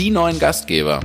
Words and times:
die 0.00 0.10
neuen 0.10 0.38
Gastgeber. 0.38 1.00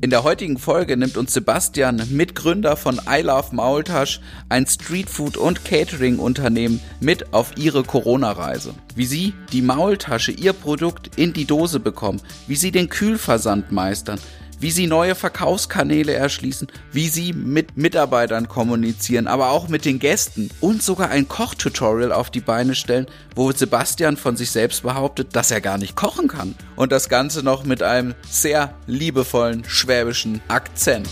In 0.00 0.08
der 0.08 0.24
heutigen 0.24 0.56
Folge 0.56 0.96
nimmt 0.96 1.18
uns 1.18 1.34
Sebastian, 1.34 2.02
Mitgründer 2.10 2.74
von 2.74 2.98
I 3.06 3.20
Love 3.20 3.54
Maultasch, 3.54 4.18
ein 4.48 4.64
Streetfood- 4.64 5.36
und 5.36 5.66
Catering-Unternehmen, 5.66 6.80
mit 7.00 7.34
auf 7.34 7.54
ihre 7.58 7.82
Corona-Reise. 7.82 8.72
Wie 8.94 9.04
sie 9.04 9.34
die 9.52 9.60
Maultasche, 9.60 10.32
ihr 10.32 10.54
Produkt, 10.54 11.18
in 11.18 11.34
die 11.34 11.44
Dose 11.44 11.80
bekommen, 11.80 12.22
wie 12.46 12.56
sie 12.56 12.72
den 12.72 12.88
Kühlversand 12.88 13.72
meistern, 13.72 14.18
wie 14.62 14.70
sie 14.70 14.86
neue 14.86 15.16
Verkaufskanäle 15.16 16.14
erschließen, 16.14 16.68
wie 16.92 17.08
sie 17.08 17.32
mit 17.32 17.76
Mitarbeitern 17.76 18.48
kommunizieren, 18.48 19.26
aber 19.26 19.50
auch 19.50 19.68
mit 19.68 19.84
den 19.84 19.98
Gästen 19.98 20.50
und 20.60 20.82
sogar 20.82 21.10
ein 21.10 21.26
Kochtutorial 21.26 22.12
auf 22.12 22.30
die 22.30 22.40
Beine 22.40 22.76
stellen, 22.76 23.06
wo 23.34 23.50
Sebastian 23.50 24.16
von 24.16 24.36
sich 24.36 24.52
selbst 24.52 24.84
behauptet, 24.84 25.34
dass 25.34 25.50
er 25.50 25.60
gar 25.60 25.78
nicht 25.78 25.96
kochen 25.96 26.28
kann. 26.28 26.54
Und 26.76 26.92
das 26.92 27.08
Ganze 27.08 27.42
noch 27.42 27.64
mit 27.64 27.82
einem 27.82 28.14
sehr 28.30 28.72
liebevollen 28.86 29.64
schwäbischen 29.66 30.40
Akzent. 30.46 31.08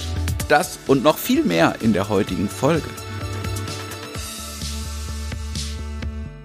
Das 0.48 0.78
und 0.86 1.02
noch 1.02 1.18
viel 1.18 1.42
mehr 1.42 1.74
in 1.80 1.92
der 1.92 2.08
heutigen 2.08 2.48
Folge. 2.48 2.88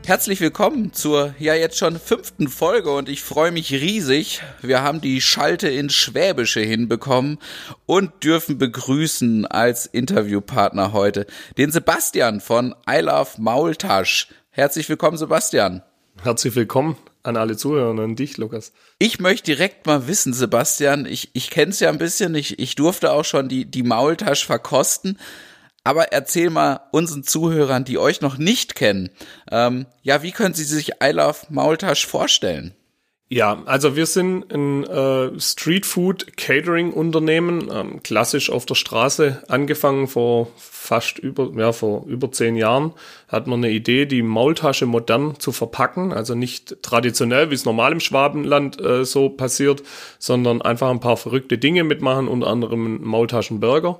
Herzlich 0.05 0.39
willkommen 0.39 0.93
zur 0.93 1.33
ja 1.39 1.55
jetzt 1.55 1.79
schon 1.79 1.99
fünften 1.99 2.47
Folge 2.47 2.91
und 2.91 3.09
ich 3.09 3.23
freue 3.23 3.51
mich 3.51 3.71
riesig. 3.71 4.43
Wir 4.61 4.83
haben 4.83 5.01
die 5.01 5.19
Schalte 5.19 5.67
ins 5.67 5.95
Schwäbische 5.95 6.59
hinbekommen 6.59 7.39
und 7.87 8.23
dürfen 8.23 8.59
begrüßen 8.59 9.47
als 9.47 9.87
Interviewpartner 9.87 10.93
heute 10.93 11.25
den 11.57 11.71
Sebastian 11.71 12.39
von 12.39 12.75
I 12.87 12.99
Love 12.99 13.31
Maultasch. 13.39 14.27
Herzlich 14.51 14.87
willkommen, 14.89 15.17
Sebastian. 15.17 15.81
Herzlich 16.21 16.55
willkommen 16.55 16.97
an 17.23 17.35
alle 17.35 17.57
Zuhörer 17.57 17.89
und 17.89 17.99
an 17.99 18.15
dich, 18.15 18.37
Lukas. 18.37 18.73
Ich 18.99 19.19
möchte 19.19 19.45
direkt 19.45 19.87
mal 19.87 20.07
wissen, 20.07 20.33
Sebastian, 20.33 21.07
ich, 21.07 21.31
ich 21.33 21.49
kenne 21.49 21.71
es 21.71 21.79
ja 21.79 21.89
ein 21.89 21.97
bisschen, 21.97 22.35
ich, 22.35 22.59
ich 22.59 22.75
durfte 22.75 23.11
auch 23.11 23.25
schon 23.25 23.49
die, 23.49 23.65
die 23.65 23.81
Maultasch 23.81 24.45
verkosten. 24.45 25.17
Aber 25.85 26.11
erzähl 26.11 26.49
mal 26.49 26.81
unseren 26.91 27.23
Zuhörern, 27.23 27.85
die 27.85 27.99
euch 27.99 28.19
noch 28.19 28.37
nicht 28.37 28.73
kennen, 28.75 29.11
ähm, 29.51 29.85
ja, 30.01 30.23
wie 30.23 30.31
können 30.31 30.55
sie 30.55 30.63
sich 30.63 30.93
I 31.01 31.11
Love 31.11 31.37
Maultasch 31.49 32.07
vorstellen? 32.07 32.73
Ja, 33.27 33.63
also 33.65 33.95
wir 33.95 34.05
sind 34.05 34.53
ein 34.53 34.83
äh, 34.83 35.39
Street 35.39 35.87
Food 35.87 36.37
Catering 36.37 36.93
Unternehmen, 36.93 37.69
ähm, 37.71 38.03
klassisch 38.03 38.51
auf 38.51 38.67
der 38.67 38.75
Straße 38.75 39.41
angefangen 39.47 40.07
vor 40.07 40.49
fast 40.57 41.17
über 41.17 41.49
ja 41.57 41.71
vor 41.71 42.05
über 42.05 42.31
zehn 42.31 42.55
Jahren 42.55 42.93
hat 43.27 43.47
man 43.47 43.63
eine 43.63 43.73
Idee, 43.73 44.05
die 44.05 44.21
Maultasche 44.21 44.85
modern 44.85 45.39
zu 45.39 45.51
verpacken, 45.51 46.13
also 46.13 46.35
nicht 46.35 46.83
traditionell, 46.83 47.49
wie 47.49 47.55
es 47.55 47.65
normal 47.65 47.93
im 47.93 47.99
Schwabenland 47.99 48.79
äh, 48.79 49.03
so 49.03 49.29
passiert, 49.29 49.81
sondern 50.19 50.61
einfach 50.61 50.91
ein 50.91 50.99
paar 50.99 51.17
verrückte 51.17 51.57
Dinge 51.57 51.83
mitmachen, 51.83 52.27
unter 52.27 52.45
anderem 52.45 53.03
Maultaschenburger. 53.03 53.99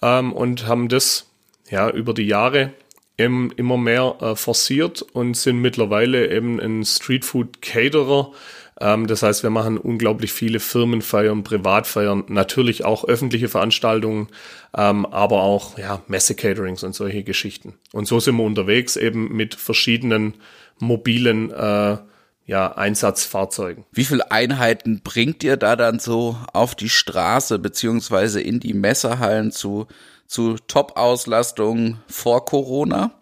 Ähm, 0.00 0.32
und 0.32 0.66
haben 0.66 0.88
das 0.88 1.26
ja 1.68 1.90
über 1.90 2.14
die 2.14 2.26
Jahre 2.26 2.72
im, 3.16 3.52
immer 3.56 3.76
mehr 3.76 4.16
äh, 4.20 4.36
forciert 4.36 5.02
und 5.02 5.36
sind 5.36 5.60
mittlerweile 5.60 6.30
eben 6.30 6.60
ein 6.60 6.84
Streetfood 6.84 7.62
Caterer. 7.62 8.32
Ähm, 8.80 9.06
das 9.06 9.22
heißt, 9.22 9.42
wir 9.42 9.50
machen 9.50 9.78
unglaublich 9.78 10.32
viele 10.32 10.58
Firmenfeiern, 10.58 11.44
Privatfeiern, 11.44 12.24
natürlich 12.28 12.84
auch 12.84 13.04
öffentliche 13.04 13.48
Veranstaltungen, 13.48 14.28
ähm, 14.76 15.06
aber 15.06 15.42
auch 15.42 15.78
ja, 15.78 16.02
Messe-Caterings 16.08 16.82
und 16.82 16.94
solche 16.94 17.22
Geschichten. 17.22 17.74
Und 17.92 18.06
so 18.06 18.18
sind 18.18 18.36
wir 18.36 18.44
unterwegs 18.44 18.96
eben 18.96 19.34
mit 19.34 19.54
verschiedenen 19.54 20.34
mobilen 20.80 21.52
äh, 21.52 21.98
ja, 22.46 22.72
Einsatzfahrzeugen. 22.72 23.84
Wie 23.92 24.04
viele 24.04 24.30
Einheiten 24.30 25.00
bringt 25.02 25.42
ihr 25.44 25.56
da 25.56 25.76
dann 25.76 25.98
so 25.98 26.36
auf 26.52 26.74
die 26.74 26.90
Straße 26.90 27.58
beziehungsweise 27.58 28.40
in 28.40 28.60
die 28.60 28.74
Messerhallen 28.74 29.50
zu 29.50 29.86
zu 30.34 30.56
Top-Auslastung 30.66 31.98
vor 32.08 32.44
Corona? 32.44 33.12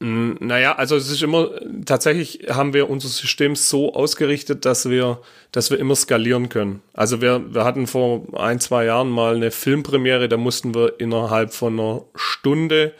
Naja, 0.00 0.74
also 0.74 0.96
es 0.96 1.10
ist 1.10 1.22
immer, 1.22 1.50
tatsächlich 1.84 2.46
haben 2.50 2.72
wir 2.74 2.90
unser 2.90 3.08
System 3.08 3.54
so 3.54 3.94
ausgerichtet, 3.94 4.64
dass 4.64 4.88
wir, 4.88 5.20
dass 5.52 5.70
wir 5.70 5.78
immer 5.78 5.94
skalieren 5.94 6.48
können. 6.48 6.82
Also 6.94 7.20
wir, 7.20 7.54
wir 7.54 7.64
hatten 7.64 7.86
vor 7.86 8.22
ein, 8.34 8.60
zwei 8.60 8.86
Jahren 8.86 9.10
mal 9.10 9.36
eine 9.36 9.50
Filmpremiere, 9.50 10.28
da 10.28 10.36
mussten 10.36 10.74
wir 10.74 11.00
innerhalb 11.00 11.52
von 11.52 11.78
einer 11.78 12.02
Stunde 12.14 12.92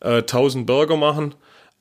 äh, 0.00 0.18
1000 0.18 0.66
Burger 0.66 0.96
machen. 0.96 1.34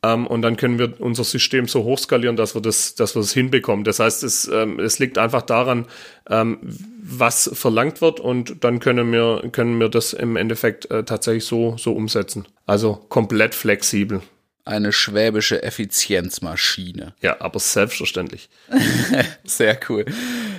Ähm, 0.06 0.28
und 0.28 0.42
dann 0.42 0.58
können 0.58 0.78
wir 0.78 0.94
unser 1.00 1.24
System 1.24 1.68
so 1.68 1.84
hochskalieren, 1.84 2.36
dass 2.36 2.56
wir 2.56 2.62
das, 2.62 2.96
dass 2.96 3.16
wir 3.16 3.22
das 3.22 3.34
hinbekommen. 3.34 3.84
Das 3.84 4.00
heißt, 4.00 4.24
es, 4.24 4.48
ähm, 4.48 4.80
es 4.80 5.00
liegt 5.00 5.18
einfach 5.18 5.42
daran, 5.42 5.88
ähm, 6.30 6.60
was 7.02 7.50
verlangt 7.54 8.02
wird 8.02 8.20
und 8.20 8.64
dann 8.64 8.80
können 8.80 9.12
wir, 9.12 9.50
können 9.52 9.80
wir 9.80 9.90
das 9.90 10.14
im 10.14 10.36
Endeffekt 10.36 10.92
äh, 10.92 11.04
tatsächlich 11.04 11.46
so, 11.46 11.76
so 11.78 11.94
umsetzen. 11.94 12.48
Also 12.66 12.96
komplett 13.10 13.56
flexibel. 13.56 14.22
Eine 14.64 14.92
schwäbische 14.92 15.62
Effizienzmaschine. 15.62 17.14
Ja, 17.22 17.40
aber 17.40 17.60
selbstverständlich. 17.60 18.50
Sehr 19.44 19.80
cool. 19.90 20.06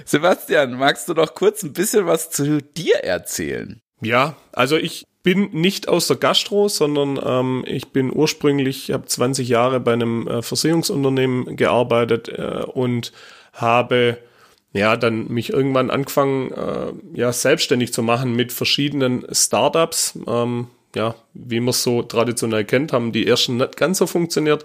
Sebastian, 0.05 0.75
magst 0.75 1.09
du 1.09 1.15
noch 1.15 1.34
kurz 1.34 1.65
ein 1.65 1.73
bisschen 1.73 2.07
was 2.07 2.31
zu 2.31 2.63
dir 2.63 2.97
erzählen? 3.03 3.81
Ja, 4.01 4.37
also 4.53 4.77
ich 4.77 5.05
bin 5.27 5.49
nicht 5.51 5.89
aus 5.89 6.07
der 6.07 6.19
Gastro, 6.19 6.69
sondern 6.69 7.19
ähm, 7.21 7.65
ich 7.67 7.89
bin 7.89 8.15
ursprünglich, 8.15 8.93
habe 8.93 9.07
20 9.07 9.49
Jahre 9.49 9.81
bei 9.81 9.93
einem 9.93 10.29
äh, 10.29 10.41
Versicherungsunternehmen 10.41 11.57
gearbeitet 11.57 12.29
äh, 12.29 12.63
und 12.63 13.11
habe 13.53 14.19
ja 14.73 14.97
dann 14.97 15.27
mich 15.27 15.53
irgendwann 15.53 15.91
angefangen, 15.91 16.53
äh, 16.53 16.93
ja 17.19 17.33
selbstständig 17.33 17.93
zu 17.93 18.05
machen 18.05 18.37
mit 18.37 18.53
verschiedenen 18.53 19.27
Startups. 19.33 20.17
Ähm, 20.29 20.69
ja, 20.95 21.17
wie 21.35 21.59
man 21.59 21.71
es 21.71 21.83
so 21.83 22.05
traditionell 22.05 22.65
kennt, 22.65 22.93
haben 22.93 23.11
die 23.11 23.27
ersten 23.27 23.57
nicht 23.57 23.77
ganz 23.77 23.99
so 23.99 24.07
funktioniert. 24.07 24.65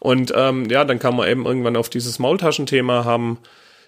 Und 0.00 0.34
ähm, 0.36 0.68
ja, 0.68 0.84
dann 0.84 0.98
kam 0.98 1.16
man 1.16 1.30
eben 1.30 1.46
irgendwann 1.46 1.76
auf 1.76 1.88
dieses 1.88 2.18
Maultaschenthema, 2.18 3.06
haben 3.06 3.38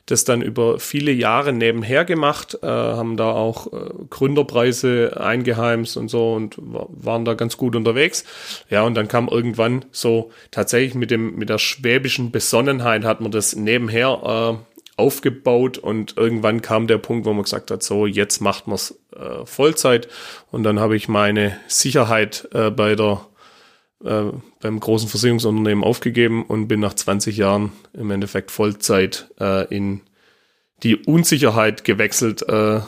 das 0.07 0.25
dann 0.25 0.41
über 0.41 0.79
viele 0.79 1.11
Jahre 1.11 1.53
nebenher 1.53 2.05
gemacht, 2.05 2.59
äh, 2.63 2.67
haben 2.67 3.17
da 3.17 3.33
auch 3.33 3.73
äh, 3.73 3.91
Gründerpreise 4.09 5.21
eingeheimst 5.21 5.97
und 5.97 6.09
so 6.09 6.33
und 6.33 6.57
waren 6.59 7.25
da 7.25 7.35
ganz 7.35 7.57
gut 7.57 7.75
unterwegs. 7.75 8.25
Ja, 8.71 8.83
und 8.83 8.95
dann 8.95 9.09
kam 9.09 9.29
irgendwann 9.29 9.85
so 9.91 10.31
tatsächlich 10.53 10.95
mit 10.95 11.11
dem 11.11 11.37
mit 11.37 11.49
der 11.49 11.59
schwäbischen 11.59 12.31
Besonnenheit 12.31 13.05
hat 13.05 13.21
man 13.21 13.33
das 13.33 13.57
nebenher 13.57 14.59
äh, 14.63 14.77
aufgebaut 14.97 15.77
und 15.77 16.17
irgendwann 16.17 16.63
kam 16.63 16.87
der 16.87 16.99
Punkt, 16.99 17.27
wo 17.27 17.33
man 17.33 17.43
gesagt 17.43 17.71
hat, 17.71 17.83
so 17.83 18.07
jetzt 18.07 18.41
macht 18.41 18.67
man 18.67 18.77
es 18.77 18.99
äh, 19.15 19.45
Vollzeit 19.45 20.09
und 20.51 20.63
dann 20.63 20.81
habe 20.81 20.97
ich 20.97 21.09
meine 21.09 21.59
Sicherheit 21.67 22.49
äh, 22.55 22.71
bei 22.71 22.95
der 22.95 23.27
äh, 24.05 24.25
beim 24.61 24.81
großen 24.81 25.09
Versicherungsunternehmen 25.09 25.85
aufgegeben 25.85 26.45
und 26.45 26.69
bin 26.69 26.81
nach 26.81 26.95
20 26.95 27.37
Jahren 27.37 27.73
im 27.93 28.11
Endeffekt 28.11 28.51
Vollzeit 28.51 29.31
äh, 29.41 29.67
in 29.75 30.03
die 30.83 30.97
Unsicherheit 30.97 31.85
gewechselt 31.85 32.43
äh, 32.49 32.81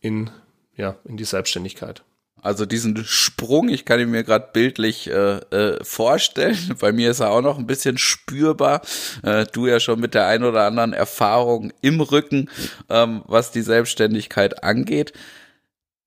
in, 0.00 0.30
ja, 0.76 0.96
in 1.04 1.16
die 1.16 1.24
Selbstständigkeit. 1.24 2.02
Also 2.40 2.66
diesen 2.66 3.04
Sprung, 3.04 3.68
ich 3.68 3.84
kann 3.84 3.98
ihn 4.00 4.10
mir 4.10 4.22
gerade 4.22 4.48
bildlich 4.52 5.08
äh, 5.08 5.38
äh, 5.38 5.84
vorstellen. 5.84 6.56
Bei 6.80 6.92
mir 6.92 7.10
ist 7.10 7.20
er 7.20 7.30
auch 7.30 7.42
noch 7.42 7.58
ein 7.58 7.66
bisschen 7.66 7.98
spürbar. 7.98 8.82
Äh, 9.22 9.46
du 9.52 9.66
ja 9.66 9.80
schon 9.80 10.00
mit 10.00 10.14
der 10.14 10.26
ein 10.26 10.44
oder 10.44 10.64
anderen 10.64 10.92
Erfahrung 10.92 11.72
im 11.80 12.00
Rücken, 12.00 12.48
ähm, 12.88 13.22
was 13.26 13.50
die 13.50 13.62
Selbstständigkeit 13.62 14.62
angeht. 14.62 15.12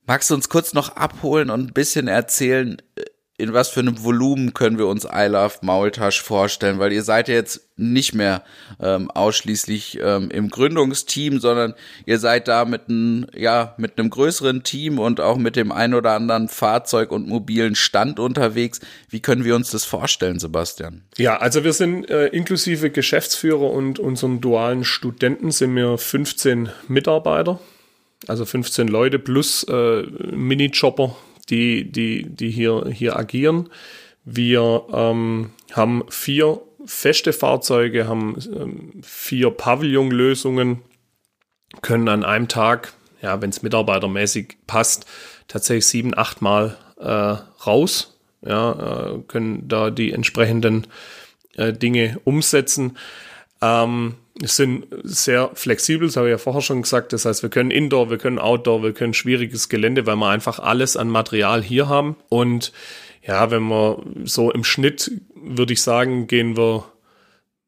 Magst 0.05 0.29
du 0.29 0.35
uns 0.35 0.49
kurz 0.49 0.73
noch 0.73 0.95
abholen 0.95 1.49
und 1.49 1.69
ein 1.69 1.73
bisschen 1.73 2.07
erzählen, 2.07 2.81
äh, 2.95 3.03
in 3.41 3.53
was 3.53 3.69
für 3.69 3.79
einem 3.79 4.03
Volumen 4.03 4.53
können 4.53 4.77
wir 4.77 4.87
uns 4.87 5.05
I 5.05 5.25
Love 5.25 5.55
Maultasch 5.61 6.21
vorstellen? 6.21 6.79
Weil 6.79 6.93
ihr 6.93 7.01
seid 7.01 7.27
ja 7.27 7.33
jetzt 7.33 7.67
nicht 7.75 8.13
mehr 8.13 8.43
ähm, 8.79 9.09
ausschließlich 9.09 9.99
ähm, 10.01 10.29
im 10.29 10.49
Gründungsteam, 10.49 11.39
sondern 11.39 11.73
ihr 12.05 12.19
seid 12.19 12.47
da 12.47 12.65
mit 12.65 12.87
einem, 12.87 13.25
ja, 13.35 13.73
mit 13.77 13.97
einem 13.97 14.11
größeren 14.11 14.63
Team 14.63 14.99
und 14.99 15.19
auch 15.19 15.37
mit 15.37 15.55
dem 15.55 15.71
ein 15.71 15.95
oder 15.95 16.11
anderen 16.11 16.47
Fahrzeug 16.47 17.11
und 17.11 17.27
mobilen 17.27 17.73
Stand 17.75 18.19
unterwegs. 18.19 18.79
Wie 19.09 19.19
können 19.19 19.43
wir 19.43 19.55
uns 19.55 19.71
das 19.71 19.85
vorstellen, 19.85 20.39
Sebastian? 20.39 21.01
Ja, 21.17 21.37
also 21.37 21.63
wir 21.63 21.73
sind 21.73 22.09
äh, 22.09 22.27
inklusive 22.27 22.91
Geschäftsführer 22.91 23.71
und 23.71 23.97
unseren 23.97 24.39
dualen 24.39 24.83
Studenten 24.83 25.51
sind 25.51 25.75
wir 25.75 25.97
15 25.97 26.69
Mitarbeiter. 26.87 27.59
Also 28.27 28.45
15 28.45 28.87
Leute 28.87 29.17
plus 29.17 29.63
äh, 29.63 30.03
Mini-Chopper 30.03 31.15
die, 31.51 31.91
die, 31.91 32.27
die 32.27 32.49
hier, 32.49 32.85
hier 32.91 33.15
agieren. 33.15 33.69
Wir 34.23 34.85
ähm, 34.93 35.51
haben 35.73 36.03
vier 36.09 36.61
feste 36.85 37.33
Fahrzeuge, 37.33 38.07
haben 38.07 38.37
ähm, 38.55 38.91
vier 39.03 39.51
Pavillonlösungen, 39.51 40.81
können 41.81 42.07
an 42.09 42.23
einem 42.23 42.47
Tag, 42.47 42.93
ja, 43.21 43.41
wenn 43.41 43.49
es 43.49 43.61
mitarbeitermäßig 43.61 44.57
passt, 44.67 45.05
tatsächlich 45.47 45.85
sieben, 45.85 46.17
acht 46.17 46.41
Mal 46.41 46.77
äh, 46.97 47.07
raus, 47.65 48.17
ja, 48.41 49.13
äh, 49.13 49.19
können 49.27 49.67
da 49.67 49.89
die 49.91 50.11
entsprechenden 50.11 50.87
äh, 51.55 51.73
Dinge 51.73 52.19
umsetzen. 52.23 52.97
Ähm, 53.61 54.15
sind 54.39 54.85
sehr 55.03 55.51
flexibel, 55.53 56.07
das 56.07 56.15
habe 56.15 56.27
ich 56.27 56.31
ja 56.31 56.37
vorher 56.37 56.61
schon 56.61 56.81
gesagt. 56.81 57.13
Das 57.13 57.25
heißt, 57.25 57.43
wir 57.43 57.49
können 57.49 57.71
Indoor, 57.71 58.09
wir 58.09 58.17
können 58.17 58.39
Outdoor, 58.39 58.83
wir 58.83 58.93
können 58.93 59.13
schwieriges 59.13 59.69
Gelände, 59.69 60.05
weil 60.05 60.15
wir 60.15 60.29
einfach 60.29 60.59
alles 60.59 60.97
an 60.97 61.09
Material 61.09 61.61
hier 61.61 61.89
haben. 61.89 62.15
Und 62.29 62.71
ja, 63.23 63.51
wenn 63.51 63.63
wir 63.63 64.03
so 64.23 64.51
im 64.51 64.63
Schnitt, 64.63 65.11
würde 65.35 65.73
ich 65.73 65.81
sagen, 65.81 66.27
gehen 66.27 66.57
wir, 66.57 66.85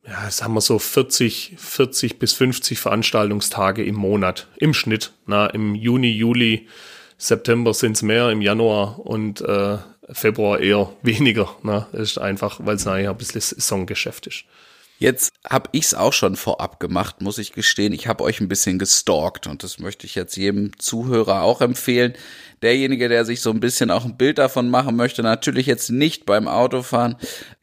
ja, 0.06 0.26
das 0.26 0.42
haben 0.42 0.54
wir 0.54 0.62
so 0.62 0.80
40, 0.80 1.56
40 1.58 2.20
bis 2.20 2.34
50 2.34 2.80
Veranstaltungstage 2.80 3.84
im 3.84 3.96
Monat, 3.96 4.48
im 4.58 4.74
Schnitt. 4.74 5.12
Na, 5.26 5.48
im 5.48 5.76
Juni, 5.76 6.10
Juli, 6.10 6.68
September 7.18 7.74
sind 7.74 7.94
es 7.94 8.02
mehr, 8.02 8.30
im 8.32 8.42
Januar 8.42 9.00
und 9.00 9.42
äh, 9.42 9.78
Februar 10.12 10.60
eher 10.60 10.92
weniger. 11.04 11.56
Na, 11.62 11.88
das 11.92 12.12
ist 12.12 12.18
einfach, 12.18 12.60
weil 12.64 12.76
es 12.76 12.86
nachher 12.86 13.12
ein 13.12 13.18
bisschen 13.18 13.42
Saisongeschäft 13.42 14.28
ist. 14.28 14.46
Jetzt 15.04 15.34
habe 15.50 15.68
ich's 15.74 15.94
auch 15.94 16.14
schon 16.14 16.38
vorab 16.38 16.80
gemacht, 16.80 17.20
muss 17.20 17.38
ich 17.38 17.52
gestehen. 17.52 17.92
Ich 17.92 18.08
habe 18.08 18.24
euch 18.24 18.40
ein 18.40 18.48
bisschen 18.48 18.80
gestalkt 18.80 19.48
und 19.48 19.62
das 19.62 19.78
möchte 19.78 20.06
ich 20.06 20.16
jetzt 20.16 20.38
jedem 20.38 20.80
Zuhörer 20.80 21.42
auch 21.42 21.60
empfehlen. 21.60 22.14
Derjenige, 22.62 23.10
der 23.10 23.26
sich 23.26 23.42
so 23.42 23.50
ein 23.50 23.60
bisschen 23.60 23.92
auch 23.92 24.06
ein 24.06 24.16
Bild 24.16 24.38
davon 24.38 24.70
machen 24.70 24.96
möchte, 24.96 25.22
natürlich 25.22 25.66
jetzt 25.66 25.90
nicht 25.90 26.26
beim 26.26 26.48
Autofahren, 26.48 27.18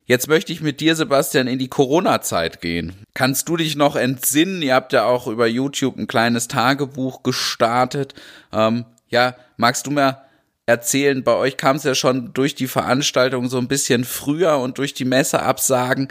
Jetzt 0.08 0.28
möchte 0.28 0.54
ich 0.54 0.62
mit 0.62 0.82
dir, 0.82 0.96
Sebastian, 0.96 1.48
in 1.48 1.58
die 1.58 1.68
Corona-Zeit 1.68 2.62
gehen. 2.62 2.94
Kannst 3.16 3.50
du 3.50 3.58
dich 3.58 3.76
noch 3.76 3.96
entsinnen? 3.96 4.62
Ihr 4.62 4.76
habt 4.76 4.94
ja 4.94 5.06
auch 5.06 5.26
über 5.26 5.48
YouTube 5.48 5.98
ein 5.98 6.06
kleines 6.06 6.48
Tagebuch 6.48 7.24
gestartet. 7.24 8.14
Ähm, 8.54 8.86
ja, 9.10 9.36
magst 9.58 9.88
du 9.88 9.92
mir 9.92 10.22
erzählen, 10.68 11.24
bei 11.24 11.34
euch 11.34 11.58
kam 11.58 11.78
es 11.78 11.84
ja 11.84 11.96
schon 11.96 12.34
durch 12.34 12.54
die 12.54 12.68
Veranstaltung 12.68 13.50
so 13.50 13.58
ein 13.58 13.68
bisschen 13.68 14.04
früher 14.04 14.60
und 14.60 14.78
durch 14.78 14.94
die 14.94 15.06
Messeabsagen. 15.06 16.10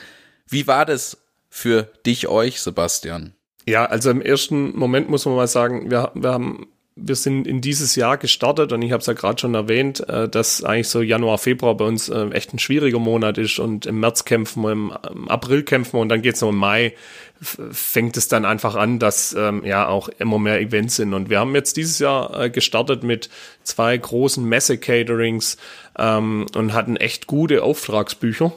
Wie 0.48 0.66
war 0.66 0.86
das 0.86 1.18
für 1.48 1.84
dich, 2.04 2.26
euch, 2.26 2.60
Sebastian? 2.60 3.34
Ja, 3.66 3.86
also 3.86 4.10
im 4.10 4.20
ersten 4.20 4.76
Moment 4.76 5.08
muss 5.08 5.24
man 5.24 5.36
mal 5.36 5.46
sagen, 5.46 5.90
wir, 5.90 6.10
wir 6.14 6.32
haben 6.32 6.66
wir 6.96 7.16
sind 7.16 7.48
in 7.48 7.60
dieses 7.60 7.96
Jahr 7.96 8.18
gestartet 8.18 8.72
und 8.72 8.80
ich 8.82 8.92
habe 8.92 9.00
es 9.00 9.06
ja 9.06 9.14
gerade 9.14 9.40
schon 9.40 9.54
erwähnt, 9.54 10.08
äh, 10.08 10.28
dass 10.28 10.62
eigentlich 10.62 10.88
so 10.88 11.02
Januar, 11.02 11.38
Februar 11.38 11.76
bei 11.76 11.84
uns 11.84 12.08
äh, 12.08 12.28
echt 12.28 12.54
ein 12.54 12.60
schwieriger 12.60 13.00
Monat 13.00 13.36
ist 13.36 13.58
und 13.58 13.86
im 13.86 13.98
März 13.98 14.24
kämpfen 14.24 14.62
wir, 14.62 14.72
im, 14.72 14.92
April 15.28 15.64
kämpfen 15.64 15.94
wir 15.94 16.00
und 16.00 16.08
dann 16.08 16.22
geht's 16.22 16.40
noch 16.40 16.50
im 16.50 16.56
Mai, 16.56 16.94
fängt 17.40 18.16
es 18.16 18.28
dann 18.28 18.44
einfach 18.44 18.76
an, 18.76 19.00
dass 19.00 19.34
ähm, 19.36 19.64
ja 19.64 19.88
auch 19.88 20.08
immer 20.18 20.38
mehr 20.38 20.60
Events 20.60 20.96
sind. 20.96 21.14
Und 21.14 21.30
wir 21.30 21.40
haben 21.40 21.54
jetzt 21.56 21.76
dieses 21.76 21.98
Jahr 21.98 22.42
äh, 22.42 22.48
gestartet 22.48 23.02
mit 23.02 23.28
zwei 23.64 23.96
großen 23.96 24.44
Messe-Caterings 24.44 25.56
ähm, 25.98 26.46
und 26.54 26.72
hatten 26.74 26.96
echt 26.96 27.26
gute 27.26 27.64
Auftragsbücher 27.64 28.52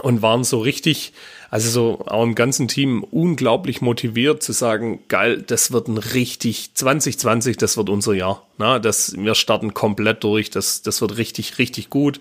und 0.00 0.22
waren 0.22 0.44
so 0.44 0.60
richtig, 0.60 1.12
also 1.52 1.68
so 1.68 2.06
auch 2.06 2.22
im 2.22 2.34
ganzen 2.34 2.66
Team 2.66 3.04
unglaublich 3.04 3.82
motiviert 3.82 4.42
zu 4.42 4.52
sagen, 4.52 5.00
geil, 5.08 5.42
das 5.46 5.70
wird 5.70 5.86
ein 5.86 5.98
richtig 5.98 6.72
2020, 6.72 7.58
das 7.58 7.76
wird 7.76 7.90
unser 7.90 8.14
Jahr. 8.14 8.46
Na, 8.56 8.78
das, 8.78 9.14
wir 9.18 9.34
starten 9.34 9.74
komplett 9.74 10.24
durch, 10.24 10.48
das, 10.48 10.80
das 10.80 11.02
wird 11.02 11.18
richtig, 11.18 11.58
richtig 11.58 11.90
gut. 11.90 12.20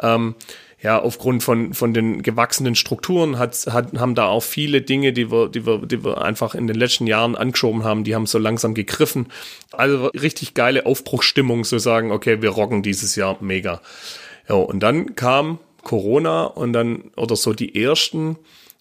Ähm, 0.00 0.36
ja, 0.80 0.96
aufgrund 1.02 1.42
von, 1.42 1.74
von 1.74 1.92
den 1.92 2.22
gewachsenen 2.22 2.76
Strukturen 2.76 3.36
hat, 3.36 3.66
hat, 3.66 3.98
haben 3.98 4.14
da 4.14 4.26
auch 4.26 4.44
viele 4.44 4.80
Dinge, 4.80 5.12
die 5.12 5.32
wir, 5.32 5.48
die 5.48 5.66
wir, 5.66 5.78
die 5.84 6.04
wir 6.04 6.22
einfach 6.22 6.54
in 6.54 6.68
den 6.68 6.76
letzten 6.76 7.08
Jahren 7.08 7.34
angeschoben 7.34 7.82
haben, 7.82 8.04
die 8.04 8.14
haben 8.14 8.26
so 8.26 8.38
langsam 8.38 8.74
gegriffen. 8.74 9.26
Also 9.72 10.06
richtig 10.06 10.54
geile 10.54 10.86
Aufbruchstimmung, 10.86 11.64
zu 11.64 11.80
sagen, 11.80 12.12
okay, 12.12 12.42
wir 12.42 12.50
rocken 12.50 12.84
dieses 12.84 13.16
Jahr 13.16 13.38
mega. 13.40 13.80
Ja, 14.48 14.54
und 14.54 14.78
dann 14.84 15.16
kam 15.16 15.58
Corona 15.82 16.44
und 16.44 16.72
dann 16.74 17.10
oder 17.16 17.34
so 17.34 17.52
die 17.52 17.82
ersten, 17.82 18.36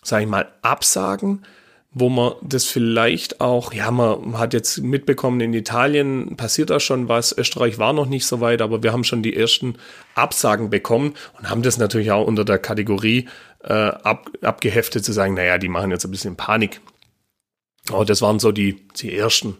sage 0.07 0.23
ich 0.23 0.29
mal, 0.29 0.47
Absagen, 0.61 1.43
wo 1.91 2.09
man 2.09 2.33
das 2.41 2.65
vielleicht 2.65 3.41
auch, 3.41 3.73
ja, 3.73 3.89
man 3.91 4.37
hat 4.37 4.53
jetzt 4.53 4.79
mitbekommen, 4.79 5.41
in 5.41 5.53
Italien 5.53 6.35
passiert 6.37 6.69
da 6.69 6.79
schon 6.79 7.07
was, 7.09 7.35
Österreich 7.35 7.79
war 7.79 7.93
noch 7.93 8.05
nicht 8.05 8.25
so 8.25 8.39
weit, 8.39 8.61
aber 8.61 8.83
wir 8.83 8.93
haben 8.93 9.03
schon 9.03 9.23
die 9.23 9.35
ersten 9.35 9.75
Absagen 10.15 10.69
bekommen 10.69 11.13
und 11.37 11.49
haben 11.49 11.63
das 11.63 11.77
natürlich 11.77 12.11
auch 12.11 12.25
unter 12.25 12.45
der 12.45 12.59
Kategorie 12.59 13.27
äh, 13.63 13.73
ab, 13.73 14.29
abgeheftet 14.41 15.03
zu 15.03 15.11
sagen, 15.11 15.33
naja, 15.33 15.57
die 15.57 15.69
machen 15.69 15.91
jetzt 15.91 16.05
ein 16.05 16.11
bisschen 16.11 16.35
Panik. 16.35 16.81
Aber 17.89 18.05
das 18.05 18.21
waren 18.21 18.39
so 18.39 18.51
die, 18.51 18.87
die 18.97 19.15
ersten, 19.15 19.57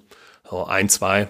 so 0.50 0.66
ein, 0.66 0.90
zwei. 0.90 1.30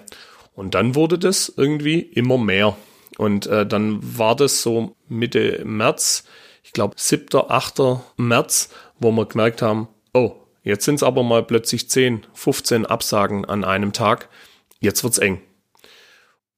Und 0.54 0.74
dann 0.74 0.94
wurde 0.94 1.18
das 1.18 1.52
irgendwie 1.56 2.00
immer 2.00 2.38
mehr. 2.38 2.76
Und 3.16 3.46
äh, 3.46 3.66
dann 3.66 3.98
war 4.18 4.36
das 4.36 4.62
so 4.62 4.96
Mitte 5.08 5.62
März, 5.64 6.24
ich 6.62 6.72
glaube 6.72 6.94
7., 6.98 7.44
8. 7.48 7.80
März, 8.16 8.68
wo 8.98 9.10
wir 9.12 9.26
gemerkt 9.26 9.62
haben, 9.62 9.88
oh, 10.14 10.36
jetzt 10.62 10.84
sind 10.84 10.96
es 10.96 11.02
aber 11.02 11.22
mal 11.22 11.42
plötzlich 11.42 11.88
10, 11.88 12.26
15 12.34 12.86
Absagen 12.86 13.44
an 13.44 13.64
einem 13.64 13.92
Tag. 13.92 14.28
Jetzt 14.80 15.02
wird's 15.04 15.18
eng. 15.18 15.40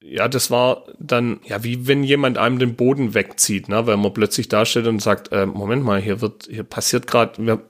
Ja, 0.03 0.29
das 0.29 0.51
war 0.51 0.85
dann, 0.99 1.41
ja, 1.45 1.63
wie 1.63 1.87
wenn 1.87 2.03
jemand 2.05 2.39
einem 2.39 2.59
den 2.59 2.75
Boden 2.75 3.13
wegzieht, 3.13 3.69
ne? 3.69 3.87
weil 3.87 3.99
man 3.99 4.15
plötzlich 4.15 4.49
da 4.49 4.65
steht 4.65 4.87
und 4.87 5.01
sagt, 5.01 5.31
äh, 5.31 5.45
Moment 5.45 5.85
mal, 5.85 6.01
hier 6.01 6.23
wird, 6.23 6.49
hier 6.51 6.65
passiert 6.65 7.07
gerade, 7.07 7.61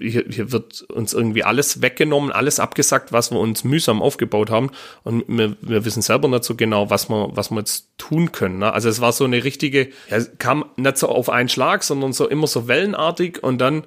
hier, 0.00 0.24
hier 0.28 0.52
wird 0.52 0.82
uns 0.82 1.12
irgendwie 1.12 1.44
alles 1.44 1.82
weggenommen, 1.82 2.32
alles 2.32 2.60
abgesagt, 2.60 3.12
was 3.12 3.30
wir 3.30 3.38
uns 3.38 3.64
mühsam 3.64 4.02
aufgebaut 4.02 4.50
haben. 4.50 4.70
Und 5.04 5.24
wir, 5.28 5.56
wir 5.60 5.84
wissen 5.84 6.02
selber 6.02 6.28
nicht 6.28 6.44
so 6.44 6.54
genau, 6.54 6.90
was 6.90 7.08
wir, 7.08 7.30
was 7.32 7.50
wir 7.50 7.58
jetzt 7.58 7.88
tun 7.98 8.32
können. 8.32 8.58
Ne? 8.58 8.72
Also 8.72 8.88
es 8.88 9.00
war 9.00 9.12
so 9.12 9.24
eine 9.24 9.44
richtige, 9.44 9.88
ja, 10.10 10.20
kam 10.38 10.64
nicht 10.76 10.98
so 10.98 11.08
auf 11.08 11.28
einen 11.30 11.48
Schlag, 11.48 11.82
sondern 11.82 12.12
so 12.12 12.28
immer 12.28 12.46
so 12.46 12.68
wellenartig 12.68 13.42
und 13.42 13.58
dann 13.58 13.84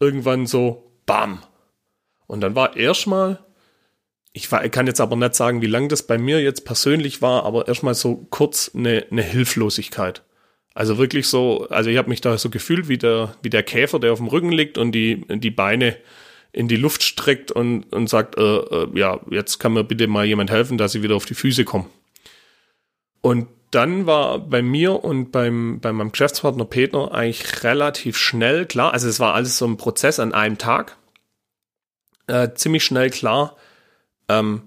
irgendwann 0.00 0.46
so 0.46 0.90
BAM. 1.06 1.42
Und 2.26 2.40
dann 2.40 2.54
war 2.54 2.76
erstmal, 2.76 3.38
ich, 4.32 4.50
war, 4.52 4.68
kann 4.68 4.86
jetzt 4.86 5.00
aber 5.00 5.16
nicht 5.16 5.34
sagen, 5.34 5.62
wie 5.62 5.66
lang 5.66 5.88
das 5.88 6.02
bei 6.02 6.18
mir 6.18 6.42
jetzt 6.42 6.64
persönlich 6.64 7.22
war, 7.22 7.44
aber 7.44 7.68
erstmal 7.68 7.94
so 7.94 8.26
kurz 8.30 8.70
eine, 8.74 9.06
eine 9.10 9.22
Hilflosigkeit. 9.22 10.22
Also 10.76 10.98
wirklich 10.98 11.26
so, 11.26 11.66
also 11.70 11.88
ich 11.88 11.96
habe 11.96 12.10
mich 12.10 12.20
da 12.20 12.36
so 12.36 12.50
gefühlt 12.50 12.86
wie 12.86 12.98
der, 12.98 13.34
wie 13.40 13.48
der 13.48 13.62
Käfer, 13.62 13.98
der 13.98 14.12
auf 14.12 14.18
dem 14.18 14.26
Rücken 14.26 14.52
liegt 14.52 14.76
und 14.76 14.92
die, 14.92 15.24
die 15.26 15.50
Beine 15.50 15.96
in 16.52 16.68
die 16.68 16.76
Luft 16.76 17.02
streckt 17.02 17.50
und, 17.50 17.84
und 17.94 18.10
sagt, 18.10 18.36
äh, 18.36 18.42
äh, 18.42 18.86
ja, 18.92 19.18
jetzt 19.30 19.58
kann 19.58 19.72
mir 19.72 19.84
bitte 19.84 20.06
mal 20.06 20.26
jemand 20.26 20.50
helfen, 20.50 20.76
dass 20.76 20.94
ich 20.94 21.02
wieder 21.02 21.16
auf 21.16 21.24
die 21.24 21.32
Füße 21.32 21.64
komme. 21.64 21.86
Und 23.22 23.48
dann 23.70 24.04
war 24.04 24.38
bei 24.38 24.60
mir 24.60 25.02
und 25.02 25.32
beim, 25.32 25.80
bei 25.80 25.94
meinem 25.94 26.12
Geschäftspartner 26.12 26.66
Peter 26.66 27.10
eigentlich 27.10 27.64
relativ 27.64 28.18
schnell 28.18 28.66
klar, 28.66 28.92
also 28.92 29.08
es 29.08 29.18
war 29.18 29.32
alles 29.32 29.56
so 29.56 29.66
ein 29.66 29.78
Prozess 29.78 30.20
an 30.20 30.34
einem 30.34 30.58
Tag, 30.58 30.98
äh, 32.26 32.50
ziemlich 32.52 32.84
schnell 32.84 33.08
klar, 33.08 33.56
ähm, 34.28 34.60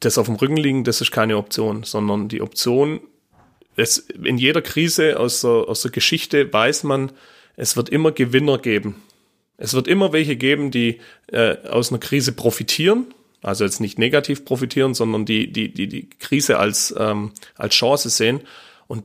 das 0.00 0.18
auf 0.18 0.26
dem 0.26 0.34
Rücken 0.34 0.56
liegen, 0.56 0.82
das 0.82 1.00
ist 1.00 1.12
keine 1.12 1.36
Option, 1.36 1.84
sondern 1.84 2.26
die 2.26 2.42
Option 2.42 3.00
es, 3.78 3.98
in 3.98 4.38
jeder 4.38 4.60
Krise 4.60 5.18
aus 5.18 5.40
der, 5.40 5.50
aus 5.50 5.82
der 5.82 5.90
Geschichte 5.90 6.52
weiß 6.52 6.82
man, 6.82 7.12
es 7.56 7.76
wird 7.76 7.88
immer 7.88 8.12
Gewinner 8.12 8.58
geben. 8.58 9.02
Es 9.56 9.74
wird 9.74 9.88
immer 9.88 10.12
welche 10.12 10.36
geben, 10.36 10.70
die 10.70 11.00
äh, 11.28 11.56
aus 11.68 11.90
einer 11.90 11.98
Krise 11.98 12.32
profitieren, 12.32 13.06
also 13.42 13.64
jetzt 13.64 13.80
nicht 13.80 13.98
negativ 13.98 14.44
profitieren, 14.44 14.94
sondern 14.94 15.24
die 15.24 15.52
die 15.52 15.72
die, 15.72 15.88
die 15.88 16.08
Krise 16.08 16.58
als 16.58 16.94
ähm, 16.96 17.32
als 17.56 17.74
Chance 17.74 18.10
sehen. 18.10 18.40
Und 18.86 19.04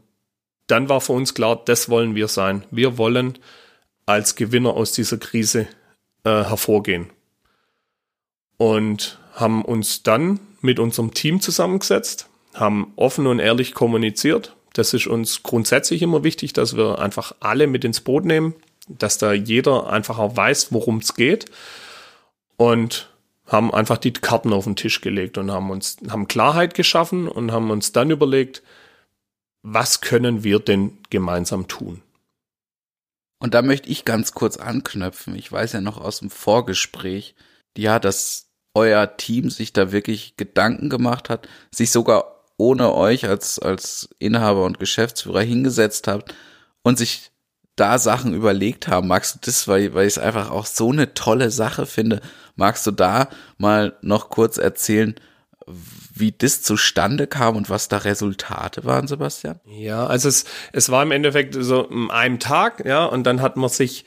dann 0.67 0.89
war 0.89 1.01
für 1.01 1.13
uns 1.13 1.33
klar, 1.33 1.61
das 1.65 1.89
wollen 1.89 2.15
wir 2.15 2.27
sein. 2.27 2.65
Wir 2.71 2.97
wollen 2.97 3.37
als 4.05 4.35
Gewinner 4.35 4.73
aus 4.73 4.91
dieser 4.91 5.17
Krise 5.17 5.67
äh, 6.23 6.29
hervorgehen 6.29 7.09
und 8.57 9.19
haben 9.33 9.63
uns 9.65 10.03
dann 10.03 10.39
mit 10.61 10.79
unserem 10.79 11.13
Team 11.13 11.41
zusammengesetzt, 11.41 12.29
haben 12.53 12.93
offen 12.95 13.27
und 13.27 13.39
ehrlich 13.39 13.73
kommuniziert, 13.73 14.55
das 14.73 14.93
ist 14.93 15.07
uns 15.07 15.43
grundsätzlich 15.43 16.01
immer 16.01 16.23
wichtig, 16.23 16.53
dass 16.53 16.75
wir 16.75 16.99
einfach 16.99 17.35
alle 17.39 17.67
mit 17.67 17.85
ins 17.85 18.01
Boot 18.01 18.25
nehmen. 18.25 18.55
dass 18.89 19.17
da 19.17 19.31
jeder 19.31 19.89
einfach 19.89 20.19
auch 20.19 20.35
weiß, 20.35 20.73
worum 20.73 20.97
es 20.97 21.13
geht 21.15 21.45
und 22.57 23.09
haben 23.47 23.73
einfach 23.73 23.97
die 23.97 24.11
Karten 24.11 24.51
auf 24.51 24.65
den 24.65 24.75
Tisch 24.75 24.99
gelegt 24.99 25.37
und 25.37 25.51
haben 25.51 25.69
uns 25.69 25.97
haben 26.09 26.27
Klarheit 26.27 26.73
geschaffen 26.73 27.29
und 27.29 27.51
haben 27.51 27.71
uns 27.71 27.93
dann 27.93 28.11
überlegt, 28.11 28.61
was 29.61 30.01
können 30.01 30.43
wir 30.43 30.59
denn 30.59 30.97
gemeinsam 31.09 31.67
tun? 31.67 32.01
Und 33.39 33.53
da 33.53 33.61
möchte 33.61 33.89
ich 33.89 34.05
ganz 34.05 34.33
kurz 34.33 34.57
anknöpfen. 34.57 35.35
Ich 35.35 35.51
weiß 35.51 35.73
ja 35.73 35.81
noch 35.81 35.99
aus 35.99 36.19
dem 36.19 36.29
Vorgespräch, 36.29 37.35
ja, 37.77 37.99
dass 37.99 38.49
euer 38.73 39.17
Team 39.17 39.49
sich 39.49 39.73
da 39.73 39.91
wirklich 39.91 40.35
Gedanken 40.37 40.89
gemacht 40.89 41.29
hat, 41.29 41.47
sich 41.71 41.91
sogar 41.91 42.32
ohne 42.57 42.93
euch 42.93 43.27
als, 43.27 43.59
als 43.59 44.09
Inhaber 44.19 44.63
und 44.65 44.79
Geschäftsführer 44.79 45.41
hingesetzt 45.41 46.07
habt 46.07 46.33
und 46.83 46.97
sich 46.97 47.31
da 47.75 47.97
Sachen 47.97 48.33
überlegt 48.33 48.87
haben. 48.87 49.07
Magst 49.07 49.35
du 49.35 49.39
das, 49.41 49.67
weil, 49.67 49.93
weil 49.93 50.07
ich 50.07 50.13
es 50.13 50.19
einfach 50.19 50.51
auch 50.51 50.65
so 50.65 50.91
eine 50.91 51.13
tolle 51.13 51.49
Sache 51.49 51.85
finde, 51.85 52.21
magst 52.55 52.85
du 52.85 52.91
da 52.91 53.29
mal 53.57 53.97
noch 54.01 54.29
kurz 54.29 54.57
erzählen, 54.57 55.15
wie 56.15 56.31
das 56.31 56.61
zustande 56.61 57.25
kam 57.25 57.55
und 57.55 57.69
was 57.69 57.87
da 57.87 57.97
Resultate 57.97 58.83
waren, 58.83 59.07
Sebastian? 59.07 59.59
Ja, 59.65 60.05
also 60.05 60.29
es, 60.29 60.45
es 60.71 60.89
war 60.89 61.01
im 61.01 61.11
Endeffekt 61.11 61.55
so 61.57 61.89
ein 62.09 62.39
Tag, 62.39 62.85
ja, 62.85 63.05
und 63.05 63.23
dann 63.23 63.41
hat 63.41 63.57
man 63.57 63.69
sich, 63.69 64.05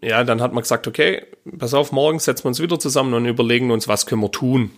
ja, 0.00 0.22
dann 0.22 0.40
hat 0.40 0.52
man 0.52 0.62
gesagt, 0.62 0.86
okay, 0.86 1.26
pass 1.58 1.74
auf, 1.74 1.92
morgen 1.92 2.18
setzen 2.20 2.44
wir 2.44 2.48
uns 2.48 2.60
wieder 2.60 2.78
zusammen 2.78 3.14
und 3.14 3.26
überlegen 3.26 3.70
uns, 3.70 3.88
was 3.88 4.06
können 4.06 4.22
wir 4.22 4.30
tun. 4.30 4.70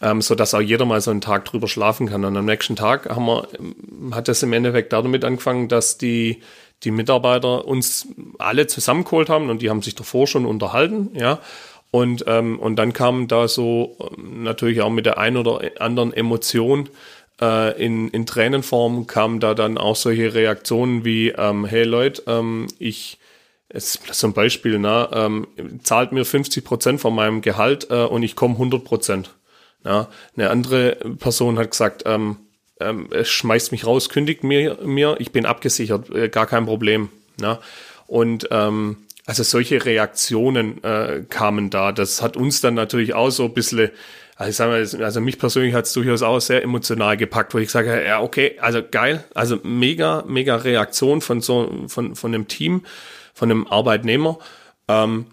Ähm, 0.00 0.22
so 0.22 0.34
dass 0.34 0.54
auch 0.54 0.60
jeder 0.60 0.84
mal 0.84 1.00
so 1.00 1.10
einen 1.10 1.20
Tag 1.20 1.44
drüber 1.44 1.66
schlafen 1.66 2.08
kann. 2.08 2.24
Und 2.24 2.36
am 2.36 2.44
nächsten 2.44 2.76
Tag 2.76 3.08
haben 3.10 3.26
wir, 3.26 3.48
hat 4.12 4.28
das 4.28 4.42
im 4.42 4.52
Endeffekt 4.52 4.92
damit 4.92 5.24
angefangen, 5.24 5.68
dass 5.68 5.98
die, 5.98 6.42
die 6.84 6.92
Mitarbeiter 6.92 7.66
uns 7.66 8.06
alle 8.38 8.68
zusammengeholt 8.68 9.28
haben 9.28 9.50
und 9.50 9.60
die 9.60 9.70
haben 9.70 9.82
sich 9.82 9.96
davor 9.96 10.26
schon 10.26 10.46
unterhalten, 10.46 11.10
ja. 11.14 11.40
Und, 11.90 12.24
ähm, 12.26 12.58
und 12.58 12.76
dann 12.76 12.92
kam 12.92 13.28
da 13.28 13.48
so 13.48 13.96
ähm, 13.98 14.42
natürlich 14.42 14.82
auch 14.82 14.90
mit 14.90 15.06
der 15.06 15.16
ein 15.16 15.38
oder 15.38 15.62
anderen 15.80 16.12
Emotion 16.12 16.90
äh, 17.40 17.82
in, 17.82 18.08
in 18.08 18.26
Tränenform 18.26 19.06
kamen 19.06 19.40
da 19.40 19.54
dann 19.54 19.78
auch 19.78 19.96
solche 19.96 20.34
Reaktionen 20.34 21.04
wie, 21.04 21.28
ähm, 21.30 21.64
hey 21.64 21.84
Leute, 21.84 22.22
ähm, 22.26 22.66
ich, 22.78 23.18
es 23.68 23.96
ist 23.96 24.18
so 24.18 24.26
ein 24.26 24.32
Beispiel, 24.32 24.78
ne, 24.78 25.08
ähm, 25.12 25.46
zahlt 25.82 26.12
mir 26.12 26.24
50 26.24 26.64
Prozent 26.64 27.00
von 27.00 27.14
meinem 27.14 27.40
Gehalt 27.40 27.88
äh, 27.90 28.04
und 28.04 28.22
ich 28.22 28.34
komme 28.34 28.54
100 28.54 28.84
Prozent. 28.84 29.30
Ja, 29.88 30.08
eine 30.36 30.50
andere 30.50 30.96
Person 31.18 31.58
hat 31.58 31.70
gesagt, 31.70 32.02
ähm, 32.04 32.36
ähm, 32.78 33.08
schmeißt 33.22 33.72
mich 33.72 33.86
raus, 33.86 34.10
kündigt 34.10 34.44
mir, 34.44 34.76
mir 34.84 35.16
ich 35.18 35.32
bin 35.32 35.46
abgesichert, 35.46 36.10
äh, 36.10 36.28
gar 36.28 36.46
kein 36.46 36.66
Problem. 36.66 37.08
Ja. 37.40 37.58
Und 38.06 38.48
ähm, 38.50 38.98
also 39.24 39.42
solche 39.42 39.82
Reaktionen 39.86 40.84
äh, 40.84 41.24
kamen 41.30 41.70
da. 41.70 41.92
Das 41.92 42.20
hat 42.20 42.36
uns 42.36 42.60
dann 42.60 42.74
natürlich 42.74 43.14
auch 43.14 43.30
so 43.30 43.46
ein 43.46 43.54
bisschen, 43.54 43.90
also, 44.36 44.50
ich 44.50 44.56
sag 44.56 44.68
mal, 44.68 45.04
also 45.04 45.22
mich 45.22 45.38
persönlich 45.38 45.72
hat 45.72 45.86
es 45.86 45.94
durchaus 45.94 46.20
auch 46.20 46.38
sehr 46.40 46.62
emotional 46.62 47.16
gepackt, 47.16 47.54
wo 47.54 47.58
ich 47.58 47.70
sage, 47.70 48.04
ja, 48.04 48.20
okay, 48.20 48.58
also 48.60 48.82
geil, 48.82 49.24
also 49.34 49.58
mega, 49.62 50.22
mega 50.28 50.56
Reaktion 50.56 51.22
von 51.22 51.40
so, 51.40 51.86
von, 51.88 52.14
von 52.14 52.34
einem 52.34 52.46
Team, 52.46 52.84
von 53.32 53.50
einem 53.50 53.66
Arbeitnehmer. 53.66 54.38
Ähm, 54.86 55.24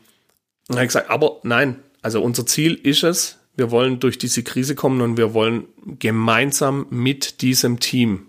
und 0.70 0.76
habe 0.76 0.86
ich 0.86 0.90
gesagt, 0.90 1.10
aber 1.10 1.40
nein, 1.44 1.82
also 2.02 2.22
unser 2.22 2.46
Ziel 2.46 2.76
ist 2.76 3.04
es, 3.04 3.38
wir 3.56 3.72
wollen 3.72 4.00
durch 4.00 4.18
diese 4.18 4.44
Krise 4.44 4.76
kommen 4.76 5.02
und 5.02 5.18
wir 5.18 5.34
wollen 5.34 5.66
gemeinsam 6.00 6.88
mit 6.90 7.42
diesem 7.42 7.80
Team 7.80 8.28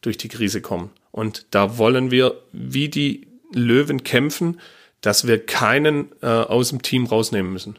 durch 0.00 0.16
die 0.16 0.28
Krise 0.28 0.60
kommen. 0.60 0.90
Und 1.10 1.46
da 1.50 1.78
wollen 1.78 2.10
wir 2.10 2.42
wie 2.52 2.88
die 2.88 3.28
Löwen 3.52 4.02
kämpfen, 4.02 4.60
dass 5.00 5.26
wir 5.26 5.44
keinen 5.44 6.10
äh, 6.22 6.26
aus 6.26 6.70
dem 6.70 6.82
Team 6.82 7.06
rausnehmen 7.06 7.52
müssen. 7.52 7.78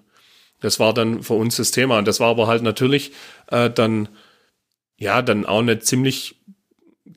Das 0.62 0.80
war 0.80 0.94
dann 0.94 1.22
für 1.22 1.34
uns 1.34 1.58
das 1.58 1.72
Thema. 1.72 1.98
Und 1.98 2.08
das 2.08 2.20
war 2.20 2.30
aber 2.30 2.48
halt 2.48 2.64
natürlich 2.64 3.12
äh, 3.48 3.70
dann, 3.70 4.08
ja, 4.98 5.22
dann 5.22 5.46
auch 5.46 5.60
eine 5.60 5.80
ziemlich 5.80 6.38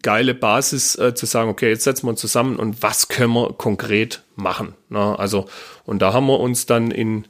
geile 0.03 0.35
Basis 0.35 0.97
äh, 0.97 1.15
zu 1.15 1.27
sagen, 1.27 1.51
okay, 1.51 1.69
jetzt 1.69 1.85
setzen 1.85 2.07
wir 2.07 2.11
uns 2.11 2.21
zusammen 2.21 2.57
und 2.57 2.83
was 2.83 3.09
können 3.09 3.33
wir 3.33 3.53
konkret 3.55 4.23
machen. 4.37 4.75
Ne? 4.89 5.19
Also, 5.19 5.47
und 5.85 6.01
da 6.01 6.13
haben 6.13 6.27
wir 6.27 6.41
uns 6.41 6.67
dann 6.67 6.91
in, 6.91 7.27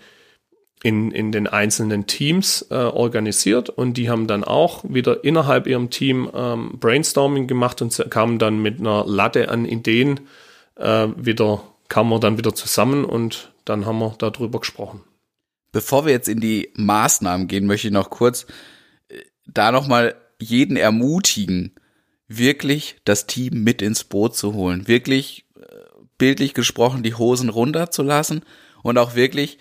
in, 0.82 1.10
in 1.10 1.32
den 1.32 1.46
einzelnen 1.46 2.06
Teams 2.06 2.66
äh, 2.70 2.74
organisiert 2.74 3.68
und 3.68 3.94
die 3.94 4.08
haben 4.08 4.26
dann 4.26 4.44
auch 4.44 4.84
wieder 4.84 5.24
innerhalb 5.24 5.66
ihrem 5.66 5.90
Team 5.90 6.30
ähm, 6.34 6.78
Brainstorming 6.78 7.46
gemacht 7.46 7.82
und 7.82 8.06
kamen 8.10 8.38
dann 8.38 8.62
mit 8.62 8.78
einer 8.78 9.04
Latte 9.06 9.48
an 9.48 9.64
Ideen 9.64 10.20
äh, 10.76 11.08
wieder 11.16 11.62
kamen 11.88 12.10
wir 12.10 12.20
dann 12.20 12.38
wieder 12.38 12.54
zusammen 12.54 13.04
und 13.04 13.52
dann 13.64 13.86
haben 13.86 13.98
wir 13.98 14.14
darüber 14.18 14.60
gesprochen. 14.60 15.02
Bevor 15.72 16.06
wir 16.06 16.12
jetzt 16.12 16.28
in 16.28 16.40
die 16.40 16.70
Maßnahmen 16.74 17.48
gehen, 17.48 17.66
möchte 17.66 17.88
ich 17.88 17.92
noch 17.92 18.10
kurz 18.10 18.46
äh, 19.08 19.18
da 19.46 19.72
nochmal 19.72 20.14
jeden 20.40 20.76
ermutigen, 20.76 21.74
wirklich 22.28 22.96
das 23.04 23.26
Team 23.26 23.64
mit 23.64 23.82
ins 23.82 24.04
Boot 24.04 24.36
zu 24.36 24.54
holen, 24.54 24.86
wirklich 24.86 25.46
äh, 25.56 25.64
bildlich 26.18 26.54
gesprochen 26.54 27.02
die 27.02 27.14
Hosen 27.14 27.48
runterzulassen 27.48 28.42
und 28.82 28.98
auch 28.98 29.14
wirklich 29.14 29.58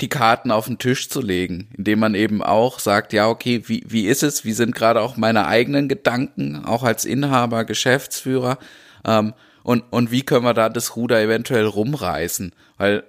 die 0.00 0.08
Karten 0.08 0.50
auf 0.50 0.66
den 0.66 0.78
Tisch 0.78 1.08
zu 1.08 1.20
legen, 1.20 1.70
indem 1.76 2.00
man 2.00 2.14
eben 2.14 2.42
auch 2.42 2.78
sagt, 2.78 3.12
ja, 3.12 3.28
okay, 3.28 3.62
wie, 3.66 3.84
wie 3.86 4.06
ist 4.06 4.22
es? 4.22 4.44
Wie 4.44 4.52
sind 4.52 4.74
gerade 4.74 5.00
auch 5.00 5.16
meine 5.16 5.46
eigenen 5.46 5.88
Gedanken, 5.88 6.64
auch 6.64 6.82
als 6.82 7.04
Inhaber, 7.04 7.64
Geschäftsführer? 7.64 8.58
Ähm, 9.04 9.34
und, 9.62 9.84
und 9.90 10.10
wie 10.10 10.22
können 10.22 10.44
wir 10.44 10.54
da 10.54 10.68
das 10.68 10.96
Ruder 10.96 11.20
eventuell 11.20 11.66
rumreißen? 11.66 12.52
Weil, 12.76 13.04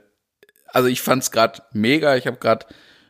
also 0.67 0.87
ich 0.87 1.01
fand's 1.01 1.31
gerade 1.31 1.63
mega, 1.73 2.15
ich 2.15 2.27
habe 2.27 2.37
gerade 2.37 2.67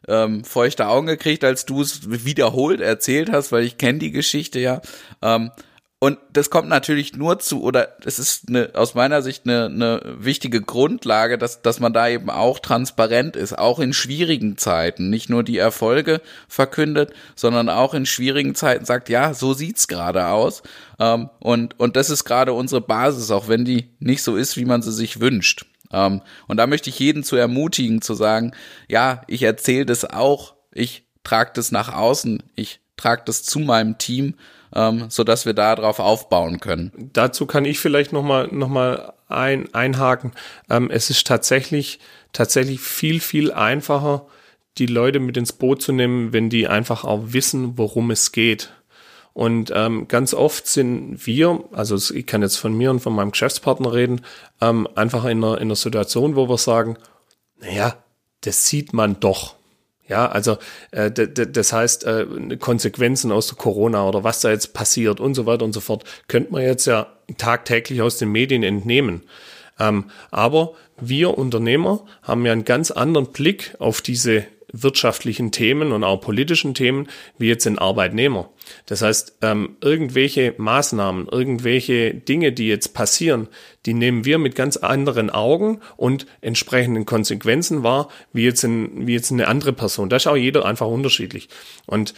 ähm, 0.07 0.43
feuchte 0.43 0.87
Augen 0.87 1.07
gekriegt, 1.07 1.43
als 1.43 1.65
du 1.65 1.81
es 1.81 2.25
wiederholt 2.25 2.79
erzählt 2.79 3.31
hast, 3.31 3.51
weil 3.51 3.63
ich 3.63 3.77
kenne 3.77 3.99
die 3.99 4.11
Geschichte 4.11 4.59
ja. 4.59 4.81
Ähm, 5.21 5.51
und 5.99 6.19
das 6.31 6.49
kommt 6.49 6.67
natürlich 6.67 7.15
nur 7.15 7.39
zu, 7.39 7.63
oder 7.63 7.95
es 8.03 8.19
ist 8.19 8.49
eine, 8.49 8.71
aus 8.73 8.95
meiner 8.95 9.21
Sicht 9.21 9.45
eine, 9.45 9.65
eine 9.65 10.15
wichtige 10.19 10.61
Grundlage, 10.61 11.37
dass, 11.37 11.61
dass 11.61 11.79
man 11.79 11.93
da 11.93 12.09
eben 12.09 12.29
auch 12.29 12.59
transparent 12.59 13.35
ist, 13.37 13.57
auch 13.57 13.79
in 13.79 13.93
schwierigen 13.93 14.57
Zeiten. 14.57 15.09
Nicht 15.09 15.29
nur 15.29 15.41
die 15.41 15.57
Erfolge 15.57 16.21
verkündet, 16.49 17.13
sondern 17.35 17.69
auch 17.69 17.93
in 17.93 18.05
schwierigen 18.05 18.55
Zeiten 18.55 18.83
sagt, 18.83 19.07
ja, 19.07 19.33
so 19.33 19.53
sieht's 19.53 19.87
gerade 19.87 20.27
aus. 20.27 20.63
Ähm, 20.99 21.29
und, 21.39 21.79
und 21.79 21.95
das 21.95 22.09
ist 22.09 22.25
gerade 22.25 22.51
unsere 22.51 22.81
Basis, 22.81 23.31
auch 23.31 23.47
wenn 23.47 23.63
die 23.63 23.89
nicht 23.99 24.21
so 24.21 24.35
ist, 24.35 24.57
wie 24.57 24.65
man 24.65 24.81
sie 24.81 24.91
sich 24.91 25.21
wünscht. 25.21 25.65
Ähm, 25.93 26.21
und 26.47 26.57
da 26.57 26.67
möchte 26.67 26.89
ich 26.89 26.99
jeden 26.99 27.23
zu 27.23 27.37
ermutigen, 27.37 28.01
zu 28.01 28.15
sagen, 28.15 28.51
ja, 28.89 29.21
ich 29.27 29.43
erzähle 29.43 29.85
das 29.85 30.03
auch, 30.03 30.55
ich 30.73 31.07
trage 31.23 31.51
das 31.55 31.71
nach 31.71 31.93
außen, 31.93 32.43
ich 32.55 32.81
trage 32.97 33.23
das 33.25 33.43
zu 33.43 33.59
meinem 33.59 33.97
Team 33.97 34.35
ähm, 34.73 35.09
so 35.09 35.23
dass 35.23 35.45
wir 35.45 35.53
darauf 35.53 35.99
aufbauen 35.99 36.59
können. 36.59 37.09
Dazu 37.13 37.45
kann 37.45 37.65
ich 37.65 37.79
vielleicht 37.79 38.13
noch 38.13 38.23
mal 38.23 38.47
noch 38.51 38.69
mal 38.69 39.13
ein, 39.27 39.73
einhaken. 39.73 40.31
Ähm, 40.69 40.89
es 40.89 41.09
ist 41.09 41.27
tatsächlich 41.27 41.99
tatsächlich 42.33 42.79
viel 42.79 43.19
viel 43.19 43.51
einfacher, 43.51 44.25
die 44.77 44.87
Leute 44.87 45.19
mit 45.19 45.37
ins 45.37 45.53
Boot 45.53 45.81
zu 45.81 45.91
nehmen, 45.91 46.33
wenn 46.33 46.49
die 46.49 46.67
einfach 46.67 47.03
auch 47.03 47.21
wissen, 47.27 47.77
worum 47.77 48.11
es 48.11 48.31
geht. 48.31 48.71
Und 49.35 49.69
ähm, 49.75 50.07
ganz 50.07 50.33
oft 50.33 50.65
sind 50.65 51.27
wir, 51.27 51.65
also 51.73 51.97
ich 52.15 52.25
kann 52.25 52.41
jetzt 52.41 52.55
von 52.55 52.73
mir 52.73 52.89
und 52.89 53.01
von 53.01 53.13
meinem 53.13 53.31
Geschäftspartner 53.31 53.91
reden, 53.91 54.21
ähm, 54.61 54.87
einfach 54.95 55.25
in 55.25 55.43
einer, 55.43 55.57
in 55.57 55.63
einer 55.63 55.75
Situation, 55.75 56.37
wo 56.37 56.47
wir 56.47 56.57
sagen, 56.57 56.95
naja, 57.59 57.97
das 58.39 58.65
sieht 58.67 58.93
man 58.93 59.19
doch. 59.19 59.54
Ja, 60.07 60.27
also 60.27 60.57
äh, 60.91 61.11
das 61.11 61.73
heißt, 61.73 62.03
äh, 62.03 62.57
Konsequenzen 62.59 63.31
aus 63.31 63.47
der 63.47 63.57
Corona 63.57 64.07
oder 64.07 64.23
was 64.23 64.41
da 64.41 64.51
jetzt 64.51 64.73
passiert 64.73 65.19
und 65.19 65.33
so 65.33 65.45
weiter 65.45 65.65
und 65.65 65.73
so 65.73 65.79
fort, 65.79 66.03
könnte 66.27 66.51
man 66.51 66.61
jetzt 66.61 66.85
ja 66.85 67.07
tagtäglich 67.37 68.01
aus 68.01 68.17
den 68.17 68.31
Medien 68.31 68.63
entnehmen. 68.63 69.23
Ähm, 69.79 70.05
aber 70.31 70.73
wir 70.99 71.37
Unternehmer 71.37 72.05
haben 72.21 72.45
ja 72.45 72.51
einen 72.51 72.65
ganz 72.65 72.91
anderen 72.91 73.27
Blick 73.27 73.75
auf 73.79 74.01
diese 74.01 74.45
wirtschaftlichen 74.71 75.51
Themen 75.51 75.91
und 75.91 76.03
auch 76.03 76.21
politischen 76.21 76.73
Themen 76.73 77.07
wie 77.37 77.47
jetzt 77.47 77.65
ein 77.67 77.79
Arbeitnehmer. 77.79 78.49
Das 78.85 79.01
heißt, 79.01 79.37
ähm, 79.41 79.77
irgendwelche 79.81 80.55
Maßnahmen, 80.57 81.27
irgendwelche 81.27 82.13
Dinge, 82.13 82.51
die 82.51 82.67
jetzt 82.67 82.93
passieren, 82.93 83.47
die 83.85 83.93
nehmen 83.93 84.25
wir 84.25 84.37
mit 84.37 84.55
ganz 84.55 84.77
anderen 84.77 85.29
Augen 85.29 85.79
und 85.97 86.25
entsprechenden 86.41 87.05
Konsequenzen 87.05 87.83
wahr, 87.83 88.09
wie 88.33 88.43
jetzt, 88.43 88.63
ein, 88.63 89.07
wie 89.07 89.13
jetzt 89.13 89.31
eine 89.31 89.47
andere 89.47 89.73
Person. 89.73 90.09
Da 90.09 90.15
ist 90.15 90.27
auch 90.27 90.35
jeder 90.35 90.65
einfach 90.65 90.87
unterschiedlich. 90.87 91.49
Und 91.85 92.13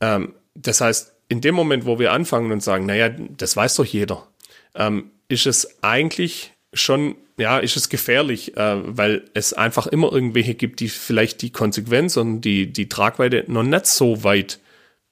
ähm, 0.00 0.34
das 0.54 0.80
heißt, 0.80 1.14
in 1.28 1.40
dem 1.40 1.54
Moment, 1.54 1.86
wo 1.86 1.98
wir 1.98 2.12
anfangen 2.12 2.50
und 2.52 2.62
sagen, 2.62 2.86
naja, 2.86 3.08
das 3.08 3.56
weiß 3.56 3.76
doch 3.76 3.84
jeder, 3.84 4.26
ähm, 4.74 5.12
ist 5.28 5.46
es 5.46 5.82
eigentlich 5.82 6.52
schon 6.72 7.16
ja, 7.36 7.58
ist 7.58 7.76
es 7.76 7.88
gefährlich, 7.88 8.56
äh, 8.56 8.76
weil 8.84 9.24
es 9.34 9.52
einfach 9.52 9.86
immer 9.86 10.12
irgendwelche 10.12 10.54
gibt, 10.54 10.80
die 10.80 10.88
vielleicht 10.88 11.42
die 11.42 11.50
Konsequenz 11.50 12.16
und 12.16 12.42
die, 12.42 12.72
die 12.72 12.88
Tragweite 12.88 13.44
noch 13.48 13.62
nicht 13.62 13.86
so 13.86 14.24
weit 14.24 14.60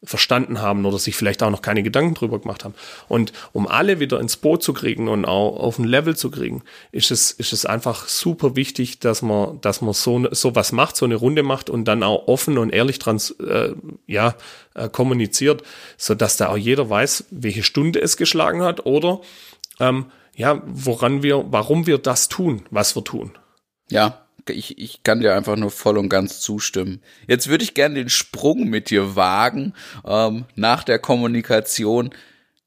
verstanden 0.04 0.60
haben 0.60 0.86
oder 0.86 0.98
sich 0.98 1.16
vielleicht 1.16 1.42
auch 1.42 1.50
noch 1.50 1.62
keine 1.62 1.82
Gedanken 1.82 2.14
drüber 2.14 2.38
gemacht 2.38 2.64
haben. 2.64 2.74
Und 3.08 3.32
um 3.52 3.66
alle 3.66 3.98
wieder 3.98 4.20
ins 4.20 4.36
Boot 4.36 4.62
zu 4.62 4.72
kriegen 4.72 5.08
und 5.08 5.24
auch 5.24 5.58
auf 5.58 5.78
ein 5.78 5.84
Level 5.84 6.16
zu 6.16 6.30
kriegen, 6.30 6.62
ist 6.92 7.10
es, 7.10 7.32
ist 7.32 7.52
es 7.52 7.66
einfach 7.66 8.06
super 8.06 8.54
wichtig, 8.54 9.00
dass 9.00 9.22
man, 9.22 9.60
dass 9.60 9.80
man 9.80 9.94
so, 9.94 10.28
so 10.30 10.54
was 10.54 10.70
macht, 10.70 10.96
so 10.96 11.04
eine 11.04 11.16
Runde 11.16 11.42
macht 11.42 11.68
und 11.68 11.86
dann 11.86 12.04
auch 12.04 12.28
offen 12.28 12.58
und 12.58 12.70
ehrlich 12.70 13.00
trans, 13.00 13.32
äh, 13.40 13.72
ja, 14.06 14.36
äh, 14.74 14.88
kommuniziert, 14.88 15.64
so 15.96 16.14
dass 16.14 16.36
da 16.36 16.50
auch 16.50 16.56
jeder 16.56 16.88
weiß, 16.88 17.24
welche 17.32 17.64
Stunde 17.64 18.00
es 18.00 18.16
geschlagen 18.16 18.62
hat 18.62 18.86
oder, 18.86 19.20
ähm, 19.80 20.06
ja, 20.38 20.62
woran 20.66 21.24
wir, 21.24 21.46
warum 21.50 21.88
wir 21.88 21.98
das 21.98 22.28
tun, 22.28 22.62
was 22.70 22.94
wir 22.94 23.02
tun. 23.02 23.36
Ja, 23.90 24.24
ich, 24.48 24.78
ich 24.78 25.02
kann 25.02 25.20
dir 25.20 25.34
einfach 25.34 25.56
nur 25.56 25.72
voll 25.72 25.98
und 25.98 26.08
ganz 26.08 26.40
zustimmen. 26.40 27.02
Jetzt 27.26 27.48
würde 27.48 27.64
ich 27.64 27.74
gerne 27.74 27.96
den 27.96 28.08
Sprung 28.08 28.68
mit 28.68 28.88
dir 28.88 29.16
wagen, 29.16 29.74
ähm, 30.06 30.44
nach 30.54 30.84
der 30.84 31.00
Kommunikation 31.00 32.10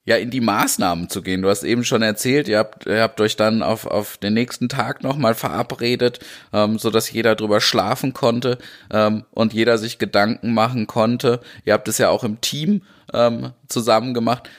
ja 0.03 0.17
in 0.17 0.31
die 0.31 0.41
Maßnahmen 0.41 1.09
zu 1.09 1.21
gehen. 1.21 1.43
Du 1.43 1.49
hast 1.49 1.63
eben 1.63 1.85
schon 1.85 2.01
erzählt, 2.01 2.49
ihr 2.49 2.57
habt, 2.57 2.87
ihr 2.87 3.01
habt 3.01 3.21
euch 3.21 3.37
dann 3.37 3.63
auf, 3.63 3.85
auf 3.85 4.17
den 4.17 4.33
nächsten 4.33 4.67
Tag 4.67 5.01
nochmal 5.01 5.33
verabredet, 5.33 6.19
ähm, 6.51 6.77
so 6.77 6.89
dass 6.89 7.09
jeder 7.09 7.35
drüber 7.35 7.61
schlafen 7.61 8.11
konnte 8.11 8.57
ähm, 8.91 9.23
und 9.31 9.53
jeder 9.53 9.77
sich 9.77 9.97
Gedanken 9.97 10.53
machen 10.53 10.87
konnte. 10.87 11.39
Ihr 11.63 11.71
habt 11.71 11.87
es 11.87 11.99
ja 11.99 12.09
auch 12.09 12.25
im 12.25 12.41
Team 12.41 12.81
ähm, 13.13 13.53
zusammen 13.69 14.13
gemacht. 14.13 14.49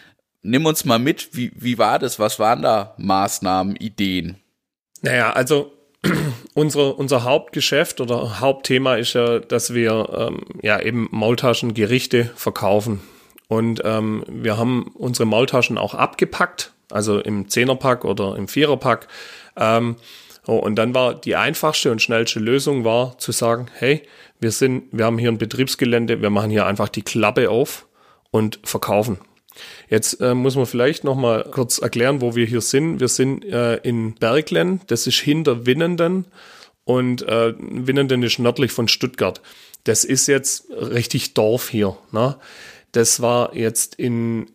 Nimm 0.43 0.67
uns 0.67 0.85
mal 0.85 0.99
mit, 0.99 1.37
wie, 1.37 1.53
wie 1.55 1.79
war 1.79 1.99
das? 1.99 2.19
Was 2.19 2.39
waren 2.39 2.63
da 2.63 2.95
Maßnahmen, 2.99 3.77
Ideen? 3.77 4.37
Naja, 5.01 5.33
also 5.33 5.73
unser, 6.55 6.99
unser 6.99 7.23
Hauptgeschäft 7.23 8.01
oder 8.01 8.41
Hauptthema 8.41 8.97
ist 8.97 9.13
ja, 9.15 9.39
dass 9.39 9.73
wir 9.73 10.09
ähm, 10.13 10.41
ja 10.61 10.81
eben 10.81 11.09
Maultaschengerichte 11.13 12.25
verkaufen. 12.35 13.01
Und 13.47 13.83
ähm, 13.85 14.25
wir 14.27 14.57
haben 14.57 14.91
unsere 14.95 15.27
Maultaschen 15.27 15.79
auch 15.79 15.95
abgepackt, 15.95 16.73
also 16.91 17.21
im 17.21 17.49
Zehnerpack 17.49 18.05
oder 18.05 18.37
im 18.37 18.49
Viererpack. 18.49 19.07
Ähm, 19.57 19.97
oh, 20.47 20.57
und 20.57 20.77
dann 20.77 20.95
war 20.95 21.15
die 21.15 21.37
einfachste 21.37 21.93
und 21.93 22.03
schnellste 22.03 22.41
Lösung 22.41 22.85
war 22.85 23.17
zu 23.19 23.31
sagen, 23.31 23.67
hey, 23.79 24.03
wir 24.41 24.51
sind, 24.51 24.85
wir 24.91 25.05
haben 25.05 25.19
hier 25.19 25.31
ein 25.31 25.39
Betriebsgelände, 25.39 26.21
wir 26.21 26.31
machen 26.31 26.51
hier 26.51 26.67
einfach 26.67 26.89
die 26.89 27.03
Klappe 27.03 27.49
auf 27.51 27.87
und 28.31 28.59
verkaufen. 28.65 29.19
Jetzt 29.89 30.21
äh, 30.21 30.35
muss 30.35 30.57
man 30.57 30.67
vielleicht 30.67 31.05
noch 31.05 31.17
mal 31.17 31.45
kurz 31.51 31.79
erklären, 31.79 32.21
wo 32.21 32.35
wir 32.35 32.47
hier 32.47 32.61
sind. 32.61 33.01
Wir 33.01 33.09
sind 33.09 33.45
äh, 33.45 33.77
in 33.77 34.15
Berglen, 34.15 34.81
das 34.87 35.07
ist 35.07 35.19
hinter 35.19 35.67
Winnenden 35.67 36.27
und 36.85 37.23
äh, 37.23 37.55
Winnenden 37.59 38.23
ist 38.23 38.39
nördlich 38.39 38.73
von 38.73 38.89
Stuttgart. 38.89 39.41
Das 39.85 40.05
ist 40.05 40.29
jetzt 40.29 40.71
richtig 40.71 41.35
Dorf 41.35 41.69
hier. 41.69 41.97
Ne? 42.13 42.37
Das 42.93 43.21
war 43.21 43.55
jetzt 43.55 43.97
in 43.97 44.47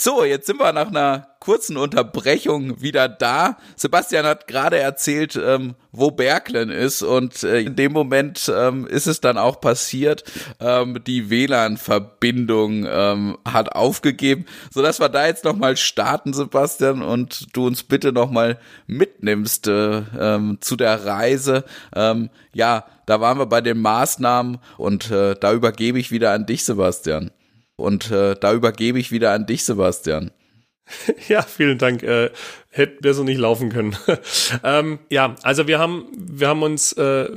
so, 0.00 0.22
jetzt 0.22 0.46
sind 0.46 0.60
wir 0.60 0.72
nach 0.72 0.86
einer 0.86 1.26
kurzen 1.40 1.76
Unterbrechung 1.76 2.80
wieder 2.80 3.08
da. 3.08 3.56
Sebastian 3.74 4.26
hat 4.26 4.46
gerade 4.46 4.78
erzählt, 4.78 5.34
ähm, 5.34 5.74
wo 5.90 6.12
Berglen 6.12 6.70
ist 6.70 7.02
und 7.02 7.42
äh, 7.42 7.62
in 7.62 7.74
dem 7.74 7.90
Moment 7.92 8.48
ähm, 8.54 8.86
ist 8.86 9.08
es 9.08 9.20
dann 9.20 9.36
auch 9.36 9.60
passiert. 9.60 10.22
Ähm, 10.60 11.02
die 11.04 11.30
WLAN-Verbindung 11.30 12.86
ähm, 12.88 13.38
hat 13.44 13.72
aufgegeben, 13.72 14.46
so 14.70 14.82
dass 14.82 15.00
wir 15.00 15.08
da 15.08 15.26
jetzt 15.26 15.42
noch 15.42 15.56
mal 15.56 15.76
starten, 15.76 16.32
Sebastian, 16.32 17.02
und 17.02 17.48
du 17.56 17.66
uns 17.66 17.82
bitte 17.82 18.12
noch 18.12 18.30
mal 18.30 18.60
mitnimmst 18.86 19.66
äh, 19.66 20.02
ähm, 20.16 20.58
zu 20.60 20.76
der 20.76 21.06
Reise. 21.06 21.64
Ähm, 21.92 22.30
ja, 22.52 22.84
da 23.06 23.20
waren 23.20 23.38
wir 23.38 23.46
bei 23.46 23.62
den 23.62 23.80
Maßnahmen 23.80 24.58
und 24.76 25.10
äh, 25.10 25.34
da 25.34 25.52
übergebe 25.52 25.98
ich 25.98 26.12
wieder 26.12 26.30
an 26.30 26.46
dich, 26.46 26.64
Sebastian. 26.64 27.32
Und 27.78 28.10
äh, 28.10 28.34
da 28.38 28.52
übergebe 28.52 28.98
ich 28.98 29.12
wieder 29.12 29.32
an 29.32 29.46
dich, 29.46 29.64
Sebastian. 29.64 30.30
Ja, 31.28 31.42
vielen 31.42 31.76
Dank. 31.76 32.02
Äh, 32.02 32.30
hätte 32.70 33.00
besser 33.02 33.22
nicht 33.22 33.38
laufen 33.38 33.70
können. 33.70 33.96
ähm, 34.64 34.98
ja, 35.10 35.36
also 35.42 35.66
wir 35.66 35.78
haben, 35.78 36.06
wir 36.16 36.48
haben 36.48 36.62
uns 36.62 36.92
äh, 36.94 37.28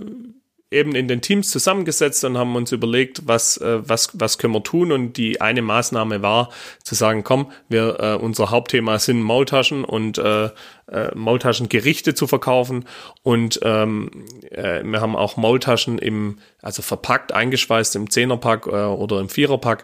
eben 0.72 0.96
in 0.96 1.10
den 1.10 1.22
Teams 1.22 1.52
zusammengesetzt 1.52 2.24
und 2.24 2.38
haben 2.38 2.56
uns 2.56 2.72
überlegt, 2.72 3.24
was, 3.26 3.58
äh, 3.58 3.88
was, 3.88 4.10
was 4.14 4.38
können 4.38 4.54
wir 4.54 4.64
tun. 4.64 4.94
Und 4.94 5.18
die 5.18 5.42
eine 5.42 5.62
Maßnahme 5.62 6.22
war 6.22 6.50
zu 6.84 6.96
sagen, 6.96 7.26
komm, 7.26 7.52
wir, 7.68 8.00
äh, 8.00 8.16
unser 8.16 8.52
Hauptthema 8.52 8.98
sind 8.98 9.22
Maultaschen 9.22 9.84
und 9.84 10.18
äh, 10.18 10.46
äh, 10.46 11.14
Maultaschengerichte 11.14 12.14
zu 12.14 12.26
verkaufen. 12.26 12.86
Und 13.22 13.60
ähm, 13.64 14.26
äh, 14.50 14.82
wir 14.84 15.02
haben 15.02 15.18
auch 15.18 15.36
Maultaschen 15.36 16.00
im, 16.00 16.40
also 16.62 16.82
verpackt, 16.82 17.34
eingeschweißt 17.34 17.98
im 17.98 18.10
Zehnerpack 18.10 18.68
äh, 18.68 18.70
oder 18.70 19.20
im 19.20 19.28
Viererpack. 19.28 19.84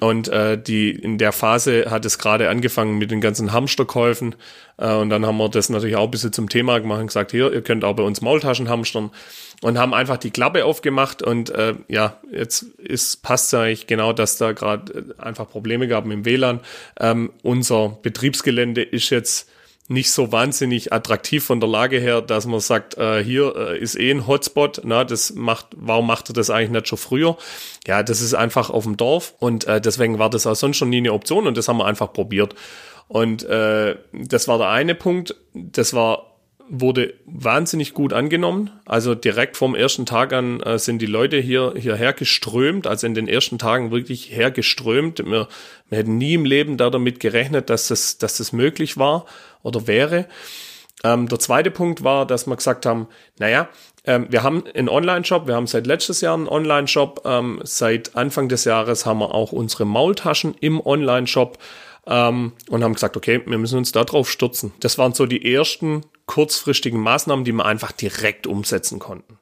Und 0.00 0.28
äh, 0.28 0.60
die 0.60 0.90
in 0.90 1.18
der 1.18 1.32
Phase 1.32 1.90
hat 1.90 2.04
es 2.04 2.18
gerade 2.18 2.48
angefangen 2.48 2.98
mit 2.98 3.10
den 3.10 3.20
ganzen 3.20 3.52
Hamsterkäufen. 3.52 4.36
Äh, 4.76 4.94
und 4.94 5.10
dann 5.10 5.26
haben 5.26 5.38
wir 5.38 5.48
das 5.48 5.68
natürlich 5.70 5.96
auch 5.96 6.04
ein 6.04 6.10
bisschen 6.10 6.32
zum 6.32 6.48
Thema 6.48 6.78
gemacht 6.78 7.00
und 7.00 7.06
gesagt, 7.08 7.32
hier, 7.32 7.52
ihr 7.52 7.62
könnt 7.62 7.84
auch 7.84 7.96
bei 7.96 8.04
uns 8.04 8.20
Maultaschen 8.20 8.68
hamstern. 8.68 9.10
Und 9.60 9.76
haben 9.76 9.92
einfach 9.92 10.18
die 10.18 10.30
Klappe 10.30 10.64
aufgemacht 10.64 11.20
und 11.20 11.50
äh, 11.50 11.74
ja, 11.88 12.20
jetzt 12.30 12.62
ist 12.78 13.22
passt 13.24 13.52
eigentlich 13.54 13.88
genau, 13.88 14.12
dass 14.12 14.38
da 14.38 14.52
gerade 14.52 15.14
äh, 15.18 15.20
einfach 15.20 15.50
Probleme 15.50 15.88
gab 15.88 16.04
mit 16.04 16.18
dem 16.18 16.24
WLAN. 16.24 16.60
Ähm, 17.00 17.32
unser 17.42 17.98
Betriebsgelände 18.02 18.82
ist 18.82 19.10
jetzt 19.10 19.50
nicht 19.88 20.12
so 20.12 20.30
wahnsinnig 20.32 20.92
attraktiv 20.92 21.44
von 21.44 21.60
der 21.60 21.68
Lage 21.68 21.98
her, 21.98 22.20
dass 22.20 22.46
man 22.46 22.60
sagt, 22.60 22.98
äh, 22.98 23.24
hier 23.24 23.56
äh, 23.56 23.78
ist 23.78 23.98
eh 23.98 24.10
ein 24.10 24.26
Hotspot, 24.26 24.82
na, 24.84 25.04
das 25.04 25.34
macht, 25.34 25.68
warum 25.76 26.06
macht 26.06 26.28
er 26.28 26.34
das 26.34 26.50
eigentlich 26.50 26.70
nicht 26.70 26.88
schon 26.88 26.98
früher? 26.98 27.38
Ja, 27.86 28.02
das 28.02 28.20
ist 28.20 28.34
einfach 28.34 28.68
auf 28.68 28.84
dem 28.84 28.98
Dorf 28.98 29.34
und 29.38 29.66
äh, 29.66 29.80
deswegen 29.80 30.18
war 30.18 30.28
das 30.28 30.46
auch 30.46 30.54
sonst 30.54 30.76
schon 30.76 30.90
nie 30.90 30.98
eine 30.98 31.14
Option 31.14 31.46
und 31.46 31.56
das 31.56 31.68
haben 31.68 31.78
wir 31.78 31.86
einfach 31.86 32.12
probiert. 32.12 32.54
Und 33.08 33.42
äh, 33.44 33.96
das 34.12 34.46
war 34.46 34.58
der 34.58 34.68
eine 34.68 34.94
Punkt, 34.94 35.34
das 35.54 35.94
war 35.94 36.37
wurde 36.68 37.14
wahnsinnig 37.24 37.94
gut 37.94 38.12
angenommen. 38.12 38.70
Also 38.84 39.14
direkt 39.14 39.56
vom 39.56 39.74
ersten 39.74 40.06
Tag 40.06 40.32
an 40.32 40.60
äh, 40.60 40.78
sind 40.78 41.00
die 41.00 41.06
Leute 41.06 41.38
hier 41.38 41.74
hierher 41.76 42.12
geströmt, 42.12 42.86
also 42.86 43.06
in 43.06 43.14
den 43.14 43.28
ersten 43.28 43.58
Tagen 43.58 43.90
wirklich 43.90 44.30
hergeströmt. 44.30 45.18
Wir, 45.24 45.48
wir 45.88 45.98
hätten 45.98 46.18
nie 46.18 46.34
im 46.34 46.44
Leben 46.44 46.76
da 46.76 46.90
damit 46.90 47.20
gerechnet, 47.20 47.70
dass 47.70 47.88
das, 47.88 48.18
dass 48.18 48.36
das 48.36 48.52
möglich 48.52 48.96
war 48.96 49.26
oder 49.62 49.86
wäre. 49.86 50.26
Ähm, 51.04 51.28
der 51.28 51.38
zweite 51.38 51.70
Punkt 51.70 52.04
war, 52.04 52.26
dass 52.26 52.46
wir 52.46 52.56
gesagt 52.56 52.84
haben, 52.84 53.08
naja, 53.38 53.68
ähm, 54.04 54.26
wir 54.30 54.42
haben 54.42 54.64
einen 54.74 54.88
Online-Shop, 54.88 55.46
wir 55.46 55.54
haben 55.54 55.66
seit 55.66 55.86
letztes 55.86 56.20
Jahr 56.20 56.34
einen 56.34 56.48
Online-Shop, 56.48 57.22
ähm, 57.24 57.60
seit 57.62 58.16
Anfang 58.16 58.48
des 58.48 58.64
Jahres 58.64 59.06
haben 59.06 59.20
wir 59.20 59.34
auch 59.34 59.52
unsere 59.52 59.84
Maultaschen 59.84 60.54
im 60.60 60.84
Online-Shop 60.84 61.58
ähm, 62.06 62.52
und 62.68 62.82
haben 62.82 62.94
gesagt, 62.94 63.16
okay, 63.16 63.40
wir 63.46 63.58
müssen 63.58 63.78
uns 63.78 63.92
da 63.92 64.04
drauf 64.04 64.30
stürzen. 64.30 64.72
Das 64.80 64.98
waren 64.98 65.12
so 65.12 65.26
die 65.26 65.54
ersten 65.54 66.02
kurzfristigen 66.28 67.00
Maßnahmen, 67.00 67.44
die 67.44 67.52
wir 67.52 67.66
einfach 67.66 67.90
direkt 67.90 68.46
umsetzen 68.46 69.00
konnten. 69.00 69.38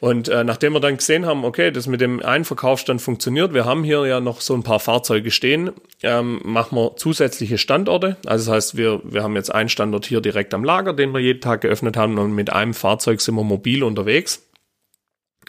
Und 0.00 0.28
äh, 0.28 0.44
nachdem 0.44 0.72
wir 0.72 0.80
dann 0.80 0.96
gesehen 0.96 1.26
haben, 1.26 1.44
okay, 1.44 1.70
das 1.70 1.86
mit 1.86 2.00
dem 2.00 2.22
einen 2.22 2.46
Verkaufsstand 2.46 3.02
funktioniert, 3.02 3.52
wir 3.52 3.66
haben 3.66 3.84
hier 3.84 4.06
ja 4.06 4.18
noch 4.18 4.40
so 4.40 4.54
ein 4.54 4.62
paar 4.62 4.80
Fahrzeuge 4.80 5.30
stehen, 5.30 5.72
ähm, 6.02 6.40
machen 6.42 6.76
wir 6.76 6.96
zusätzliche 6.96 7.58
Standorte. 7.58 8.16
Also 8.24 8.46
das 8.46 8.54
heißt, 8.54 8.76
wir, 8.78 9.02
wir 9.04 9.22
haben 9.22 9.36
jetzt 9.36 9.54
einen 9.54 9.68
Standort 9.68 10.06
hier 10.06 10.22
direkt 10.22 10.54
am 10.54 10.64
Lager, 10.64 10.94
den 10.94 11.12
wir 11.12 11.20
jeden 11.20 11.42
Tag 11.42 11.60
geöffnet 11.60 11.98
haben 11.98 12.16
und 12.16 12.32
mit 12.32 12.50
einem 12.50 12.72
Fahrzeug 12.72 13.20
sind 13.20 13.34
wir 13.34 13.44
mobil 13.44 13.82
unterwegs 13.82 14.48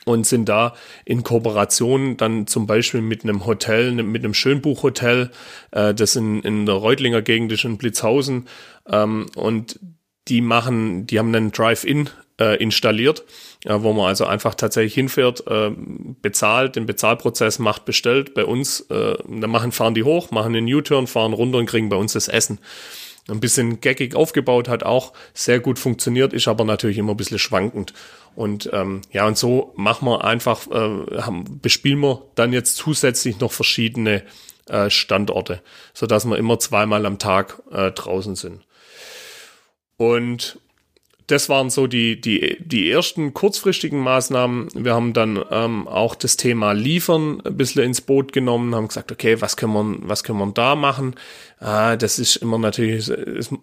und 0.03 0.27
sind 0.27 0.49
da 0.49 0.73
in 1.05 1.23
Kooperation 1.23 2.17
dann 2.17 2.45
zum 2.45 2.67
Beispiel 2.67 3.01
mit 3.01 3.23
einem 3.23 3.45
Hotel, 3.45 3.93
mit 3.93 4.23
einem 4.23 4.33
Schönbuchhotel, 4.33 5.31
äh, 5.71 5.93
das 5.93 6.17
in, 6.17 6.41
in 6.41 6.65
der 6.65 6.75
Reutlinger 6.75 7.21
Gegend 7.21 7.53
ist 7.53 7.63
in 7.63 7.77
Blitzhausen 7.77 8.49
ähm, 8.89 9.27
und 9.35 9.79
die 10.27 10.41
machen, 10.41 11.07
die 11.07 11.19
haben 11.19 11.33
einen 11.33 11.51
Drive-In 11.51 12.09
äh, 12.39 12.61
installiert, 12.61 13.23
äh, 13.65 13.75
wo 13.79 13.93
man 13.93 14.07
also 14.07 14.25
einfach 14.25 14.55
tatsächlich 14.55 14.93
hinfährt, 14.93 15.45
äh, 15.47 15.71
bezahlt, 16.21 16.75
den 16.75 16.85
Bezahlprozess 16.85 17.59
macht, 17.59 17.85
bestellt 17.85 18.33
bei 18.33 18.45
uns, 18.45 18.81
äh, 18.89 19.15
dann 19.27 19.49
machen, 19.49 19.71
fahren 19.71 19.93
die 19.93 20.03
hoch, 20.03 20.31
machen 20.31 20.55
einen 20.55 20.71
U-Turn, 20.73 21.07
fahren 21.07 21.33
runter 21.33 21.59
und 21.59 21.67
kriegen 21.67 21.89
bei 21.89 21.95
uns 21.95 22.13
das 22.13 22.27
Essen. 22.27 22.59
Ein 23.29 23.39
bisschen 23.39 23.81
gaggig 23.81 24.15
aufgebaut, 24.15 24.67
hat 24.67 24.83
auch 24.83 25.13
sehr 25.33 25.59
gut 25.59 25.77
funktioniert, 25.77 26.33
ist 26.33 26.47
aber 26.47 26.65
natürlich 26.65 26.97
immer 26.97 27.13
ein 27.13 27.17
bisschen 27.17 27.39
schwankend. 27.39 27.93
Und 28.35 28.69
ähm, 28.73 29.01
ja, 29.11 29.27
und 29.27 29.37
so 29.37 29.73
machen 29.75 30.07
wir 30.07 30.23
einfach, 30.23 30.65
äh, 30.67 31.21
haben, 31.21 31.59
bespielen 31.61 31.99
wir 31.99 32.23
dann 32.35 32.53
jetzt 32.53 32.77
zusätzlich 32.77 33.39
noch 33.39 33.51
verschiedene 33.51 34.23
äh, 34.67 34.89
Standorte, 34.89 35.61
so 35.93 36.07
dass 36.07 36.25
wir 36.25 36.37
immer 36.37 36.57
zweimal 36.57 37.05
am 37.05 37.19
Tag 37.19 37.61
äh, 37.71 37.91
draußen 37.91 38.35
sind. 38.35 38.61
Und 40.01 40.59
das 41.27 41.47
waren 41.47 41.69
so 41.69 41.85
die, 41.85 42.19
die, 42.19 42.57
die 42.59 42.89
ersten 42.89 43.35
kurzfristigen 43.35 43.99
Maßnahmen. 43.99 44.69
Wir 44.73 44.95
haben 44.95 45.13
dann 45.13 45.39
ähm, 45.51 45.87
auch 45.87 46.15
das 46.15 46.37
Thema 46.37 46.71
Liefern 46.71 47.39
ein 47.45 47.55
bisschen 47.55 47.83
ins 47.83 48.01
Boot 48.01 48.33
genommen, 48.33 48.73
haben 48.73 48.87
gesagt, 48.87 49.11
okay, 49.11 49.39
was 49.41 49.57
können 49.57 49.73
wir, 49.73 50.09
was 50.09 50.23
können 50.23 50.39
wir 50.39 50.51
da 50.53 50.73
machen? 50.73 51.13
Ah, 51.59 51.97
das 51.97 52.17
ist 52.17 52.37
immer 52.37 52.57
natürlich, 52.57 53.09
ist, 53.09 53.53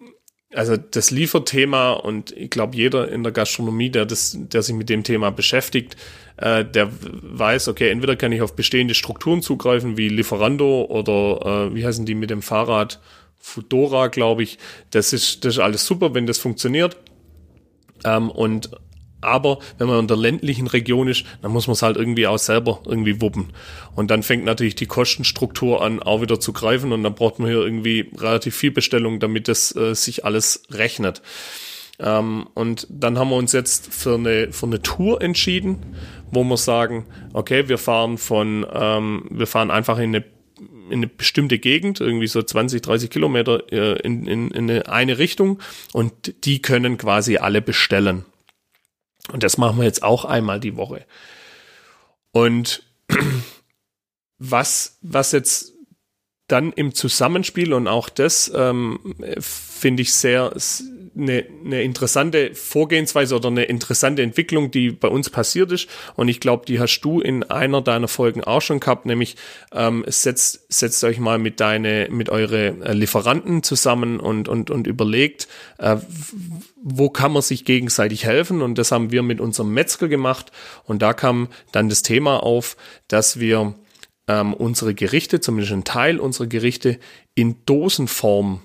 also 0.53 0.77
das 0.77 1.11
Lieferthema 1.11 1.91
und 1.91 2.31
ich 2.31 2.49
glaube 2.49 2.77
jeder 2.77 3.11
in 3.11 3.23
der 3.23 3.33
Gastronomie, 3.33 3.89
der 3.89 4.05
das, 4.05 4.37
der 4.39 4.61
sich 4.61 4.75
mit 4.75 4.87
dem 4.87 5.03
Thema 5.03 5.31
beschäftigt, 5.31 5.97
äh, 6.37 6.63
der 6.63 6.89
weiß, 7.01 7.67
okay, 7.67 7.89
entweder 7.89 8.15
kann 8.15 8.31
ich 8.31 8.41
auf 8.41 8.55
bestehende 8.55 8.93
Strukturen 8.93 9.41
zugreifen 9.41 9.97
wie 9.97 10.07
Lieferando 10.07 10.85
oder 10.85 11.67
äh, 11.67 11.75
wie 11.75 11.85
heißen 11.85 12.05
die 12.05 12.15
mit 12.15 12.29
dem 12.29 12.41
Fahrrad 12.41 13.01
Fudora, 13.39 14.07
glaube 14.07 14.43
ich. 14.43 14.57
Das 14.91 15.13
ist 15.13 15.45
das 15.45 15.55
ist 15.55 15.59
alles 15.59 15.85
super, 15.85 16.13
wenn 16.13 16.27
das 16.27 16.37
funktioniert. 16.37 16.97
Ähm, 18.03 18.29
und 18.29 18.69
aber 19.21 19.59
wenn 19.77 19.87
man 19.87 19.99
in 19.99 20.07
der 20.07 20.17
ländlichen 20.17 20.67
Region 20.67 21.07
ist, 21.07 21.25
dann 21.41 21.51
muss 21.51 21.67
man 21.67 21.73
es 21.73 21.81
halt 21.81 21.97
irgendwie 21.97 22.27
auch 22.27 22.37
selber 22.37 22.81
irgendwie 22.85 23.21
wuppen. 23.21 23.47
Und 23.95 24.11
dann 24.11 24.23
fängt 24.23 24.45
natürlich 24.45 24.75
die 24.75 24.85
Kostenstruktur 24.85 25.83
an, 25.83 26.01
auch 26.01 26.21
wieder 26.21 26.39
zu 26.39 26.53
greifen. 26.53 26.93
Und 26.93 27.03
dann 27.03 27.15
braucht 27.15 27.39
man 27.39 27.49
hier 27.49 27.59
irgendwie 27.59 28.11
relativ 28.17 28.55
viel 28.55 28.71
Bestellung, 28.71 29.19
damit 29.19 29.47
das 29.47 29.75
äh, 29.75 29.93
sich 29.93 30.23
alles 30.23 30.63
rechnet. 30.71 31.21
Ähm, 31.99 32.47
und 32.53 32.87
dann 32.89 33.19
haben 33.19 33.29
wir 33.29 33.35
uns 33.35 33.51
jetzt 33.51 33.93
für 33.93 34.15
eine, 34.15 34.53
für 34.53 34.67
eine 34.67 34.81
Tour 34.81 35.21
entschieden, 35.21 35.97
wo 36.31 36.43
wir 36.43 36.57
sagen, 36.57 37.05
okay, 37.33 37.67
wir 37.67 37.77
fahren 37.77 38.17
von, 38.17 38.65
ähm, 38.71 39.25
wir 39.29 39.47
fahren 39.47 39.69
einfach 39.69 39.97
in 39.97 40.15
eine 40.15 40.23
in 40.91 40.99
eine 40.99 41.07
bestimmte 41.07 41.59
Gegend, 41.59 41.99
irgendwie 42.01 42.27
so 42.27 42.41
20, 42.41 42.81
30 42.81 43.09
Kilometer 43.09 43.71
äh, 43.71 43.99
in, 44.01 44.27
in, 44.27 44.51
in 44.51 44.69
eine, 44.69 44.87
eine 44.87 45.17
Richtung 45.17 45.59
und 45.93 46.45
die 46.45 46.61
können 46.61 46.97
quasi 46.97 47.37
alle 47.37 47.61
bestellen. 47.61 48.25
Und 49.31 49.43
das 49.43 49.57
machen 49.57 49.77
wir 49.77 49.85
jetzt 49.85 50.03
auch 50.03 50.25
einmal 50.25 50.59
die 50.59 50.75
Woche. 50.75 51.05
Und 52.31 52.83
was, 54.37 54.97
was 55.01 55.31
jetzt 55.31 55.73
dann 56.51 56.73
im 56.73 56.93
Zusammenspiel 56.93 57.73
und 57.73 57.87
auch 57.87 58.09
das 58.09 58.51
ähm, 58.55 58.99
finde 59.39 60.01
ich 60.01 60.13
sehr 60.13 60.51
eine, 61.19 61.45
eine 61.65 61.83
interessante 61.83 62.53
Vorgehensweise 62.55 63.35
oder 63.35 63.49
eine 63.49 63.63
interessante 63.63 64.21
Entwicklung, 64.21 64.71
die 64.71 64.91
bei 64.91 65.07
uns 65.07 65.29
passiert 65.29 65.71
ist. 65.71 65.87
Und 66.15 66.27
ich 66.27 66.39
glaube, 66.39 66.65
die 66.65 66.79
hast 66.79 67.01
du 67.01 67.19
in 67.19 67.43
einer 67.43 67.81
deiner 67.81 68.07
Folgen 68.07 68.43
auch 68.43 68.61
schon 68.61 68.79
gehabt, 68.79 69.05
nämlich 69.05 69.35
ähm, 69.71 70.03
setzt, 70.07 70.71
setzt 70.71 71.03
euch 71.03 71.19
mal 71.19 71.37
mit 71.37 71.59
deine, 71.59 72.07
mit 72.09 72.29
eure 72.29 72.67
äh, 72.83 72.93
Lieferanten 72.93 73.63
zusammen 73.63 74.19
und, 74.19 74.47
und, 74.47 74.71
und 74.71 74.87
überlegt, 74.87 75.47
äh, 75.77 75.97
wo 76.81 77.09
kann 77.09 77.33
man 77.33 77.41
sich 77.41 77.65
gegenseitig 77.65 78.25
helfen. 78.25 78.61
Und 78.61 78.77
das 78.77 78.91
haben 78.91 79.11
wir 79.11 79.23
mit 79.23 79.41
unserem 79.41 79.73
Metzger 79.73 80.07
gemacht. 80.07 80.51
Und 80.85 81.01
da 81.01 81.13
kam 81.13 81.49
dann 81.71 81.89
das 81.89 82.01
Thema 82.01 82.43
auf, 82.43 82.77
dass 83.07 83.39
wir 83.39 83.75
ähm, 84.29 84.53
unsere 84.53 84.93
Gerichte, 84.93 85.41
zumindest 85.41 85.73
ein 85.73 85.83
Teil 85.83 86.19
unserer 86.19 86.47
Gerichte, 86.47 86.99
in 87.33 87.55
Dosenform 87.65 88.61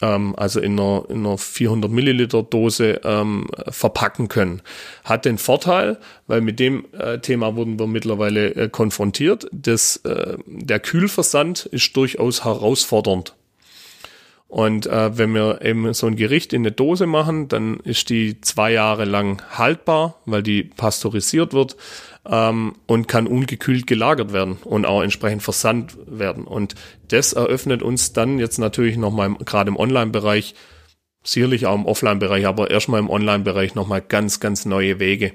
ähm, 0.00 0.34
also 0.36 0.60
in 0.60 0.78
einer, 0.78 1.04
in 1.08 1.26
einer 1.26 1.38
400 1.38 1.90
Milliliter 1.90 2.42
Dose 2.42 3.00
ähm, 3.04 3.46
verpacken 3.68 4.28
können. 4.28 4.62
Hat 5.04 5.24
den 5.24 5.38
Vorteil, 5.38 5.98
weil 6.26 6.40
mit 6.40 6.58
dem 6.58 6.86
äh, 6.92 7.18
Thema 7.18 7.54
wurden 7.54 7.78
wir 7.78 7.86
mittlerweile 7.86 8.54
äh, 8.54 8.68
konfrontiert, 8.68 9.46
dass 9.52 9.96
äh, 9.98 10.36
der 10.46 10.80
Kühlversand 10.80 11.66
ist 11.66 11.96
durchaus 11.96 12.44
herausfordernd. 12.44 13.34
Und 14.48 14.86
äh, 14.86 15.18
wenn 15.18 15.34
wir 15.34 15.62
eben 15.62 15.92
so 15.94 16.06
ein 16.06 16.16
Gericht 16.16 16.52
in 16.52 16.62
eine 16.62 16.70
Dose 16.70 17.06
machen, 17.06 17.48
dann 17.48 17.80
ist 17.80 18.08
die 18.08 18.40
zwei 18.40 18.72
Jahre 18.72 19.04
lang 19.04 19.42
haltbar, 19.50 20.20
weil 20.26 20.42
die 20.44 20.62
pasteurisiert 20.62 21.52
wird 21.52 21.76
ähm, 22.26 22.74
und 22.86 23.08
kann 23.08 23.26
ungekühlt 23.26 23.86
gelagert 23.86 24.32
werden 24.32 24.58
und 24.64 24.86
auch 24.86 25.02
entsprechend 25.02 25.42
versandt 25.42 25.96
werden. 26.06 26.44
Und 26.44 26.74
das 27.08 27.32
eröffnet 27.32 27.82
uns 27.82 28.12
dann 28.12 28.38
jetzt 28.38 28.58
natürlich 28.58 28.96
nochmal 28.96 29.34
gerade 29.34 29.68
im 29.68 29.76
Online-Bereich, 29.76 30.54
sicherlich 31.22 31.66
auch 31.66 31.74
im 31.74 31.86
Offline-Bereich, 31.86 32.46
aber 32.46 32.70
erstmal 32.70 33.00
im 33.00 33.10
Online-Bereich 33.10 33.74
nochmal 33.74 34.02
ganz, 34.02 34.40
ganz 34.40 34.64
neue 34.64 34.98
Wege, 35.00 35.34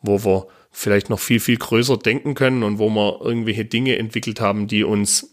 wo 0.00 0.24
wir 0.24 0.46
vielleicht 0.70 1.10
noch 1.10 1.18
viel, 1.18 1.40
viel 1.40 1.56
größer 1.56 1.96
denken 1.96 2.34
können 2.34 2.62
und 2.62 2.78
wo 2.78 2.88
wir 2.88 3.20
irgendwelche 3.22 3.64
Dinge 3.64 3.96
entwickelt 3.96 4.40
haben, 4.40 4.66
die 4.66 4.84
uns 4.84 5.32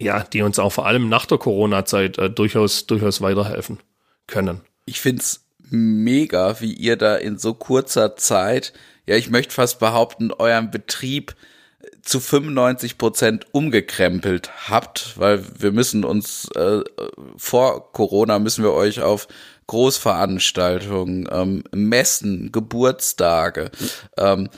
ja, 0.00 0.22
die 0.24 0.42
uns 0.42 0.58
auch 0.58 0.70
vor 0.70 0.86
allem 0.86 1.08
nach 1.08 1.26
der 1.26 1.38
Corona-Zeit 1.38 2.18
äh, 2.18 2.30
durchaus, 2.30 2.86
durchaus 2.86 3.20
weiterhelfen 3.20 3.78
können. 4.26 4.60
Ich 4.86 5.00
find's 5.00 5.43
mega, 5.70 6.60
wie 6.60 6.72
ihr 6.72 6.96
da 6.96 7.16
in 7.16 7.38
so 7.38 7.54
kurzer 7.54 8.16
Zeit 8.16 8.72
ja, 9.06 9.16
ich 9.16 9.30
möchte 9.30 9.54
fast 9.54 9.78
behaupten, 9.80 10.32
euren 10.32 10.70
Betrieb 10.70 11.34
zu 12.02 12.20
95 12.20 12.96
Prozent 12.96 13.46
umgekrempelt 13.52 14.70
habt, 14.70 15.18
weil 15.18 15.44
wir 15.58 15.72
müssen 15.72 16.04
uns 16.04 16.48
äh, 16.56 16.80
vor 17.36 17.92
Corona 17.92 18.38
müssen 18.38 18.64
wir 18.64 18.72
euch 18.72 19.02
auf 19.02 19.28
Großveranstaltungen, 19.66 21.28
ähm, 21.30 21.64
Messen, 21.72 22.52
Geburtstage, 22.52 23.70
ähm, 24.16 24.48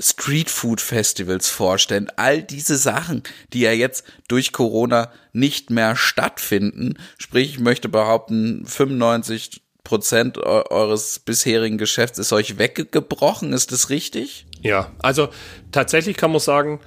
Streetfood-Festivals 0.00 1.48
vorstellen. 1.48 2.10
All 2.16 2.42
diese 2.42 2.76
Sachen, 2.76 3.22
die 3.52 3.60
ja 3.60 3.72
jetzt 3.72 4.04
durch 4.26 4.52
Corona 4.52 5.12
nicht 5.32 5.70
mehr 5.70 5.94
stattfinden. 5.94 6.94
Sprich, 7.18 7.54
ich 7.54 7.60
möchte 7.60 7.88
behaupten, 7.88 8.66
95 8.66 9.61
Prozent 9.84 10.38
eures 10.38 11.18
bisherigen 11.18 11.78
Geschäfts 11.78 12.18
ist 12.18 12.32
euch 12.32 12.58
weggebrochen, 12.58 13.52
ist 13.52 13.72
das 13.72 13.90
richtig? 13.90 14.46
Ja, 14.60 14.92
also 15.00 15.28
tatsächlich 15.72 16.16
kann 16.16 16.30
man 16.30 16.40
sagen, 16.40 16.80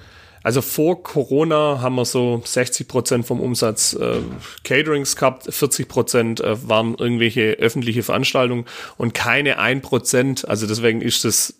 also 0.46 0.62
vor 0.62 1.02
Corona 1.02 1.80
haben 1.80 1.96
wir 1.96 2.04
so 2.04 2.40
60 2.44 2.86
Prozent 2.86 3.26
vom 3.26 3.40
Umsatz 3.40 3.94
äh, 3.94 4.20
Caterings 4.62 5.16
gehabt, 5.16 5.52
40 5.52 5.88
Prozent 5.88 6.40
äh, 6.40 6.68
waren 6.68 6.94
irgendwelche 6.94 7.54
öffentliche 7.54 8.04
Veranstaltungen 8.04 8.64
und 8.96 9.12
keine 9.12 9.58
ein 9.58 9.82
Prozent. 9.82 10.48
Also 10.48 10.68
deswegen 10.68 11.00
ist 11.00 11.24
das 11.24 11.54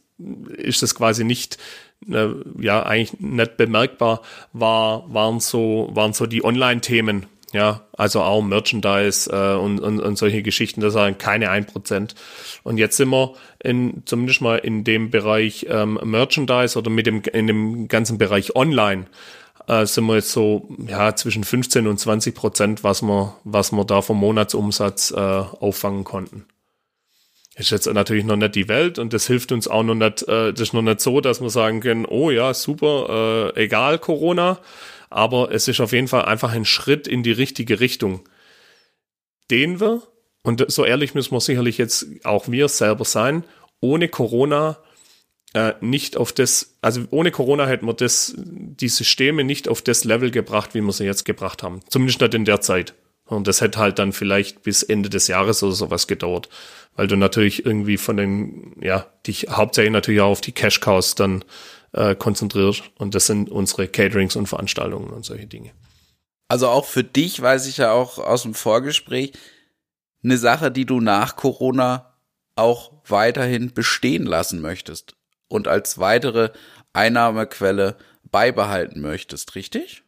ist 0.57 0.83
das 0.83 0.95
quasi 0.95 1.25
nicht 1.25 1.59
äh, 2.09 2.29
ja 2.61 2.85
eigentlich 2.85 3.19
nicht 3.21 3.57
bemerkbar. 3.57 4.23
War 4.53 5.13
waren 5.13 5.41
so 5.41 5.91
waren 5.93 6.13
so 6.13 6.27
die 6.27 6.45
Online-Themen 6.45 7.27
ja, 7.53 7.83
also 7.93 8.23
auch 8.23 8.43
Merchandise 8.43 9.31
äh, 9.31 9.57
und, 9.57 9.79
und, 9.79 10.01
und 10.01 10.19
solche 10.19 10.43
Geschichten, 10.43 10.81
das 10.81 10.95
sind 10.95 11.19
keine 11.19 11.51
ein 11.51 11.67
Prozent. 11.67 12.15
Und 12.65 12.79
jetzt 12.79 12.97
sind 12.97 13.09
wir 13.11 13.35
in, 13.63 14.03
zumindest 14.05 14.41
mal 14.41 14.57
in 14.59 14.85
dem 14.85 15.11
Bereich 15.11 15.67
ähm, 15.69 15.99
Merchandise 16.03 16.79
oder 16.79 16.91
mit 16.91 17.07
dem, 17.07 17.23
in 17.33 17.47
dem 17.47 17.89
ganzen 17.89 18.19
Bereich 18.19 18.57
Online 18.57 19.07
äh, 19.69 19.87
sind 19.87 20.07
wir 20.07 20.17
jetzt 20.17 20.33
so 20.33 20.69
ja 20.87 21.15
zwischen 21.15 21.45
15 21.45 21.87
und 21.87 21.99
20 21.99 22.35
Prozent, 22.35 22.85
was 22.85 23.03
wir, 23.03 23.37
was 23.45 23.73
wir 23.73 23.85
da 23.85 24.03
vom 24.03 24.19
Monatsumsatz 24.19 25.13
äh, 25.13 25.17
auffangen 25.17 26.05
konnten. 26.05 26.47
Ist 27.55 27.71
jetzt 27.71 27.87
natürlich 27.87 28.25
noch 28.25 28.37
nicht 28.37 28.55
die 28.55 28.69
Welt 28.69 28.99
und 28.99 29.15
das 29.15 29.27
hilft 29.27 29.51
uns 29.51 29.67
auch 29.67 29.83
noch 29.83 29.95
nicht, 29.95 30.23
äh, 30.29 30.53
das 30.53 30.61
ist 30.61 30.75
noch 30.75 30.83
nicht 30.83 31.01
so, 31.01 31.21
dass 31.21 31.41
wir 31.41 31.49
sagen 31.49 31.81
können, 31.81 32.05
oh 32.05 32.31
ja, 32.31 32.53
super, 32.53 33.53
äh, 33.57 33.65
egal 33.65 33.99
Corona, 33.99 34.59
aber 35.11 35.53
es 35.53 35.69
ist 35.69 35.81
auf 35.81 35.93
jeden 35.93 36.09
Fall 36.09 36.25
einfach 36.25 36.53
ein 36.53 36.65
Schritt 36.65 37.07
in 37.07 37.23
die 37.23 37.33
richtige 37.33 37.81
Richtung, 37.81 38.29
den 39.51 39.81
wir, 39.81 40.03
und 40.43 40.65
so 40.71 40.85
ehrlich 40.85 41.15
müssen 41.15 41.33
wir 41.33 41.41
sicherlich 41.41 41.79
jetzt 41.79 42.07
auch 42.25 42.49
wir 42.49 42.69
selber 42.69 43.05
sein, 43.05 43.45
ohne 43.81 44.09
Corona 44.09 44.79
äh, 45.55 45.75
nicht 45.81 46.17
auf 46.17 46.33
das, 46.33 46.77
also 46.83 47.05
ohne 47.11 47.31
Corona 47.31 47.67
hätten 47.67 47.87
wir 47.87 47.95
das, 47.95 48.35
die 48.37 48.89
Systeme 48.89 49.43
nicht 49.43 49.69
auf 49.69 49.81
das 49.83 50.05
Level 50.05 50.31
gebracht, 50.31 50.75
wie 50.75 50.81
wir 50.81 50.93
sie 50.93 51.05
jetzt 51.05 51.25
gebracht 51.25 51.63
haben. 51.63 51.81
Zumindest 51.89 52.21
nicht 52.21 52.35
in 52.35 52.45
der 52.45 52.61
Zeit. 52.61 52.95
Und 53.25 53.49
das 53.49 53.61
hätte 53.61 53.79
halt 53.79 53.99
dann 53.99 54.13
vielleicht 54.13 54.63
bis 54.63 54.83
Ende 54.83 55.09
des 55.09 55.29
Jahres 55.29 55.63
oder 55.63 55.73
sowas 55.73 56.07
gedauert. 56.07 56.49
Weil 56.95 57.09
du 57.09 57.17
natürlich 57.17 57.67
irgendwie 57.67 57.97
von 57.97 58.17
den, 58.17 58.77
ja, 58.81 59.07
dich 59.27 59.49
hauptsächlich 59.51 59.93
natürlich 59.93 60.21
auch 60.21 60.31
auf 60.31 60.41
die 60.41 60.53
Cash 60.53 60.81
Cows 60.81 61.15
dann 61.15 61.45
äh, 61.93 62.15
konzentriert. 62.15 62.83
Und 62.99 63.15
das 63.15 63.27
sind 63.27 63.51
unsere 63.51 63.89
Caterings 63.89 64.37
und 64.37 64.47
Veranstaltungen 64.47 65.11
und 65.11 65.25
solche 65.25 65.47
Dinge. 65.47 65.73
Also 66.49 66.69
auch 66.69 66.85
für 66.85 67.05
dich 67.05 67.41
weiß 67.41 67.67
ich 67.67 67.79
ja 67.79 67.93
auch 67.93 68.19
aus 68.19 68.43
dem 68.43 68.55
Vorgespräch, 68.55 69.33
eine 70.23 70.39
Sache, 70.39 70.71
die 70.71 70.87
du 70.87 71.01
nach 71.01 71.37
Corona 71.37 72.15
auch 72.57 72.93
weiterhin 73.07 73.73
bestehen 73.73 74.27
lassen 74.27 74.61
möchtest 74.61 75.15
und 75.49 75.69
als 75.69 75.99
weitere 75.99 76.51
Einnahmequelle 76.93 77.97
beibehalten 78.25 79.01
möchtest, 79.01 79.55
richtig? 79.55 80.03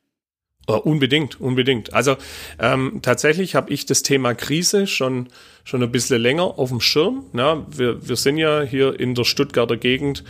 Uh, 0.68 0.74
unbedingt, 0.74 1.40
unbedingt. 1.40 1.94
Also 1.94 2.16
ähm, 2.58 3.00
tatsächlich 3.00 3.54
habe 3.54 3.72
ich 3.72 3.86
das 3.86 4.02
Thema 4.02 4.34
Krise 4.34 4.86
schon 4.86 5.28
schon 5.64 5.82
ein 5.82 5.92
bisschen 5.92 6.20
länger 6.20 6.58
auf 6.58 6.68
dem 6.68 6.80
Schirm. 6.80 7.24
Ja, 7.32 7.66
wir, 7.70 8.06
wir 8.06 8.16
sind 8.16 8.36
ja 8.36 8.62
hier 8.62 8.98
in 8.98 9.14
der 9.14 9.24
Stuttgarter 9.24 9.76
Gegend 9.76 10.24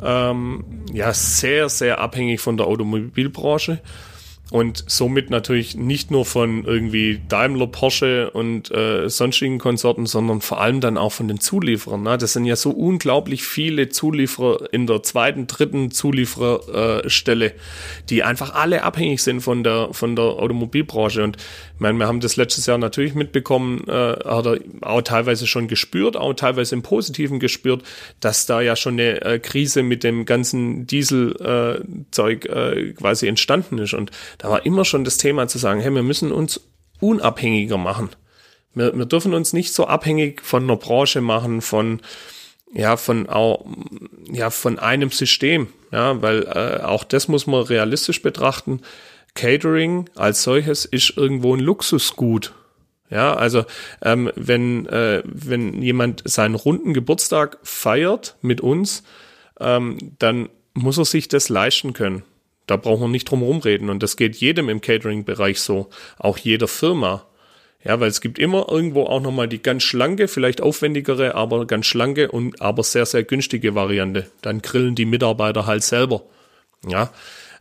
ähm, 0.00 0.64
ja 0.92 1.12
sehr, 1.12 1.68
sehr 1.68 1.98
abhängig 2.00 2.40
von 2.40 2.56
der 2.56 2.66
Automobilbranche 2.66 3.80
und 4.52 4.84
somit 4.86 5.30
natürlich 5.30 5.76
nicht 5.76 6.10
nur 6.10 6.26
von 6.26 6.66
irgendwie 6.66 7.22
Daimler, 7.26 7.68
Porsche 7.68 8.30
und 8.32 8.70
äh, 8.70 9.08
sonstigen 9.08 9.56
Konsorten, 9.58 10.04
sondern 10.04 10.42
vor 10.42 10.60
allem 10.60 10.82
dann 10.82 10.98
auch 10.98 11.12
von 11.12 11.26
den 11.26 11.40
Zulieferern. 11.40 12.02
Ne? 12.02 12.18
Das 12.18 12.34
sind 12.34 12.44
ja 12.44 12.54
so 12.54 12.70
unglaublich 12.70 13.44
viele 13.44 13.88
Zulieferer 13.88 14.70
in 14.70 14.86
der 14.86 15.02
zweiten, 15.02 15.46
dritten 15.46 15.90
Zuliefererstelle, 15.90 17.46
äh, 17.46 17.54
die 18.10 18.24
einfach 18.24 18.54
alle 18.54 18.82
abhängig 18.82 19.22
sind 19.22 19.40
von 19.40 19.64
der 19.64 19.88
von 19.92 20.16
der 20.16 20.26
Automobilbranche. 20.26 21.24
Und 21.24 21.38
meine, 21.82 21.98
wir 21.98 22.06
haben 22.06 22.20
das 22.20 22.36
letztes 22.36 22.66
Jahr 22.66 22.78
natürlich 22.78 23.14
mitbekommen, 23.14 23.84
äh, 23.86 23.90
oder 23.90 24.58
auch 24.80 25.02
teilweise 25.02 25.46
schon 25.46 25.68
gespürt, 25.68 26.16
auch 26.16 26.32
teilweise 26.32 26.74
im 26.74 26.82
Positiven 26.82 27.40
gespürt, 27.40 27.82
dass 28.20 28.46
da 28.46 28.60
ja 28.60 28.74
schon 28.76 28.94
eine 28.94 29.20
äh, 29.22 29.38
Krise 29.38 29.82
mit 29.82 30.04
dem 30.04 30.24
ganzen 30.24 30.86
Dieselzeug 30.86 32.46
äh, 32.46 32.80
äh, 32.80 32.92
quasi 32.94 33.26
entstanden 33.28 33.78
ist. 33.78 33.92
Und 33.92 34.10
da 34.38 34.48
war 34.48 34.64
immer 34.64 34.84
schon 34.84 35.04
das 35.04 35.18
Thema 35.18 35.46
zu 35.48 35.58
sagen, 35.58 35.80
hey, 35.80 35.90
wir 35.90 36.02
müssen 36.02 36.32
uns 36.32 36.60
unabhängiger 37.00 37.76
machen. 37.76 38.10
Wir, 38.74 38.96
wir 38.96 39.06
dürfen 39.06 39.34
uns 39.34 39.52
nicht 39.52 39.74
so 39.74 39.86
abhängig 39.86 40.40
von 40.42 40.62
einer 40.62 40.76
Branche 40.76 41.20
machen, 41.20 41.60
von 41.60 42.00
ja, 42.74 42.96
von 42.96 43.28
auch, 43.28 43.66
ja, 44.32 44.48
von 44.48 44.78
einem 44.78 45.10
System, 45.10 45.68
ja, 45.90 46.22
weil 46.22 46.44
äh, 46.44 46.82
auch 46.82 47.04
das 47.04 47.28
muss 47.28 47.46
man 47.46 47.62
realistisch 47.62 48.22
betrachten. 48.22 48.80
Catering 49.34 50.08
als 50.14 50.42
solches 50.42 50.84
ist 50.84 51.16
irgendwo 51.16 51.54
ein 51.54 51.60
Luxusgut. 51.60 52.52
Ja, 53.10 53.34
also 53.34 53.64
ähm, 54.00 54.30
wenn, 54.36 54.86
äh, 54.86 55.22
wenn 55.24 55.82
jemand 55.82 56.22
seinen 56.24 56.54
runden 56.54 56.94
Geburtstag 56.94 57.58
feiert 57.62 58.36
mit 58.40 58.60
uns, 58.62 59.02
ähm, 59.60 59.98
dann 60.18 60.48
muss 60.74 60.96
er 60.96 61.04
sich 61.04 61.28
das 61.28 61.50
leisten 61.50 61.92
können. 61.92 62.22
Da 62.66 62.76
brauchen 62.76 63.02
wir 63.02 63.08
nicht 63.08 63.30
drum 63.30 63.40
herum 63.40 63.58
reden. 63.58 63.90
Und 63.90 64.02
das 64.02 64.16
geht 64.16 64.36
jedem 64.36 64.70
im 64.70 64.80
Catering-Bereich 64.80 65.60
so, 65.60 65.90
auch 66.18 66.38
jeder 66.38 66.68
Firma. 66.68 67.26
Ja, 67.84 67.98
weil 67.98 68.08
es 68.08 68.20
gibt 68.20 68.38
immer 68.38 68.66
irgendwo 68.70 69.04
auch 69.04 69.20
nochmal 69.20 69.48
die 69.48 69.60
ganz 69.60 69.82
schlanke, 69.82 70.28
vielleicht 70.28 70.60
aufwendigere, 70.60 71.34
aber 71.34 71.66
ganz 71.66 71.86
schlanke 71.86 72.30
und 72.30 72.62
aber 72.62 72.84
sehr, 72.84 73.06
sehr 73.06 73.24
günstige 73.24 73.74
Variante. 73.74 74.30
Dann 74.40 74.62
grillen 74.62 74.94
die 74.94 75.04
Mitarbeiter 75.04 75.66
halt 75.66 75.82
selber. 75.82 76.22
Ja, 76.86 77.12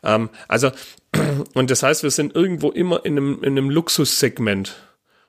ähm, 0.03 0.29
also, 0.47 0.71
und 1.53 1.71
das 1.71 1.83
heißt, 1.83 2.03
wir 2.03 2.11
sind 2.11 2.35
irgendwo 2.35 2.69
immer 2.69 3.05
in 3.05 3.17
einem, 3.17 3.43
in 3.43 3.57
einem 3.57 3.69
Luxussegment. 3.69 4.75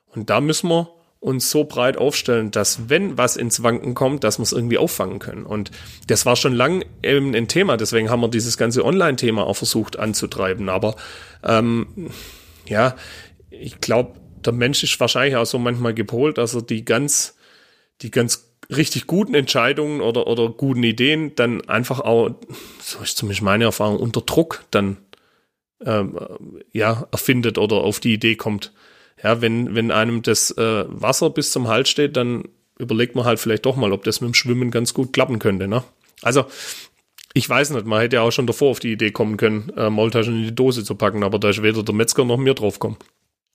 Und 0.07 0.29
da 0.29 0.41
müssen 0.41 0.69
wir 0.69 0.89
uns 1.19 1.49
so 1.49 1.63
breit 1.63 1.97
aufstellen, 1.97 2.51
dass 2.51 2.89
wenn 2.89 3.17
was 3.17 3.37
ins 3.37 3.63
Wanken 3.63 3.93
kommt, 3.93 4.25
dass 4.25 4.39
wir 4.39 4.43
es 4.43 4.51
irgendwie 4.51 4.77
auffangen 4.77 5.19
können. 5.19 5.45
Und 5.45 5.71
das 6.07 6.25
war 6.25 6.35
schon 6.35 6.53
lang 6.53 6.83
eben 7.01 7.33
ein 7.33 7.47
Thema, 7.47 7.77
deswegen 7.77 8.09
haben 8.09 8.19
wir 8.19 8.27
dieses 8.27 8.57
ganze 8.57 8.83
Online-Thema 8.83 9.47
auch 9.47 9.55
versucht 9.55 9.97
anzutreiben. 9.97 10.67
Aber 10.67 10.97
ähm, 11.43 12.09
ja, 12.67 12.95
ich 13.49 13.79
glaube, 13.79 14.19
der 14.43 14.51
Mensch 14.51 14.83
ist 14.83 14.99
wahrscheinlich 14.99 15.37
auch 15.37 15.45
so 15.45 15.59
manchmal 15.59 15.93
gepolt, 15.93 16.37
dass 16.37 16.55
er 16.55 16.61
die 16.61 16.83
ganz, 16.83 17.37
die 18.01 18.11
ganz 18.11 18.52
richtig 18.69 19.07
guten 19.07 19.33
Entscheidungen 19.33 20.01
oder, 20.01 20.27
oder 20.27 20.49
guten 20.49 20.83
Ideen 20.83 21.35
dann 21.35 21.67
einfach 21.67 21.99
auch, 21.99 22.31
so 22.79 22.99
ist 22.99 23.17
zumindest 23.17 23.43
meine 23.43 23.65
Erfahrung, 23.65 23.97
unter 23.97 24.21
Druck 24.21 24.65
dann 24.71 24.97
ähm, 25.85 26.17
ja, 26.71 27.07
erfindet 27.11 27.57
oder 27.57 27.77
auf 27.77 27.99
die 27.99 28.13
Idee 28.13 28.35
kommt. 28.35 28.71
Ja, 29.21 29.41
wenn, 29.41 29.75
wenn 29.75 29.91
einem 29.91 30.21
das 30.21 30.51
äh, 30.51 30.85
Wasser 30.87 31.29
bis 31.29 31.51
zum 31.51 31.67
Hals 31.67 31.89
steht, 31.89 32.17
dann 32.17 32.43
überlegt 32.77 33.15
man 33.15 33.25
halt 33.25 33.39
vielleicht 33.39 33.65
doch 33.65 33.75
mal, 33.75 33.93
ob 33.93 34.03
das 34.03 34.21
mit 34.21 34.29
dem 34.29 34.33
Schwimmen 34.33 34.71
ganz 34.71 34.93
gut 34.93 35.13
klappen 35.13 35.39
könnte. 35.39 35.67
Ne? 35.67 35.83
Also, 36.21 36.45
ich 37.33 37.49
weiß 37.49 37.71
nicht, 37.71 37.85
man 37.85 38.01
hätte 38.01 38.17
ja 38.17 38.21
auch 38.21 38.31
schon 38.31 38.47
davor 38.47 38.71
auf 38.71 38.79
die 38.79 38.91
Idee 38.91 39.11
kommen 39.11 39.37
können, 39.37 39.71
äh, 39.75 39.89
Maultaschen 39.89 40.35
in 40.35 40.43
die 40.43 40.55
Dose 40.55 40.83
zu 40.83 40.95
packen, 40.95 41.23
aber 41.23 41.39
da 41.39 41.49
ist 41.49 41.63
weder 41.63 41.83
der 41.83 41.95
Metzger 41.95 42.25
noch 42.25 42.37
mir 42.37 42.53
drauf 42.53 42.79
kommen. 42.79 42.97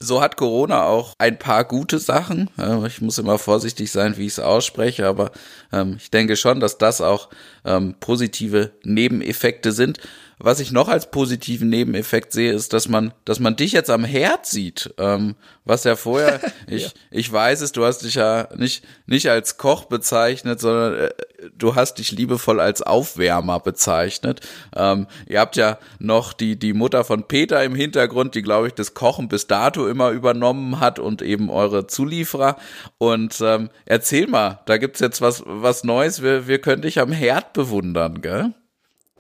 So 0.01 0.21
hat 0.21 0.37
Corona 0.37 0.85
auch 0.85 1.13
ein 1.19 1.41
paar 1.41 1.65
gute 1.65 1.99
Sachen. 1.99 2.51
Ich 2.87 3.01
muss 3.01 3.19
immer 3.19 3.37
vorsichtig 3.37 3.91
sein, 3.91 4.17
wie 4.17 4.27
ich 4.27 4.35
es 4.35 4.39
ausspreche, 4.39 5.09
aber 5.09 5.33
ähm, 5.73 5.97
ich 5.99 6.13
denke 6.13 6.37
schon, 6.37 6.61
dass 6.61 6.79
das 6.79 7.01
auch 7.01 7.29
ähm, 7.65 7.97
positive 7.99 8.71
Nebeneffekte 8.85 9.73
sind. 9.73 9.99
Was 10.39 10.61
ich 10.61 10.71
noch 10.71 10.89
als 10.89 11.11
positiven 11.11 11.69
Nebeneffekt 11.69 12.33
sehe, 12.33 12.53
ist, 12.53 12.73
dass 12.73 12.89
man, 12.89 13.13
dass 13.25 13.41
man 13.41 13.57
dich 13.57 13.73
jetzt 13.73 13.91
am 13.91 14.05
Herd 14.05 14.47
sieht. 14.47 14.95
Ähm, 14.99 15.35
was 15.65 15.85
ja 15.85 15.97
vorher, 15.97 16.41
ich, 16.67 16.85
ja. 16.85 16.91
ich 17.11 17.33
weiß 17.33 17.61
es, 17.61 17.73
du 17.73 17.85
hast 17.85 18.01
dich 18.01 18.15
ja 18.15 18.49
nicht, 18.55 18.85
nicht 19.07 19.29
als 19.29 19.59
Koch 19.59 19.87
bezeichnet, 19.87 20.61
sondern 20.61 20.95
äh, 20.95 21.11
du 21.57 21.75
hast 21.75 21.95
dich 21.95 22.13
liebevoll 22.13 22.61
als 22.61 22.83
Aufwärmer 22.83 23.59
bezeichnet. 23.59 24.41
Ähm, 24.77 25.09
ihr 25.27 25.41
habt 25.41 25.57
ja 25.57 25.79
noch 25.99 26.33
die, 26.33 26.57
die 26.59 26.73
Mutter 26.73 27.05
von 27.05 27.27
Peter 27.27 27.65
im 27.65 27.75
Hintergrund, 27.75 28.35
die, 28.35 28.43
glaube 28.43 28.69
ich, 28.69 28.75
das 28.75 28.95
Kochen 28.95 29.29
bis 29.29 29.49
dato 29.49 29.89
immer 29.89 30.11
übernommen 30.11 30.79
hat 30.79 30.99
und 30.99 31.21
eben 31.21 31.51
eure 31.51 31.87
Zulieferer. 31.87 32.57
Und 32.99 33.41
ähm, 33.41 33.71
erzähl 33.87 34.29
mal, 34.29 34.61
da 34.67 34.77
gibt's 34.77 35.01
jetzt 35.01 35.21
was, 35.21 35.43
was 35.47 35.83
Neues. 35.83 36.23
Wir, 36.23 36.47
wir 36.47 36.61
können 36.61 36.83
dich 36.83 37.01
am 37.01 37.11
Herd 37.11 37.53
bewundern, 37.53 38.21
gell? 38.23 38.55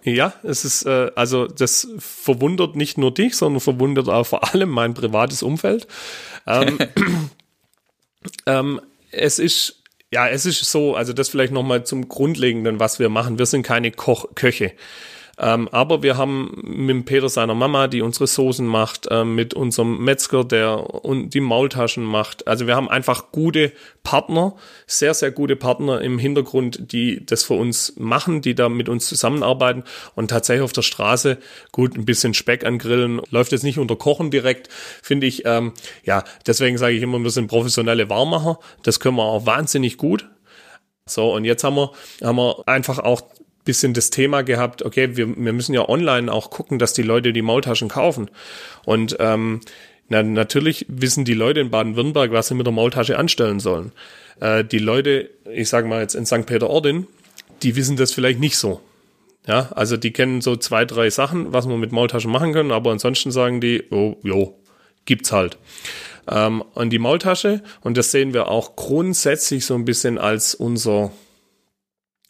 Ja, 0.05 0.35
es 0.43 0.65
ist, 0.65 0.87
äh, 0.87 1.11
also 1.17 1.47
das 1.47 1.89
verwundert 1.99 2.77
nicht 2.77 2.99
nur 2.99 3.13
dich, 3.13 3.37
sondern 3.37 3.61
verwundert 3.61 4.09
auch 4.09 4.25
vor 4.25 4.55
allem 4.55 4.71
mein 4.71 4.95
privates 4.95 5.43
Umfeld. 5.43 5.87
Ähm, 6.47 6.79
ähm, 8.47 8.81
es 9.11 9.39
ist, 9.39 9.83
ja, 10.13 10.29
es 10.29 10.47
ist 10.47 10.65
so, 10.65 10.95
also 10.95 11.13
das 11.13 11.29
vielleicht 11.29 11.53
nochmal 11.53 11.85
zum 11.85 12.09
Grundlegenden, 12.09 12.81
was 12.81 12.99
wir 12.99 13.09
machen. 13.09 13.39
Wir 13.39 13.47
sind 13.47 13.63
keine 13.63 13.91
Koch 13.91 14.35
Köche. 14.35 14.73
Ähm, 15.41 15.69
aber 15.71 16.03
wir 16.03 16.17
haben 16.17 16.61
mit 16.63 17.07
Peter 17.07 17.29
seiner 17.29 17.55
Mama, 17.55 17.87
die 17.87 18.03
unsere 18.03 18.27
Soßen 18.27 18.67
macht, 18.67 19.07
äh, 19.09 19.25
mit 19.25 19.55
unserem 19.55 20.03
Metzger, 20.03 20.45
der 20.45 21.05
und 21.05 21.31
die 21.31 21.41
Maultaschen 21.41 22.03
macht. 22.03 22.49
Also 22.49 22.67
wir 22.67 22.75
haben 22.75 22.89
einfach 22.89 23.31
gute 23.31 23.73
Partner, 24.03 24.57
sehr, 24.87 25.15
sehr 25.15 25.31
gute 25.31 25.55
Partner 25.55 26.01
im 26.01 26.19
Hintergrund, 26.19 26.93
die 26.93 27.25
das 27.25 27.45
für 27.45 27.55
uns 27.55 27.95
machen, 27.97 28.43
die 28.43 28.57
da 28.57 28.69
mit 28.69 28.89
uns 28.89 29.07
zusammenarbeiten 29.07 29.85
und 30.17 30.29
tatsächlich 30.29 30.65
auf 30.65 30.73
der 30.73 30.83
Straße, 30.83 31.39
gut, 31.71 31.97
ein 31.97 32.05
bisschen 32.05 32.35
Speck 32.35 32.67
angrillen, 32.67 33.21
läuft 33.31 33.53
jetzt 33.53 33.63
nicht 33.65 33.79
unter 33.79 33.95
Kochen 33.97 34.33
direkt, 34.33 34.69
finde 35.03 35.29
ich, 35.29 35.45
ähm, 35.47 35.73
ja, 36.05 36.25
deswegen 36.47 36.79
sage 36.79 36.95
ich 36.95 37.03
immer, 37.03 37.21
wir 37.21 37.31
sind 37.31 37.47
professionelle 37.47 38.11
Warmacher, 38.11 38.59
das 38.83 38.99
können 38.99 39.17
wir 39.17 39.25
auch 39.25 39.47
wahnsinnig 39.47 39.99
gut. 39.99 40.29
So, 41.07 41.33
und 41.33 41.45
jetzt 41.45 41.65
haben 41.65 41.77
wir, 41.77 41.93
haben 42.23 42.37
wir 42.37 42.63
einfach 42.67 42.99
auch 42.99 43.23
bisschen 43.69 43.93
das 43.93 44.09
Thema 44.09 44.41
gehabt, 44.41 44.83
okay, 44.83 45.15
wir, 45.19 45.29
wir 45.29 45.53
müssen 45.53 45.75
ja 45.75 45.87
online 45.87 46.33
auch 46.33 46.49
gucken, 46.49 46.79
dass 46.79 46.95
die 46.95 47.03
Leute 47.03 47.35
die 47.35 47.43
Maultaschen 47.43 47.91
kaufen. 47.91 48.31
Und 48.87 49.19
ähm, 49.21 49.61
na, 50.09 50.23
natürlich 50.23 50.87
wissen 50.89 51.27
die 51.27 51.35
Leute 51.35 51.61
in 51.61 51.71
Baden-Württemberg, 51.71 52.33
was 52.33 52.49
sie 52.49 52.55
mit 52.55 52.67
der 52.67 52.73
Maultasche 52.73 53.19
anstellen 53.19 53.61
sollen. 53.61 53.93
Äh, 54.41 54.65
die 54.65 54.79
Leute, 54.79 55.29
ich 55.53 55.69
sage 55.69 55.87
mal 55.87 56.01
jetzt 56.01 56.15
in 56.15 56.25
St. 56.25 56.47
Peter-Ording, 56.47 57.07
die 57.63 57.77
wissen 57.77 57.99
das 57.99 58.15
vielleicht 58.15 58.41
nicht 58.41 58.57
so. 58.57 58.81
Ja, 59.47 59.69
also 59.75 59.99
die 59.99 60.15
kennen 60.15 60.41
so 60.41 60.57
zwei, 60.57 60.87
drei 60.87 61.11
Sachen, 61.11 61.53
was 61.53 61.67
man 61.67 61.79
mit 61.79 61.93
Maultaschen 61.93 62.31
machen 62.31 62.55
können, 62.55 62.73
aber 62.73 62.91
ansonsten 62.91 63.31
sagen 63.33 63.61
die, 63.61 63.85
oh, 63.91 64.17
jo, 64.23 64.59
gibt's 65.05 65.31
halt. 65.31 65.59
Ähm, 66.27 66.65
und 66.73 66.89
die 66.89 66.99
Maultasche, 66.99 67.63
und 67.83 67.99
das 67.99 68.13
sehen 68.13 68.33
wir 68.33 68.49
auch 68.49 68.77
grundsätzlich 68.77 69.67
so 69.67 69.75
ein 69.75 69.85
bisschen 69.85 70.17
als 70.17 70.55
unser 70.55 71.13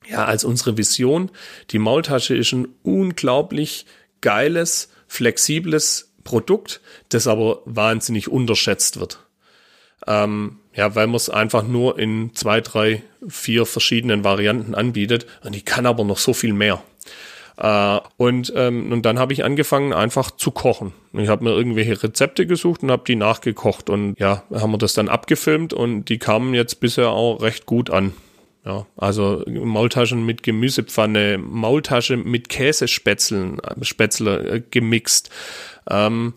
ja, 0.09 0.25
als 0.25 0.45
unsere 0.45 0.77
Vision. 0.77 1.31
Die 1.71 1.79
Maultasche 1.79 2.37
ist 2.37 2.53
ein 2.53 2.69
unglaublich 2.83 3.87
geiles, 4.21 4.91
flexibles 5.07 6.13
Produkt, 6.25 6.81
das 7.09 7.27
aber 7.27 7.63
wahnsinnig 7.65 8.29
unterschätzt 8.29 9.01
wird. 9.01 9.21
Ähm, 10.07 10.59
ja, 10.75 10.95
weil 10.95 11.07
man 11.07 11.17
es 11.17 11.29
einfach 11.29 11.67
nur 11.67 11.99
in 11.99 12.35
zwei, 12.35 12.61
drei, 12.61 13.03
vier 13.27 13.67
verschiedenen 13.67 14.25
Varianten 14.25 14.75
anbietet 14.75 15.27
und 15.43 15.55
die 15.55 15.63
kann 15.63 15.87
aber 15.87 16.05
noch 16.05 16.19
so 16.19 16.33
viel 16.33 16.53
mehr. 16.53 16.83
Äh, 17.57 17.99
und, 18.17 18.53
ähm, 18.55 18.93
und 18.93 19.03
dann 19.03 19.19
habe 19.19 19.33
ich 19.33 19.45
angefangen 19.45 19.93
einfach 19.93 20.31
zu 20.31 20.53
kochen. 20.53 20.93
Ich 21.13 21.29
habe 21.29 21.45
mir 21.45 21.51
irgendwelche 21.51 22.01
Rezepte 22.03 22.47
gesucht 22.47 22.83
und 22.83 22.91
habe 22.91 23.03
die 23.07 23.17
nachgekocht 23.17 23.91
und 23.91 24.19
ja, 24.19 24.45
haben 24.53 24.71
wir 24.71 24.79
das 24.79 24.95
dann 24.95 25.09
abgefilmt 25.09 25.73
und 25.73 26.05
die 26.05 26.19
kamen 26.19 26.55
jetzt 26.55 26.79
bisher 26.79 27.11
auch 27.11 27.43
recht 27.43 27.67
gut 27.67 27.91
an. 27.91 28.13
Ja, 28.69 28.87
also 28.99 29.43
Maultaschen 29.47 30.27
mit 30.27 30.43
Gemüsepfanne, 30.43 31.39
Maultasche 31.39 32.19
mit 32.19 32.51
Käsespätzeln, 32.51 33.63
Spätzle 33.81 34.57
äh, 34.57 34.63
gemixt. 34.71 35.31
Ähm, 35.89 36.35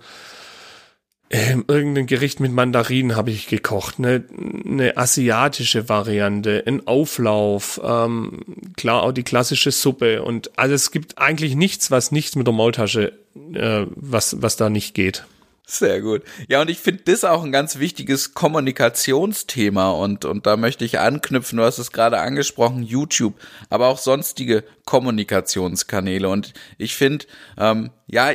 äh, 1.27 1.57
irgendein 1.67 2.07
Gericht 2.07 2.39
mit 2.39 2.53
Mandarinen 2.53 3.17
habe 3.17 3.31
ich 3.31 3.47
gekocht, 3.47 3.95
eine, 3.97 4.23
eine 4.65 4.95
asiatische 4.95 5.89
Variante, 5.89 6.63
ein 6.65 6.87
Auflauf, 6.87 7.81
ähm, 7.83 8.39
klar 8.77 9.03
auch 9.03 9.11
die 9.11 9.23
klassische 9.23 9.71
Suppe 9.71 10.23
und 10.23 10.57
also 10.57 10.73
es 10.73 10.91
gibt 10.91 11.17
eigentlich 11.17 11.55
nichts, 11.55 11.91
was 11.91 12.13
nicht 12.13 12.37
mit 12.37 12.47
der 12.47 12.53
Maultasche, 12.53 13.11
äh, 13.53 13.87
was 13.93 14.41
was 14.41 14.55
da 14.55 14.69
nicht 14.69 14.93
geht. 14.93 15.25
Sehr 15.73 16.01
gut. 16.01 16.23
Ja, 16.49 16.60
und 16.60 16.69
ich 16.69 16.79
finde 16.79 17.03
das 17.05 17.23
auch 17.23 17.45
ein 17.45 17.53
ganz 17.53 17.79
wichtiges 17.79 18.34
Kommunikationsthema 18.34 19.91
und, 19.91 20.25
und 20.25 20.45
da 20.45 20.57
möchte 20.57 20.84
ich 20.84 20.99
anknüpfen, 20.99 21.55
du 21.55 21.63
hast 21.63 21.77
es 21.77 21.93
gerade 21.93 22.19
angesprochen, 22.19 22.84
YouTube, 22.84 23.36
aber 23.69 23.88
auch 23.88 23.97
sonstige 23.97 24.65
Kommunikationskanäle. 24.84 26.27
Und 26.27 26.51
ich 26.77 26.97
finde, 26.97 27.25
ähm, 27.57 27.91
ja, 28.07 28.31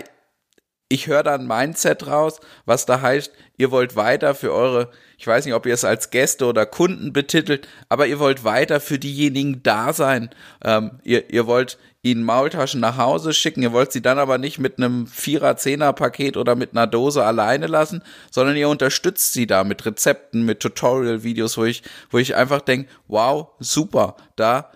ich 0.88 1.09
höre 1.09 1.22
da 1.25 1.35
ein 1.35 1.46
Mindset 1.46 2.07
raus, 2.07 2.40
was 2.64 2.87
da 2.87 3.03
heißt, 3.03 3.31
ihr 3.59 3.70
wollt 3.70 3.96
weiter 3.96 4.35
für 4.35 4.55
eure, 4.55 4.90
ich 5.18 5.27
weiß 5.27 5.44
nicht, 5.44 5.55
ob 5.55 5.66
ihr 5.66 5.75
es 5.75 5.85
als 5.85 6.09
Gäste 6.09 6.46
oder 6.46 6.64
Kunden 6.64 7.12
betitelt, 7.12 7.68
aber 7.90 8.07
ihr 8.07 8.18
wollt 8.18 8.44
weiter 8.44 8.81
für 8.81 8.99
diejenigen 8.99 9.62
da 9.62 9.92
sein. 9.92 10.31
Ähm, 10.64 11.01
ihr, 11.05 11.31
ihr 11.31 11.46
wollt 11.46 11.77
ihnen 12.11 12.23
Maultaschen 12.23 12.81
nach 12.81 12.97
Hause 12.97 13.33
schicken, 13.33 13.62
ihr 13.62 13.73
wollt 13.73 13.92
sie 13.92 14.03
dann 14.03 14.19
aber 14.19 14.38
nicht 14.38 14.59
mit 14.59 14.79
einem 14.79 15.07
Vierer, 15.07 15.57
Zehner 15.57 15.92
Paket 15.92 16.37
oder 16.37 16.55
mit 16.55 16.73
einer 16.73 16.87
Dose 16.87 17.25
alleine 17.25 17.66
lassen, 17.66 18.03
sondern 18.31 18.57
ihr 18.57 18.69
unterstützt 18.69 19.33
sie 19.33 19.47
da 19.47 19.64
mit 19.64 19.85
Rezepten, 19.85 20.45
mit 20.45 20.61
Tutorial-Videos, 20.61 21.59
wo 21.59 21.64
ich, 21.64 21.83
wo 22.11 22.19
ich 22.19 22.37
einfach 22.37 22.61
denke, 22.61 22.88
wow, 23.09 23.49
super, 23.59 24.16
da 24.37 24.71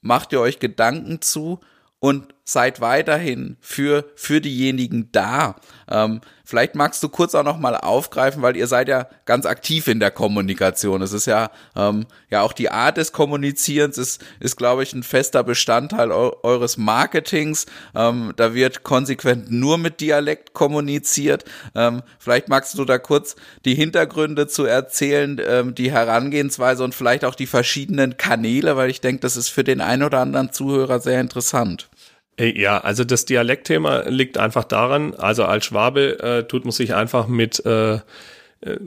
macht 0.00 0.32
ihr 0.32 0.40
euch 0.40 0.58
Gedanken 0.58 1.22
zu 1.22 1.60
und 2.00 2.31
seid 2.44 2.80
weiterhin 2.80 3.56
für, 3.60 4.04
für 4.16 4.40
diejenigen 4.40 5.10
da. 5.12 5.56
Ähm, 5.88 6.20
vielleicht 6.44 6.74
magst 6.74 7.02
du 7.02 7.08
kurz 7.08 7.34
auch 7.36 7.44
noch 7.44 7.58
mal 7.58 7.76
aufgreifen, 7.76 8.42
weil 8.42 8.56
ihr 8.56 8.66
seid 8.66 8.88
ja 8.88 9.06
ganz 9.26 9.46
aktiv 9.46 9.86
in 9.86 10.00
der 10.00 10.10
Kommunikation. 10.10 11.02
Es 11.02 11.12
ist 11.12 11.26
ja, 11.26 11.50
ähm, 11.76 12.06
ja 12.30 12.42
auch 12.42 12.52
die 12.52 12.70
Art 12.70 12.96
des 12.96 13.12
Kommunizierens 13.12 13.96
ist, 13.96 14.24
ist 14.40 14.56
glaube 14.56 14.82
ich, 14.82 14.92
ein 14.92 15.04
fester 15.04 15.44
Bestandteil 15.44 16.10
eu 16.10 16.32
eures 16.42 16.76
Marketings. 16.76 17.66
Ähm, 17.94 18.32
da 18.36 18.54
wird 18.54 18.82
konsequent 18.82 19.50
nur 19.52 19.78
mit 19.78 20.00
Dialekt 20.00 20.52
kommuniziert. 20.52 21.44
Ähm, 21.76 22.02
vielleicht 22.18 22.48
magst 22.48 22.76
du 22.76 22.84
da 22.84 22.98
kurz 22.98 23.36
die 23.64 23.76
Hintergründe 23.76 24.48
zu 24.48 24.64
erzählen, 24.64 25.40
ähm, 25.46 25.74
die 25.76 25.92
Herangehensweise 25.92 26.82
und 26.82 26.94
vielleicht 26.94 27.24
auch 27.24 27.36
die 27.36 27.46
verschiedenen 27.46 28.16
Kanäle, 28.16 28.76
weil 28.76 28.90
ich 28.90 29.00
denke, 29.00 29.20
das 29.20 29.36
ist 29.36 29.48
für 29.48 29.62
den 29.62 29.80
einen 29.80 30.02
oder 30.02 30.18
anderen 30.20 30.52
Zuhörer 30.52 30.98
sehr 30.98 31.20
interessant. 31.20 31.88
Äh, 32.36 32.58
ja, 32.58 32.78
also 32.78 33.04
das 33.04 33.24
Dialektthema 33.24 34.04
liegt 34.08 34.38
einfach 34.38 34.64
daran, 34.64 35.14
also 35.14 35.44
als 35.44 35.66
Schwabe 35.66 36.18
äh, 36.20 36.44
tut 36.44 36.64
man 36.64 36.72
sich 36.72 36.94
einfach 36.94 37.28
mit, 37.28 37.64
äh, 37.66 37.94
äh, 37.94 38.78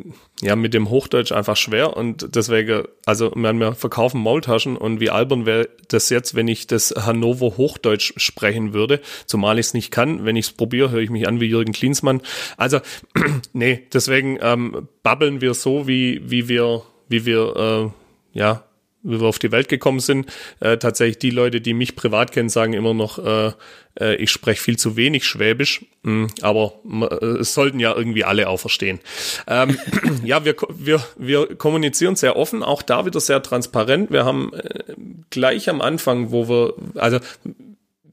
ja, 0.42 0.56
mit 0.56 0.74
dem 0.74 0.90
Hochdeutsch 0.90 1.32
einfach 1.32 1.56
schwer 1.56 1.96
und 1.96 2.36
deswegen, 2.36 2.84
also 3.06 3.32
wir 3.36 3.74
verkaufen 3.74 4.22
Maultaschen 4.22 4.78
und 4.78 5.00
wie 5.00 5.10
albern 5.10 5.46
wäre 5.46 5.70
das 5.90 6.10
jetzt, 6.10 6.36
wenn 6.36 6.48
ich 6.48 6.68
das 6.68 6.92
Hannover 6.92 7.58
Hochdeutsch 7.58 8.14
sprechen 8.18 8.74
würde, 8.74 9.00
zumal 9.28 9.60
ich 9.60 9.68
es 9.68 9.74
nicht 9.74 9.92
kann. 9.92 10.26
Wenn 10.26 10.36
ich 10.36 10.48
es 10.48 10.52
probiere, 10.52 10.92
höre 10.92 11.02
ich 11.02 11.10
mich 11.10 11.28
an 11.28 11.40
wie 11.40 11.46
Jürgen 11.46 11.74
Klinsmann. 11.74 12.22
Also, 12.58 12.80
nee, 13.54 13.84
deswegen 13.94 14.40
ähm, 14.42 14.88
babbeln 15.04 15.42
wir 15.42 15.54
so, 15.54 15.88
wie, 15.88 16.22
wie 16.30 16.48
wir, 16.50 16.82
wie 17.08 17.26
wir, 17.26 17.94
äh, 18.34 18.38
ja, 18.38 18.65
wie 19.06 19.20
wir 19.20 19.28
auf 19.28 19.40
die 19.40 19.52
Welt 19.52 19.70
gekommen 19.70 20.00
sind. 20.00 20.28
Äh, 20.60 20.78
tatsächlich 20.78 21.20
die 21.20 21.30
Leute, 21.30 21.62
die 21.62 21.74
mich 21.74 21.96
privat 21.96 22.32
kennen, 22.32 22.50
sagen 22.50 22.74
immer 22.74 22.94
noch, 22.94 23.20
äh, 23.20 23.52
äh, 24.00 24.16
ich 24.16 24.32
spreche 24.32 24.62
viel 24.62 24.78
zu 24.78 24.96
wenig 24.96 25.26
Schwäbisch, 25.26 25.86
mhm, 26.04 26.28
aber 26.42 26.74
äh, 27.22 27.26
es 27.40 27.54
sollten 27.54 27.80
ja 27.80 27.96
irgendwie 27.96 28.24
alle 28.24 28.50
auch 28.50 28.60
verstehen. 28.60 29.00
Ähm, 29.48 29.78
ja, 30.24 30.44
wir, 30.46 30.56
wir, 30.70 31.04
wir 31.18 31.56
kommunizieren 31.56 32.16
sehr 32.16 32.36
offen, 32.36 32.64
auch 32.64 32.82
da 32.82 33.06
wieder 33.06 33.20
sehr 33.20 33.42
transparent. 33.42 34.12
Wir 34.12 34.26
haben 34.26 34.54
äh, 34.54 34.94
gleich 35.30 35.70
am 35.70 35.82
Anfang, 35.82 36.32
wo 36.32 36.50
wir, 36.50 36.74
also 36.96 37.20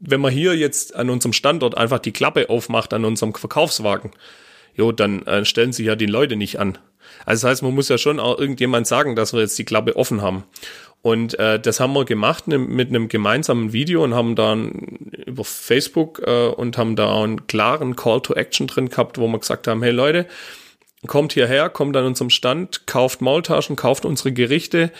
wenn 0.04 0.20
man 0.20 0.32
hier 0.32 0.56
jetzt 0.56 0.96
an 0.96 1.10
unserem 1.10 1.32
Standort 1.32 1.76
einfach 1.76 2.00
die 2.00 2.12
Klappe 2.12 2.50
aufmacht 2.50 2.92
an 2.92 3.04
unserem 3.04 3.34
Verkaufswagen, 3.34 4.10
jo, 4.74 4.92
dann 4.92 5.26
äh, 5.26 5.44
stellen 5.44 5.72
sich 5.72 5.86
ja 5.86 5.96
die 5.96 6.06
Leute 6.06 6.36
nicht 6.36 6.58
an. 6.58 6.78
Also 7.24 7.46
das 7.46 7.50
heißt, 7.50 7.62
man 7.62 7.74
muss 7.74 7.88
ja 7.88 7.98
schon 7.98 8.20
auch 8.20 8.38
irgendjemand 8.38 8.86
sagen, 8.86 9.16
dass 9.16 9.32
wir 9.32 9.40
jetzt 9.40 9.58
die 9.58 9.64
Klappe 9.64 9.96
offen 9.96 10.22
haben. 10.22 10.44
Und 11.02 11.38
äh, 11.38 11.58
das 11.58 11.80
haben 11.80 11.94
wir 11.94 12.04
gemacht 12.04 12.46
ne, 12.46 12.58
mit 12.58 12.88
einem 12.88 13.08
gemeinsamen 13.08 13.72
Video 13.72 14.04
und 14.04 14.14
haben 14.14 14.36
dann 14.36 14.70
über 15.26 15.44
Facebook 15.44 16.22
äh, 16.24 16.46
und 16.46 16.78
haben 16.78 16.94
da 16.94 17.22
einen 17.22 17.48
klaren 17.48 17.96
Call 17.96 18.20
to 18.20 18.34
Action 18.34 18.68
drin 18.68 18.88
gehabt, 18.88 19.18
wo 19.18 19.26
wir 19.26 19.38
gesagt 19.38 19.66
haben, 19.66 19.82
hey 19.82 19.90
Leute, 19.90 20.26
kommt 21.08 21.32
hierher, 21.32 21.68
kommt 21.70 21.96
an 21.96 22.04
unserem 22.04 22.30
Stand, 22.30 22.86
kauft 22.86 23.20
Maultaschen, 23.20 23.74
kauft 23.74 24.04
unsere 24.04 24.32
Gerichte. 24.32 24.92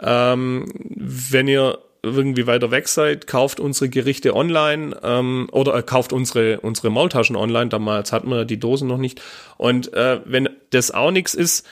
Ähm, 0.00 0.66
wenn 0.74 1.48
ihr 1.48 1.78
irgendwie 2.02 2.46
weiter 2.46 2.70
weg 2.70 2.88
seid, 2.88 3.26
kauft 3.26 3.60
unsere 3.60 3.88
Gerichte 3.88 4.34
online 4.34 4.96
ähm, 5.02 5.48
oder 5.52 5.74
äh, 5.74 5.82
kauft 5.82 6.12
unsere 6.12 6.60
unsere 6.60 6.90
Maultaschen 6.90 7.36
online. 7.36 7.68
Damals 7.68 8.12
hatten 8.12 8.30
wir 8.30 8.44
die 8.44 8.58
Dosen 8.58 8.88
noch 8.88 8.98
nicht. 8.98 9.20
Und 9.56 9.92
äh, 9.92 10.20
wenn 10.24 10.48
das 10.70 10.90
auch 10.90 11.10
nichts 11.10 11.34
ist, 11.34 11.66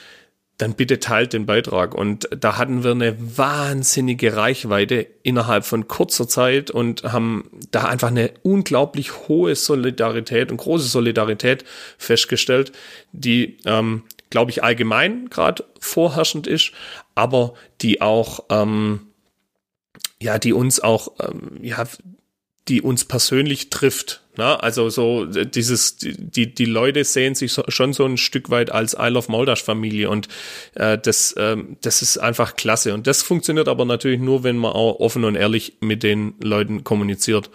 dann 0.59 0.73
bitte 0.73 0.99
teilt 0.99 1.31
den 1.31 1.45
Beitrag. 1.45 1.95
Und 1.95 2.27
da 2.37 2.57
hatten 2.57 2.83
wir 2.83 2.91
eine 2.91 3.15
wahnsinnige 3.17 4.35
Reichweite 4.35 5.07
innerhalb 5.23 5.65
von 5.65 5.87
kurzer 5.87 6.27
Zeit 6.27 6.69
und 6.69 7.03
haben 7.03 7.49
da 7.71 7.85
einfach 7.85 8.09
eine 8.09 8.31
unglaublich 8.43 9.29
hohe 9.29 9.55
Solidarität 9.55 10.51
und 10.51 10.57
große 10.57 10.89
Solidarität 10.89 11.63
festgestellt, 11.97 12.73
die, 13.13 13.57
ähm, 13.65 14.03
glaube 14.29 14.51
ich, 14.51 14.61
allgemein 14.61 15.29
gerade 15.29 15.63
vorherrschend 15.79 16.45
ist, 16.45 16.73
aber 17.15 17.53
die 17.81 18.01
auch 18.01 18.43
ähm, 18.49 19.08
ja, 20.21 20.37
die 20.39 20.53
uns 20.53 20.79
auch, 20.79 21.13
ähm, 21.19 21.59
ja, 21.61 21.85
die 22.67 22.81
uns 22.81 23.05
persönlich 23.05 23.69
trifft. 23.69 24.21
Ne? 24.37 24.61
Also 24.61 24.89
so 24.89 25.25
dieses, 25.25 25.97
die, 25.97 26.53
die 26.53 26.65
Leute 26.65 27.03
sehen 27.03 27.35
sich 27.35 27.51
so, 27.51 27.63
schon 27.67 27.93
so 27.93 28.05
ein 28.05 28.17
Stück 28.17 28.49
weit 28.49 28.71
als 28.71 28.95
Isle 28.97 29.17
of 29.17 29.27
Moldash 29.27 29.63
Familie 29.63 30.09
und 30.09 30.27
äh, 30.75 30.97
das, 30.97 31.33
ähm, 31.37 31.77
das 31.81 32.01
ist 32.01 32.17
einfach 32.17 32.55
klasse. 32.55 32.93
Und 32.93 33.07
das 33.07 33.23
funktioniert 33.23 33.67
aber 33.67 33.85
natürlich 33.85 34.19
nur, 34.19 34.43
wenn 34.43 34.57
man 34.57 34.73
auch 34.73 34.99
offen 34.99 35.25
und 35.25 35.35
ehrlich 35.35 35.77
mit 35.79 36.03
den 36.03 36.35
Leuten 36.41 36.83
kommuniziert. 36.83 37.49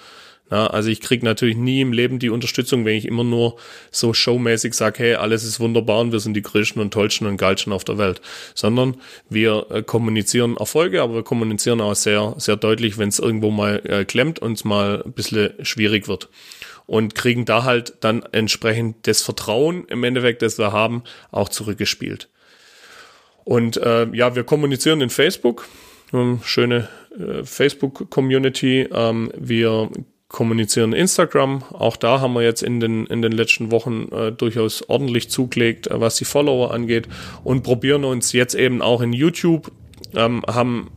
Ja, 0.50 0.66
also 0.66 0.90
ich 0.90 1.00
krieg 1.00 1.22
natürlich 1.22 1.56
nie 1.56 1.80
im 1.80 1.92
Leben 1.92 2.18
die 2.18 2.28
Unterstützung, 2.28 2.84
wenn 2.84 2.96
ich 2.96 3.06
immer 3.06 3.24
nur 3.24 3.56
so 3.90 4.12
showmäßig 4.12 4.74
sage, 4.74 5.02
hey, 5.02 5.14
alles 5.14 5.42
ist 5.42 5.58
wunderbar 5.58 6.00
und 6.00 6.12
wir 6.12 6.20
sind 6.20 6.34
die 6.34 6.42
größten 6.42 6.82
und 6.82 6.92
tollsten 6.92 7.26
und 7.26 7.38
geilsten 7.38 7.72
auf 7.72 7.84
der 7.84 7.96
Welt. 7.96 8.20
Sondern 8.54 8.98
wir 9.30 9.66
äh, 9.70 9.82
kommunizieren 9.82 10.58
Erfolge, 10.58 11.00
aber 11.02 11.14
wir 11.14 11.22
kommunizieren 11.22 11.80
auch 11.80 11.94
sehr, 11.94 12.34
sehr 12.36 12.56
deutlich, 12.56 12.98
wenn 12.98 13.08
es 13.08 13.18
irgendwo 13.18 13.50
mal 13.50 13.80
äh, 13.84 14.04
klemmt 14.04 14.38
und 14.38 14.52
es 14.52 14.64
mal 14.64 15.02
ein 15.02 15.12
bisschen 15.12 15.54
schwierig 15.64 16.08
wird. 16.08 16.28
Und 16.86 17.14
kriegen 17.14 17.46
da 17.46 17.64
halt 17.64 17.94
dann 18.00 18.22
entsprechend 18.32 19.06
das 19.06 19.22
Vertrauen 19.22 19.86
im 19.88 20.04
Endeffekt, 20.04 20.42
das 20.42 20.58
wir 20.58 20.72
haben, 20.72 21.04
auch 21.30 21.48
zurückgespielt. 21.48 22.28
Und 23.44 23.78
äh, 23.78 24.06
ja, 24.12 24.36
wir 24.36 24.44
kommunizieren 24.44 25.00
in 25.00 25.08
Facebook, 25.08 25.66
schöne 26.42 26.88
äh, 27.18 27.44
Facebook-Community. 27.44 28.88
Ähm, 28.92 29.32
wir 29.36 29.90
kommunizieren 30.34 30.92
Instagram. 30.92 31.62
Auch 31.72 31.96
da 31.96 32.20
haben 32.20 32.34
wir 32.34 32.42
jetzt 32.42 32.62
in 32.62 32.80
den, 32.80 33.06
in 33.06 33.22
den 33.22 33.30
letzten 33.30 33.70
Wochen 33.70 34.08
äh, 34.10 34.32
durchaus 34.32 34.82
ordentlich 34.88 35.30
zugelegt, 35.30 35.86
äh, 35.86 36.00
was 36.00 36.16
die 36.16 36.24
Follower 36.24 36.74
angeht 36.74 37.08
und 37.44 37.62
probieren 37.62 38.04
uns 38.04 38.32
jetzt 38.32 38.56
eben 38.56 38.82
auch 38.82 39.00
in 39.00 39.12
YouTube, 39.12 39.70
ähm, 40.14 40.42
haben 40.46 40.90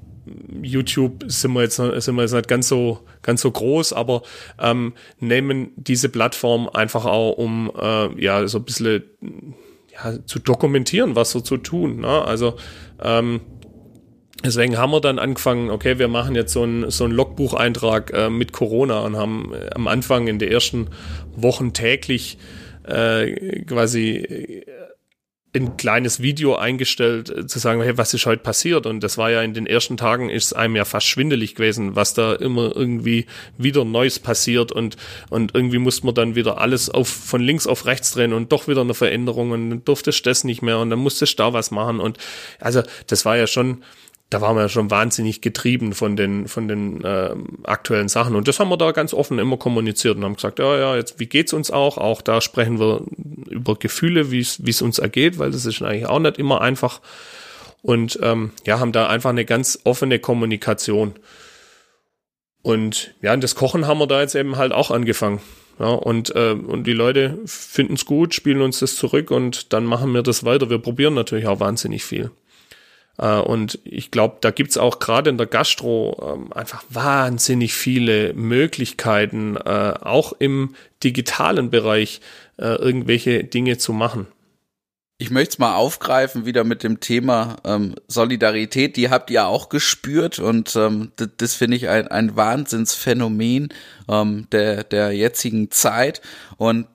YouTube 0.62 1.24
sind 1.28 1.54
wir 1.54 1.62
jetzt 1.62 1.76
sind 1.78 2.16
wir 2.16 2.24
jetzt 2.24 2.34
nicht 2.34 2.48
ganz 2.48 2.68
so 2.68 3.00
ganz 3.22 3.42
so 3.42 3.52
groß, 3.52 3.94
aber 3.94 4.24
ähm, 4.60 4.94
nehmen 5.20 5.70
diese 5.76 6.10
Plattform 6.10 6.68
einfach 6.68 7.06
auch 7.06 7.34
um 7.38 7.72
äh, 7.80 8.22
ja 8.22 8.46
so 8.48 8.58
ein 8.58 8.66
bisschen 8.66 9.04
ja, 9.94 10.26
zu 10.26 10.40
dokumentieren, 10.40 11.16
was 11.16 11.32
so 11.32 11.42
zu 11.42 11.58
tun. 11.58 12.02
Ne? 12.02 12.08
Also 12.26 12.56
ähm, 13.02 13.42
Deswegen 14.44 14.78
haben 14.78 14.92
wir 14.92 15.02
dann 15.02 15.18
angefangen, 15.18 15.72
okay, 15.72 15.98
wir 15.98 16.08
machen 16.08 16.36
jetzt 16.36 16.54
so 16.54 16.64
einen 16.64 16.92
so 16.92 17.06
einen 17.06 17.14
Logbucheintrag 17.14 18.14
äh, 18.14 18.30
mit 18.30 18.54
Corona 18.54 19.00
und 19.00 19.18
haben 19.18 19.54
äh, 19.54 19.70
am 19.74 19.88
Anfang 19.88 20.28
in 20.28 20.38
den 20.38 20.52
ersten 20.52 20.90
Wochen 21.36 21.74
täglich 21.74 22.38
äh, 22.84 23.64
quasi 23.66 24.18
äh, 24.18 24.66
ein 25.56 25.78
kleines 25.78 26.22
Video 26.22 26.56
eingestellt, 26.56 27.30
äh, 27.30 27.48
zu 27.48 27.60
sagen, 27.60 27.82
hey, 27.82 27.98
was 27.98 28.14
ist 28.14 28.26
heute 28.26 28.44
passiert? 28.44 28.86
Und 28.86 29.02
das 29.02 29.18
war 29.18 29.32
ja 29.32 29.42
in 29.42 29.54
den 29.54 29.66
ersten 29.66 29.98
Tagen 29.98 30.30
ist 30.30 30.56
einem 30.56 30.76
ja 30.76 30.86
fast 30.86 31.08
schwindelig 31.08 31.56
gewesen, 31.56 31.96
was 31.96 32.14
da 32.14 32.34
immer 32.34 32.76
irgendwie 32.76 33.26
wieder 33.58 33.86
Neues 33.86 34.20
passiert 34.20 34.72
und, 34.72 34.98
und 35.30 35.56
irgendwie 35.56 35.80
musste 35.80 36.06
man 36.06 36.16
dann 36.16 36.36
wieder 36.36 36.60
alles 36.60 36.90
auf, 36.90 37.08
von 37.08 37.42
links 37.42 37.66
auf 37.66 37.86
rechts 37.86 38.12
drehen 38.12 38.34
und 38.34 38.52
doch 38.52 38.68
wieder 38.68 38.82
eine 38.82 38.94
Veränderung 38.94 39.52
und 39.52 39.70
dann 39.70 39.86
durfte 39.86 40.12
ich 40.12 40.22
das 40.22 40.44
nicht 40.44 40.62
mehr 40.62 40.80
und 40.80 40.90
dann 40.90 41.00
musste 41.00 41.26
ich 41.26 41.36
da 41.36 41.54
was 41.54 41.72
machen 41.72 42.00
und 42.00 42.18
also 42.60 42.84
das 43.08 43.26
war 43.26 43.38
ja 43.38 43.48
schon, 43.48 43.84
da 44.30 44.42
waren 44.42 44.58
wir 44.58 44.68
schon 44.68 44.92
wahnsinnig 44.92 45.42
getrieben 45.42 45.94
von 45.94 46.18
den, 46.18 46.48
von 46.48 46.68
den 46.68 47.04
äh, 47.04 47.34
aktuellen 47.64 48.10
Sachen. 48.10 48.36
Und 48.36 48.48
das 48.48 48.60
haben 48.60 48.70
wir 48.70 48.78
da 48.78 48.92
ganz 48.92 49.14
offen 49.14 49.40
immer 49.40 49.56
kommuniziert 49.58 50.18
und 50.18 50.26
haben 50.26 50.36
gesagt, 50.36 50.60
ja, 50.60 50.78
ja, 50.78 50.96
jetzt, 50.96 51.20
wie 51.20 51.28
geht's 51.28 51.54
uns 51.54 51.72
auch? 51.72 51.98
Auch 51.98 52.22
da 52.22 52.42
sprechen 52.42 52.80
wir 52.80 53.04
über 53.50 53.76
Gefühle, 53.76 54.30
wie 54.32 54.40
es 54.40 54.82
uns 54.82 55.00
ergeht, 55.00 55.40
weil 55.40 55.52
das 55.52 55.66
ist 55.66 55.82
eigentlich 55.82 56.08
auch 56.08 56.20
nicht 56.20 56.38
immer 56.38 56.60
einfach. 56.60 57.02
Und 57.82 58.20
ähm, 58.22 58.52
ja, 58.66 58.80
haben 58.80 58.92
da 58.92 59.08
einfach 59.08 59.30
eine 59.30 59.46
ganz 59.46 59.80
offene 59.86 60.20
Kommunikation. 60.20 61.14
Und 62.64 63.14
ja, 63.22 63.36
das 63.38 63.56
Kochen 63.56 63.88
haben 63.88 64.00
wir 64.00 64.08
da 64.08 64.20
jetzt 64.20 64.36
eben 64.36 64.58
halt 64.58 64.74
auch 64.74 64.92
angefangen. 64.92 65.40
Ja, 65.80 65.90
und, 65.90 66.36
äh, 66.36 66.52
und 66.52 66.86
die 66.86 66.94
Leute 66.94 67.38
finden 67.46 67.94
es 67.94 68.06
gut, 68.06 68.34
spielen 68.34 68.62
uns 68.62 68.80
das 68.80 68.96
zurück 68.96 69.32
und 69.32 69.72
dann 69.72 69.86
machen 69.86 70.12
wir 70.14 70.24
das 70.24 70.44
weiter. 70.44 70.70
Wir 70.70 70.80
probieren 70.80 71.14
natürlich 71.14 71.48
auch 71.48 71.62
wahnsinnig 71.62 72.04
viel. 72.04 72.32
Äh, 73.18 73.40
und 73.40 73.80
ich 73.84 74.12
glaube, 74.12 74.38
da 74.42 74.52
gibt's 74.52 74.78
auch 74.78 75.00
gerade 75.00 75.30
in 75.30 75.38
der 75.38 75.48
Gastro 75.48 76.36
ähm, 76.36 76.54
einfach 76.54 76.84
wahnsinnig 76.90 77.74
viele 77.74 78.34
Möglichkeiten, 78.34 79.58
äh, 79.58 79.94
auch 80.02 80.34
im 80.40 80.76
digitalen 81.04 81.70
Bereich 81.70 82.22
äh, 82.58 82.76
irgendwelche 82.76 83.44
Dinge 83.44 83.78
zu 83.78 83.94
machen. 83.94 84.28
Ich 85.20 85.32
möchte 85.32 85.54
es 85.54 85.58
mal 85.60 85.76
aufgreifen, 85.76 86.46
wieder 86.46 86.64
mit 86.64 86.84
dem 86.84 87.00
Thema 87.00 87.58
ähm, 87.66 87.96
Solidarität. 88.08 88.98
Die 88.98 89.10
habt 89.10 89.32
ihr 89.32 89.48
auch 89.48 89.70
gespürt 89.70 90.38
und 90.38 90.76
ähm, 90.76 91.12
das, 91.16 91.30
das 91.38 91.54
finde 91.56 91.78
ich 91.78 91.90
ein, 91.90 92.08
ein 92.08 92.36
Wahnsinnsphänomen 92.36 93.70
ähm, 94.08 94.48
der, 94.52 94.84
der 94.84 95.12
jetzigen 95.14 95.72
Zeit. 95.72 96.22
Und 96.58 96.86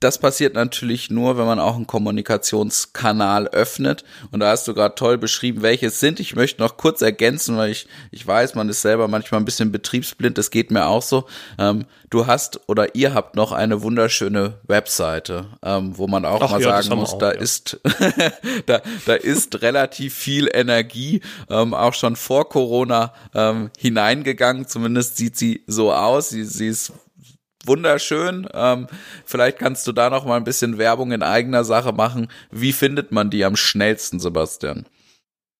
das 0.00 0.18
passiert 0.18 0.54
natürlich 0.54 1.08
nur, 1.10 1.38
wenn 1.38 1.46
man 1.46 1.58
auch 1.58 1.76
einen 1.76 1.86
Kommunikationskanal 1.86 3.48
öffnet. 3.48 4.04
Und 4.30 4.40
da 4.40 4.50
hast 4.50 4.68
du 4.68 4.74
gerade 4.74 4.94
toll 4.96 5.16
beschrieben, 5.16 5.62
welche 5.62 5.86
es 5.86 5.98
sind. 5.98 6.20
Ich 6.20 6.36
möchte 6.36 6.60
noch 6.60 6.76
kurz 6.76 7.00
ergänzen, 7.00 7.56
weil 7.56 7.70
ich, 7.70 7.86
ich 8.10 8.26
weiß, 8.26 8.54
man 8.54 8.68
ist 8.68 8.82
selber 8.82 9.08
manchmal 9.08 9.40
ein 9.40 9.46
bisschen 9.46 9.72
betriebsblind. 9.72 10.36
Das 10.36 10.50
geht 10.50 10.70
mir 10.70 10.86
auch 10.86 11.00
so. 11.00 11.24
Ähm, 11.58 11.86
du 12.10 12.26
hast 12.26 12.60
oder 12.68 12.94
ihr 12.94 13.14
habt 13.14 13.34
noch 13.34 13.52
eine 13.52 13.82
wunderschöne 13.82 14.58
Webseite, 14.66 15.46
ähm, 15.62 15.96
wo 15.96 16.06
man 16.06 16.26
auch 16.26 16.42
Ach, 16.42 16.50
mal 16.50 16.60
ja, 16.60 16.82
sagen 16.82 16.98
muss, 16.98 17.14
auch, 17.14 17.18
da 17.18 17.32
ja. 17.32 17.40
ist, 17.40 17.80
da, 18.66 18.82
da 19.06 19.14
ist 19.14 19.62
relativ 19.62 20.14
viel 20.14 20.50
Energie, 20.52 21.22
ähm, 21.48 21.72
auch 21.72 21.94
schon 21.94 22.16
vor 22.16 22.48
Corona 22.50 23.14
ähm, 23.34 23.70
hineingegangen. 23.78 24.68
Zumindest 24.68 25.16
sieht 25.16 25.36
sie 25.36 25.64
so 25.66 25.92
aus. 25.92 26.28
Sie, 26.28 26.44
sie 26.44 26.68
ist 26.68 26.92
wunderschön. 27.66 28.48
Ähm, 28.52 28.86
vielleicht 29.24 29.58
kannst 29.58 29.86
du 29.86 29.92
da 29.92 30.10
noch 30.10 30.24
mal 30.24 30.36
ein 30.36 30.44
bisschen 30.44 30.78
Werbung 30.78 31.12
in 31.12 31.22
eigener 31.22 31.64
Sache 31.64 31.92
machen. 31.92 32.28
Wie 32.50 32.72
findet 32.72 33.12
man 33.12 33.30
die 33.30 33.44
am 33.44 33.56
schnellsten, 33.56 34.20
Sebastian? 34.20 34.86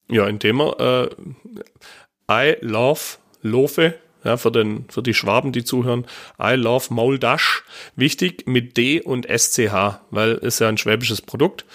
Ja, 0.09 0.27
indem 0.27 0.57
man 0.57 0.73
äh, 0.79 1.09
I 2.31 2.57
love 2.61 3.01
Lofe, 3.43 3.95
ja, 4.25 4.39
für, 4.39 4.51
den, 4.51 4.87
für 4.89 5.03
die 5.03 5.15
Schwaben, 5.15 5.53
die 5.53 5.65
zuhören, 5.65 6.07
I 6.41 6.55
love 6.55 6.93
Mauldash. 6.93 7.63
Wichtig 7.95 8.47
mit 8.47 8.77
D 8.77 9.03
und 9.03 9.27
SCH, 9.27 10.01
weil 10.11 10.33
es 10.43 10.59
ja 10.59 10.69
ein 10.69 10.79
schwäbisches 10.79 11.21
Produkt 11.21 11.67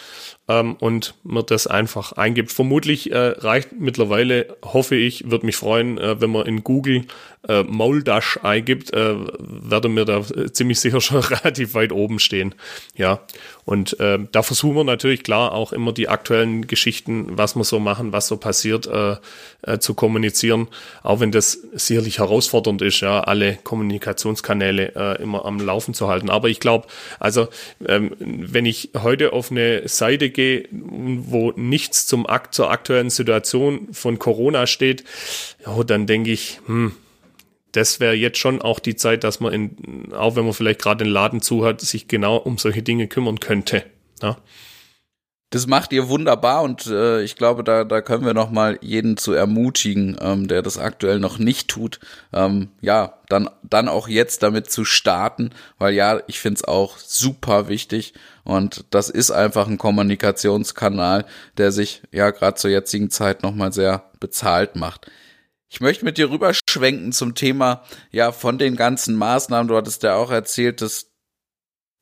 ähm, 0.48 0.76
und 0.80 1.14
man 1.24 1.46
das 1.46 1.68
einfach 1.68 2.14
eingibt. 2.14 2.52
Vermutlich 2.52 3.12
äh, 3.12 3.18
reicht 3.18 3.74
mittlerweile, 3.74 4.58
hoffe 4.66 4.96
ich, 4.96 5.30
würde 5.30 5.46
mich 5.46 5.56
freuen, 5.56 5.98
äh, 6.00 6.20
wenn 6.20 6.32
man 6.32 6.48
in 6.48 6.64
Google 6.64 7.06
äh, 7.48 7.64
Mauldash 7.64 8.40
eingibt, 8.44 8.94
äh, 8.94 9.16
werde 9.40 9.90
mir 9.90 10.06
da 10.06 10.24
ziemlich 10.52 10.80
sicher 10.80 11.02
schon 11.02 11.20
relativ 11.20 11.74
weit 11.74 11.92
oben 11.92 12.20
stehen. 12.20 12.56
Ja, 12.96 13.22
und 13.66 14.00
äh, 14.00 14.20
da 14.32 14.44
versuchen 14.44 14.76
wir 14.76 14.84
natürlich 14.84 15.24
klar 15.24 15.54
auch 15.54 15.72
immer 15.72 15.94
die 15.94 16.10
aktuellen 16.10 16.68
Geschichten, 16.68 17.38
was 17.38 17.56
wir 17.56 17.64
so 17.64 17.80
machen, 17.80 18.12
was 18.12 18.28
so 18.28 18.38
passiert, 18.38 18.88
äh, 18.88 19.16
äh, 19.62 19.80
zu 19.80 19.94
kommunizieren, 19.94 20.68
auch 21.04 21.20
wenn 21.20 21.32
das 21.32 21.54
sicherlich 21.74 22.20
herausfordernd 22.20 22.82
ist, 22.82 23.02
ja, 23.02 23.22
alle 23.22 23.58
Kommunikationskanäle 23.64 24.96
äh, 24.96 25.22
immer 25.22 25.46
am 25.46 25.60
Laufen 25.60 25.94
zu 25.94 26.08
halten. 26.08 26.30
Aber 26.30 26.50
ich 26.50 26.60
glaube, 26.60 26.88
also 27.20 27.48
ähm, 27.88 28.16
wenn 28.20 28.66
ich 28.66 28.90
heute 29.02 29.34
auf 29.34 29.52
eine 29.52 29.88
Seite 29.88 30.30
gehe, 30.30 30.68
wo 30.72 31.52
nichts 31.56 32.06
zum 32.06 32.26
Akt 32.26 32.54
zur 32.54 32.72
aktuellen 32.72 33.10
Situation 33.10 33.90
von 33.92 34.20
Corona 34.20 34.68
steht, 34.68 35.04
ja, 35.66 35.84
dann 35.84 36.08
denke 36.08 36.32
ich, 36.32 36.60
hm, 36.66 36.94
das 37.72 38.00
wäre 38.00 38.14
jetzt 38.14 38.38
schon 38.38 38.62
auch 38.62 38.80
die 38.80 38.96
Zeit, 38.96 39.24
dass 39.24 39.40
man, 39.40 39.54
in, 39.54 40.14
auch 40.14 40.36
wenn 40.36 40.46
man 40.46 40.54
vielleicht 40.54 40.82
gerade 40.82 41.04
den 41.04 41.12
Laden 41.12 41.42
zu 41.42 41.66
hat, 41.66 41.82
sich 41.82 42.08
genau 42.08 42.38
um 42.38 42.58
solche 42.58 42.82
Dinge 42.82 43.08
kümmern 43.08 43.40
könnte. 43.40 43.84
Ja. 44.22 44.38
Das 45.52 45.66
macht 45.66 45.92
ihr 45.94 46.10
wunderbar 46.10 46.62
und 46.62 46.86
äh, 46.86 47.24
ich 47.24 47.36
glaube, 47.36 47.64
da, 47.64 47.84
da 47.84 48.02
können 48.02 48.24
wir 48.24 48.36
noch 48.36 48.52
mal 48.52 48.78
jeden 48.82 49.18
zu 49.18 49.34
ermutigen, 49.34 50.16
ähm, 50.22 50.48
der 50.48 50.62
das 50.62 50.78
aktuell 50.78 51.20
noch 51.20 51.40
nicht 51.40 51.70
tut, 51.70 52.00
ähm, 52.32 52.70
ja, 52.82 53.16
dann, 53.30 53.50
dann 53.64 53.90
auch 53.90 54.08
jetzt 54.08 54.44
damit 54.44 54.70
zu 54.70 54.86
starten, 54.86 55.50
weil 55.80 55.96
ja, 55.96 56.22
ich 56.28 56.40
finde 56.40 56.58
es 56.58 56.66
auch 56.66 57.00
super 57.00 57.68
wichtig 57.68 58.14
und 58.44 58.86
das 58.92 59.10
ist 59.10 59.32
einfach 59.32 59.68
ein 59.68 59.80
Kommunikationskanal, 59.80 61.26
der 61.58 61.72
sich 61.72 62.04
ja 62.12 62.30
gerade 62.30 62.58
zur 62.58 62.70
jetzigen 62.70 63.10
Zeit 63.10 63.42
noch 63.42 63.56
mal 63.56 63.74
sehr 63.74 64.04
bezahlt 64.20 64.76
macht. 64.76 65.10
Ich 65.70 65.82
möchte 65.82 66.04
mit 66.04 66.18
dir 66.18 66.32
rüberschwenken 66.32 67.12
zum 67.12 67.36
Thema, 67.36 67.84
ja, 68.12 68.32
von 68.32 68.58
den 68.58 68.76
ganzen 68.76 69.16
Maßnahmen. 69.16 69.68
Du 69.68 69.78
hattest 69.78 70.04
ja 70.04 70.16
auch 70.16 70.32
erzählt, 70.32 70.82
dass 70.82 71.12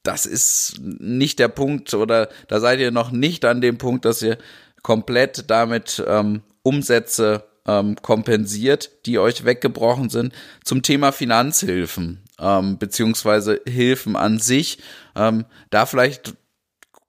das 0.03 0.26
ist 0.26 0.80
nicht 0.80 1.38
der 1.38 1.49
Punkt 1.49 1.93
oder 1.93 2.30
da 2.47 2.61
seid 2.61 2.80
ihr 2.80 2.91
noch 2.91 3.11
nicht 3.11 3.43
an 3.43 3.59
dem 3.59 3.78
Punkt, 3.78 4.05
dass 4.05 4.22
ihr 4.22 4.38
komplett 4.82 5.49
damit 5.49 6.01
ähm, 6.07 6.43
Umsätze 6.63 7.43
ähm, 7.68 7.97
kompensiert, 8.01 9.05
die 9.05 9.20
euch 9.20 9.43
weggebrochen 9.43 10.09
sind. 10.09 10.34
Zum 10.63 10.82
Thema 10.82 11.11
Finanzhilfen 11.11 12.24
ähm, 12.39 12.78
beziehungsweise 12.78 13.61
Hilfen 13.68 14.15
an 14.15 14.39
sich. 14.39 14.80
Ähm, 15.15 15.45
da 15.70 15.86
vielleicht, 15.86 16.36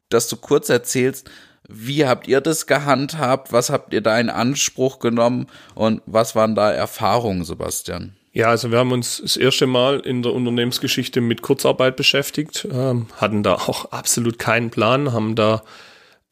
dass 0.08 0.28
du 0.28 0.36
kurz 0.36 0.68
erzählst, 0.68 1.30
wie 1.68 2.06
habt 2.06 2.26
ihr 2.26 2.40
das 2.40 2.66
gehandhabt? 2.66 3.52
Was 3.52 3.68
habt 3.68 3.92
ihr 3.92 4.00
da 4.00 4.18
in 4.18 4.30
Anspruch 4.30 4.98
genommen? 4.98 5.46
Und 5.74 6.00
was 6.06 6.34
waren 6.34 6.54
da 6.54 6.72
Erfahrungen, 6.72 7.44
Sebastian? 7.44 8.16
Ja, 8.32 8.48
also 8.48 8.70
wir 8.70 8.78
haben 8.78 8.92
uns 8.92 9.20
das 9.20 9.36
erste 9.36 9.66
Mal 9.66 10.00
in 10.00 10.22
der 10.22 10.32
Unternehmensgeschichte 10.32 11.20
mit 11.20 11.42
Kurzarbeit 11.42 11.96
beschäftigt, 11.96 12.66
ähm, 12.70 13.06
hatten 13.16 13.42
da 13.42 13.54
auch 13.54 13.84
absolut 13.92 14.38
keinen 14.38 14.70
Plan, 14.70 15.12
haben 15.12 15.34
da 15.34 15.62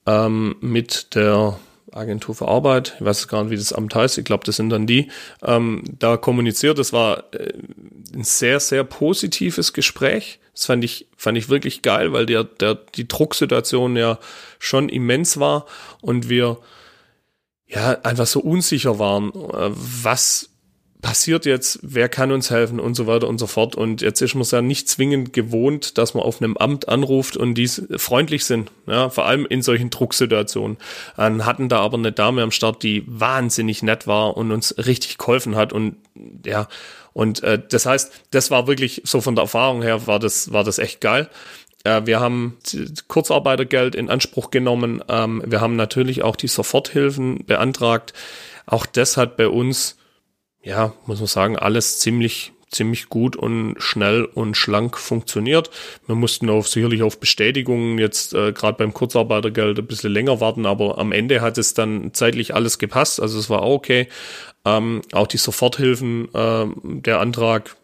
ähm, 0.07 0.57
mit 0.61 1.15
der 1.15 1.59
Agentur 1.93 2.35
für 2.35 2.49
Arbeit, 2.49 2.95
ich 2.99 3.05
weiß 3.05 3.29
gar 3.29 3.45
nicht, 3.45 3.53
wie 3.53 3.57
das 3.57 3.73
Amt 3.73 3.95
heißt, 3.95 4.19
ich 4.19 4.25
glaube, 4.25 4.45
das 4.45 4.57
sind 4.57 4.71
dann 4.71 4.87
die, 4.87 5.09
ähm, 5.43 5.83
da 5.99 6.17
kommuniziert. 6.17 6.79
Das 6.79 6.93
war 6.93 7.33
äh, 7.33 7.53
ein 8.15 8.25
sehr, 8.25 8.61
sehr 8.61 8.85
positives 8.85 9.73
Gespräch. 9.73 10.41
Das 10.53 10.67
fand 10.67 10.85
ich, 10.85 11.07
fand 11.17 11.39
ich 11.39 11.49
wirklich 11.49 11.83
geil, 11.83 12.13
weil 12.13 12.27
der, 12.27 12.45
der, 12.45 12.75
die 12.75 13.07
Drucksituation 13.07 13.97
ja 13.97 14.19
schon 14.59 14.89
immens 14.89 15.39
war 15.39 15.67
und 16.01 16.29
wir 16.29 16.59
ja 17.67 17.99
einfach 18.03 18.27
so 18.27 18.41
unsicher 18.41 18.99
waren, 18.99 19.31
äh, 19.31 19.71
was 19.71 20.51
passiert 21.07 21.47
jetzt, 21.47 21.79
wer 21.83 22.09
kann 22.09 22.33
uns 22.33 22.51
helfen 22.51 22.81
und 22.81 22.97
so 22.97 23.07
weiter 23.07 23.29
und 23.29 23.39
so 23.39 23.47
fort. 23.47 23.77
Und 23.77 24.03
jetzt 24.03 24.21
ist 24.23 24.35
man 24.35 24.43
es 24.43 24.51
ja 24.51 24.61
nicht 24.61 24.89
zwingend 24.89 25.33
gewohnt, 25.33 25.99
dass 25.99 26.15
man 26.15 26.25
auf 26.25 26.43
einem 26.43 26.57
Amt 26.57 26.89
anruft 26.89 27.37
und 27.37 27.55
die 27.55 27.69
freundlich 27.69 28.45
sind, 28.45 28.73
ja, 28.89 29.09
vor 29.09 29.25
allem 29.25 29.47
in 29.47 29.63
solchen 29.63 29.91
Drucksituationen. 29.91 30.79
Dann 31.17 31.47
hatten 31.47 31.69
da 31.69 31.79
aber 31.79 31.97
eine 31.97 32.11
Dame 32.11 32.43
am 32.43 32.51
Start, 32.51 32.83
die 32.83 33.05
wahnsinnig 33.07 33.85
nett 33.85 34.09
war 34.09 34.37
und 34.37 34.51
uns 34.51 34.75
richtig 34.85 35.17
geholfen 35.17 35.55
hat 35.55 35.73
und 35.73 35.95
ja, 36.45 36.67
und 37.13 37.41
äh, 37.45 37.63
das 37.65 37.87
heißt, 37.87 38.13
das 38.33 38.51
war 38.51 38.67
wirklich 38.67 39.03
so 39.05 39.21
von 39.21 39.37
der 39.37 39.45
Erfahrung 39.45 39.83
her 39.83 40.09
war 40.09 40.19
das 40.19 40.53
war 40.53 40.65
das 40.65 40.81
echt 40.81 41.01
geil. 41.01 41.31
Äh, 41.85 42.03
wir 42.07 42.19
haben 42.19 42.57
Kurzarbeitergeld 43.07 43.95
in 43.95 44.11
Anspruch 44.11 44.51
genommen. 44.51 45.05
Ähm, 45.09 45.41
wir 45.47 45.61
haben 45.61 45.77
natürlich 45.77 46.25
auch 46.25 46.35
die 46.35 46.49
Soforthilfen 46.49 47.47
beantragt. 47.47 48.13
Auch 48.67 48.87
das 48.87 49.17
hat 49.17 49.37
bei 49.37 49.47
uns 49.47 49.97
ja, 50.67 50.93
muss 51.07 51.21
man 51.21 51.29
sagen, 51.29 51.57
alles 51.57 52.01
ziemlich 52.01 52.53
ziemlich 52.69 53.09
gut 53.09 53.37
und 53.37 53.77
schnell 53.79 54.25
und 54.25 54.57
schlank 54.57 54.99
funktioniert. 54.99 55.71
Wir 56.07 56.17
mussten 56.17 56.51
auf, 56.51 56.67
sicherlich 56.67 57.05
auf 57.05 57.21
Bestätigungen 57.21 57.97
jetzt 57.97 58.35
äh, 58.35 58.53
gerade 58.53 58.77
beim 58.77 58.93
Kurzarbeitergeld 58.93 59.79
ein 59.79 59.87
bisschen 59.87 60.13
länger 60.13 60.41
warten, 60.41 60.67
aber 60.67 60.99
am 60.99 61.13
Ende 61.13 61.41
hat 61.41 61.59
es 61.59 61.75
dann 61.75 62.13
zeitlich 62.13 62.55
alles 62.55 62.79
gepasst, 62.79 63.21
also 63.21 63.39
es 63.39 63.49
war 63.49 63.63
auch 63.63 63.75
okay. 63.75 64.09
Ähm, 64.65 65.03
auch 65.13 65.29
die 65.29 65.37
Soforthilfen, 65.37 66.29
äh, 66.35 66.67
der 66.83 67.21
Antrag 67.21 67.77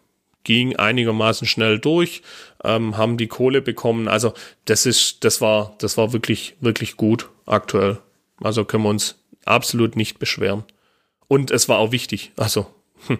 ging 0.43 0.75
einigermaßen 0.75 1.47
schnell 1.47 1.79
durch, 1.79 2.21
ähm, 2.65 2.97
haben 2.97 3.15
die 3.15 3.27
Kohle 3.27 3.61
bekommen. 3.61 4.09
Also 4.09 4.33
das 4.65 4.85
ist, 4.85 5.23
das 5.23 5.39
war, 5.39 5.75
das 5.79 5.97
war 5.97 6.11
wirklich, 6.11 6.57
wirklich 6.59 6.97
gut 6.97 7.29
aktuell. 7.45 7.99
Also 8.41 8.65
können 8.65 8.83
wir 8.83 8.89
uns 8.89 9.15
absolut 9.45 9.95
nicht 9.95 10.19
beschweren. 10.19 10.65
Und 11.33 11.49
es 11.49 11.67
war 11.67 11.79
auch 11.79 11.91
wichtig. 11.91 12.31
Also. 12.37 12.67
Hm. 13.07 13.17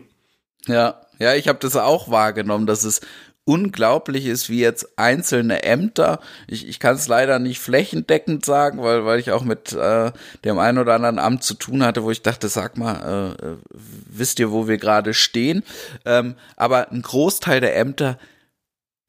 Ja, 0.68 1.02
ja, 1.18 1.34
ich 1.34 1.48
habe 1.48 1.58
das 1.58 1.76
auch 1.76 2.12
wahrgenommen, 2.12 2.68
dass 2.68 2.84
es 2.84 3.02
unglaublich 3.44 4.28
ist, 4.28 4.52
wie 4.52 4.60
jetzt 4.60 5.00
einzelne 5.00 5.64
Ämter, 5.64 6.20
ich, 6.48 6.68
ich 6.68 6.80
kann 6.80 6.96
es 6.96 7.08
leider 7.08 7.40
nicht 7.40 7.60
flächendeckend 7.60 8.46
sagen, 8.46 8.84
weil, 8.84 9.04
weil 9.04 9.20
ich 9.20 9.32
auch 9.32 9.44
mit 9.44 9.74
äh, 9.74 10.12
dem 10.46 10.60
einen 10.60 10.78
oder 10.78 10.94
anderen 10.94 11.18
Amt 11.18 11.44
zu 11.44 11.56
tun 11.56 11.84
hatte, 11.84 12.04
wo 12.04 12.12
ich 12.12 12.22
dachte, 12.22 12.50
sag 12.50 12.78
mal, 12.78 13.36
äh, 13.42 13.46
äh 13.46 13.58
wisst 13.72 14.38
ihr, 14.38 14.52
wo 14.52 14.68
wir 14.68 14.78
gerade 14.78 15.16
stehen? 15.16 15.64
Ähm, 16.06 16.36
aber 16.56 16.92
ein 16.92 17.02
Großteil 17.02 17.62
der 17.62 17.76
Ämter 17.76 18.20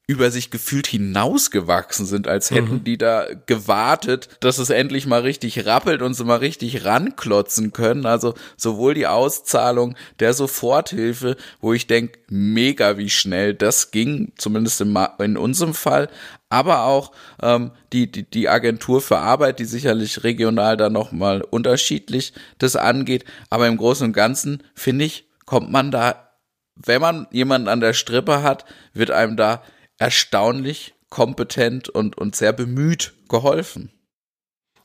über 0.07 0.29
sich 0.29 0.51
gefühlt 0.51 0.85
hinausgewachsen 0.85 2.05
sind, 2.05 2.27
als 2.27 2.51
hätten 2.51 2.75
mhm. 2.75 2.83
die 2.83 2.97
da 2.97 3.25
gewartet, 3.47 4.29
dass 4.39 4.59
es 4.59 4.69
endlich 4.69 5.07
mal 5.07 5.21
richtig 5.21 5.65
rappelt 5.65 6.03
und 6.03 6.13
sie 6.13 6.23
mal 6.23 6.37
richtig 6.37 6.85
ranklotzen 6.85 7.73
können. 7.73 8.05
Also 8.05 8.35
sowohl 8.55 8.93
die 8.93 9.07
Auszahlung 9.07 9.95
der 10.19 10.33
Soforthilfe, 10.33 11.37
wo 11.59 11.73
ich 11.73 11.87
denke, 11.87 12.19
mega 12.29 12.97
wie 12.97 13.09
schnell 13.09 13.55
das 13.55 13.89
ging, 13.89 14.31
zumindest 14.37 14.81
in, 14.81 14.95
in 15.19 15.37
unserem 15.37 15.73
Fall, 15.73 16.09
aber 16.49 16.83
auch 16.83 17.11
ähm, 17.41 17.71
die, 17.91 18.11
die, 18.11 18.23
die 18.23 18.47
Agentur 18.47 19.01
für 19.01 19.17
Arbeit, 19.17 19.59
die 19.59 19.65
sicherlich 19.65 20.23
regional 20.23 20.77
da 20.77 20.89
nochmal 20.89 21.41
unterschiedlich 21.41 22.33
das 22.59 22.75
angeht. 22.75 23.25
Aber 23.49 23.67
im 23.67 23.77
Großen 23.77 24.05
und 24.05 24.13
Ganzen, 24.13 24.61
finde 24.75 25.05
ich, 25.05 25.27
kommt 25.45 25.71
man 25.71 25.89
da, 25.89 26.29
wenn 26.75 27.01
man 27.01 27.27
jemanden 27.31 27.67
an 27.67 27.79
der 27.79 27.93
Strippe 27.93 28.43
hat, 28.43 28.65
wird 28.93 29.09
einem 29.09 29.35
da 29.35 29.63
erstaunlich 29.97 30.93
kompetent 31.09 31.89
und, 31.89 32.17
und 32.17 32.35
sehr 32.35 32.53
bemüht 32.53 33.13
geholfen. 33.29 33.91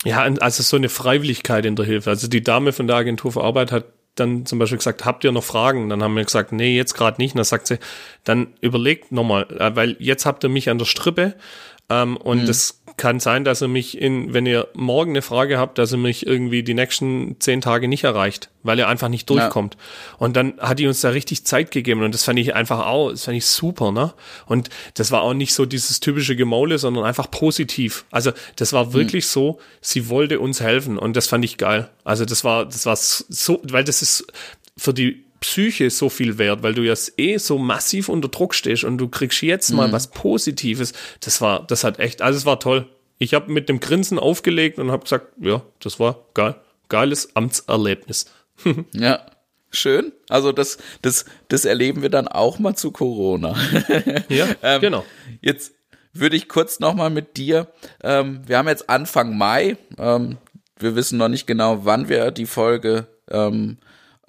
ja, 0.04 0.22
also 0.22 0.62
so 0.62 0.76
eine 0.76 0.88
Freiwilligkeit 0.88 1.66
in 1.66 1.76
der 1.76 1.86
Hilfe. 1.86 2.10
Also 2.10 2.28
die 2.28 2.42
Dame 2.42 2.72
von 2.72 2.86
der 2.86 2.96
Agentur 2.96 3.32
für 3.32 3.42
Arbeit 3.42 3.72
hat 3.72 3.86
dann 4.14 4.46
zum 4.46 4.58
Beispiel 4.58 4.78
gesagt, 4.78 5.04
habt 5.04 5.24
ihr 5.24 5.32
noch 5.32 5.44
Fragen? 5.44 5.88
Dann 5.88 6.02
haben 6.02 6.16
wir 6.16 6.24
gesagt, 6.24 6.52
nee, 6.52 6.76
jetzt 6.76 6.94
gerade 6.94 7.20
nicht. 7.20 7.34
Und 7.34 7.38
dann 7.38 7.44
sagt 7.44 7.66
sie, 7.66 7.78
dann 8.24 8.54
überlegt 8.60 9.12
nochmal, 9.12 9.46
äh, 9.58 9.74
weil 9.74 9.96
jetzt 9.98 10.26
habt 10.26 10.44
ihr 10.44 10.50
mich 10.50 10.68
an 10.68 10.78
der 10.78 10.84
Strippe 10.84 11.34
ähm, 11.88 12.16
und 12.16 12.42
mhm. 12.42 12.46
das 12.46 12.79
kann 12.96 13.20
sein, 13.20 13.44
dass 13.44 13.62
ihr 13.62 13.68
mich 13.68 13.98
in, 13.98 14.34
wenn 14.34 14.46
ihr 14.46 14.68
morgen 14.74 15.12
eine 15.12 15.22
Frage 15.22 15.58
habt, 15.58 15.78
dass 15.78 15.92
ihr 15.92 15.98
mich 15.98 16.26
irgendwie 16.26 16.62
die 16.62 16.74
nächsten 16.74 17.36
zehn 17.40 17.60
Tage 17.60 17.88
nicht 17.88 18.04
erreicht, 18.04 18.50
weil 18.62 18.78
ihr 18.78 18.88
einfach 18.88 19.08
nicht 19.08 19.28
durchkommt. 19.30 19.74
Ja. 19.74 20.16
Und 20.18 20.36
dann 20.36 20.54
hat 20.58 20.78
die 20.78 20.86
uns 20.86 21.00
da 21.00 21.10
richtig 21.10 21.44
Zeit 21.44 21.70
gegeben 21.70 22.02
und 22.02 22.14
das 22.14 22.24
fand 22.24 22.38
ich 22.38 22.54
einfach 22.54 22.86
auch, 22.86 23.10
das 23.10 23.24
fand 23.24 23.36
ich 23.36 23.46
super, 23.46 23.92
ne? 23.92 24.12
Und 24.46 24.68
das 24.94 25.10
war 25.10 25.22
auch 25.22 25.34
nicht 25.34 25.54
so 25.54 25.66
dieses 25.66 26.00
typische 26.00 26.36
Gemaule, 26.36 26.78
sondern 26.78 27.04
einfach 27.04 27.30
positiv. 27.30 28.04
Also 28.10 28.32
das 28.56 28.72
war 28.72 28.92
wirklich 28.92 29.24
mhm. 29.24 29.28
so, 29.28 29.58
sie 29.80 30.08
wollte 30.08 30.40
uns 30.40 30.60
helfen 30.60 30.98
und 30.98 31.16
das 31.16 31.26
fand 31.26 31.44
ich 31.44 31.56
geil. 31.56 31.88
Also 32.04 32.24
das 32.24 32.44
war, 32.44 32.66
das 32.66 32.86
war 32.86 32.96
so, 32.96 33.60
weil 33.64 33.84
das 33.84 34.02
ist 34.02 34.26
für 34.76 34.94
die 34.94 35.24
Psyche 35.40 35.88
so 35.90 36.08
viel 36.08 36.38
wert, 36.38 36.62
weil 36.62 36.74
du 36.74 36.82
ja 36.82 36.94
eh 37.16 37.38
so 37.38 37.58
massiv 37.58 38.08
unter 38.08 38.28
Druck 38.28 38.54
stehst 38.54 38.84
und 38.84 38.98
du 38.98 39.08
kriegst 39.08 39.42
jetzt 39.42 39.72
mal 39.72 39.88
mhm. 39.88 39.92
was 39.92 40.10
Positives. 40.10 40.92
Das 41.20 41.40
war, 41.40 41.66
das 41.66 41.82
hat 41.82 41.98
echt, 41.98 42.22
also 42.22 42.36
es 42.36 42.46
war 42.46 42.60
toll. 42.60 42.86
Ich 43.18 43.34
habe 43.34 43.50
mit 43.50 43.68
dem 43.68 43.80
Grinsen 43.80 44.18
aufgelegt 44.18 44.78
und 44.78 44.90
habe 44.90 45.02
gesagt, 45.02 45.32
ja, 45.40 45.62
das 45.80 45.98
war 45.98 46.26
geil, 46.34 46.56
geiles 46.88 47.36
Amtserlebnis. 47.36 48.26
ja, 48.92 49.24
schön. 49.70 50.12
Also 50.28 50.52
das, 50.52 50.78
das, 51.02 51.24
das 51.48 51.64
erleben 51.64 52.02
wir 52.02 52.10
dann 52.10 52.28
auch 52.28 52.58
mal 52.58 52.74
zu 52.74 52.90
Corona. 52.90 53.56
ja, 54.28 54.46
ähm, 54.62 54.80
genau. 54.80 55.04
Jetzt 55.40 55.72
würde 56.12 56.36
ich 56.36 56.48
kurz 56.48 56.80
noch 56.80 56.94
mal 56.94 57.10
mit 57.10 57.36
dir. 57.36 57.68
Ähm, 58.02 58.42
wir 58.46 58.58
haben 58.58 58.68
jetzt 58.68 58.90
Anfang 58.90 59.36
Mai. 59.36 59.76
Ähm, 59.98 60.38
wir 60.78 60.96
wissen 60.96 61.18
noch 61.18 61.28
nicht 61.28 61.46
genau, 61.46 61.84
wann 61.84 62.08
wir 62.08 62.30
die 62.30 62.46
Folge 62.46 63.06
ähm, 63.30 63.78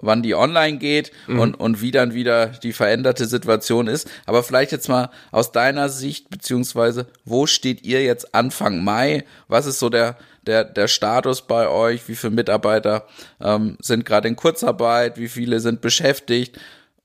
wann 0.02 0.22
die 0.22 0.34
online 0.34 0.76
geht 0.76 1.12
mhm. 1.26 1.38
und, 1.38 1.54
und 1.54 1.80
wie 1.80 1.92
dann 1.92 2.12
wieder 2.12 2.48
die 2.48 2.74
veränderte 2.74 3.24
Situation 3.24 3.86
ist. 3.86 4.10
Aber 4.26 4.42
vielleicht 4.42 4.72
jetzt 4.72 4.88
mal 4.88 5.10
aus 5.30 5.52
deiner 5.52 5.88
Sicht, 5.88 6.28
beziehungsweise 6.28 7.06
wo 7.24 7.46
steht 7.46 7.86
ihr 7.86 8.02
jetzt 8.02 8.34
Anfang 8.34 8.84
Mai? 8.84 9.24
Was 9.48 9.64
ist 9.64 9.78
so 9.78 9.88
der, 9.88 10.18
der, 10.42 10.64
der 10.64 10.88
Status 10.88 11.46
bei 11.46 11.68
euch? 11.68 12.06
Wie 12.08 12.16
viele 12.16 12.34
Mitarbeiter 12.34 13.06
ähm, 13.40 13.78
sind 13.80 14.04
gerade 14.04 14.28
in 14.28 14.36
Kurzarbeit? 14.36 15.16
Wie 15.16 15.28
viele 15.28 15.60
sind 15.60 15.80
beschäftigt? 15.80 16.58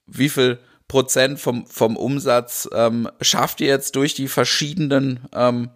Wie 0.07 0.29
viel 0.29 0.59
Prozent 0.87 1.39
vom, 1.39 1.67
vom 1.67 1.95
Umsatz 1.95 2.67
ähm, 2.73 3.09
schafft 3.21 3.61
ihr 3.61 3.67
jetzt 3.67 3.95
durch 3.95 4.15
die 4.15 4.27
verschiedenen 4.27 5.19
ähm, 5.33 5.69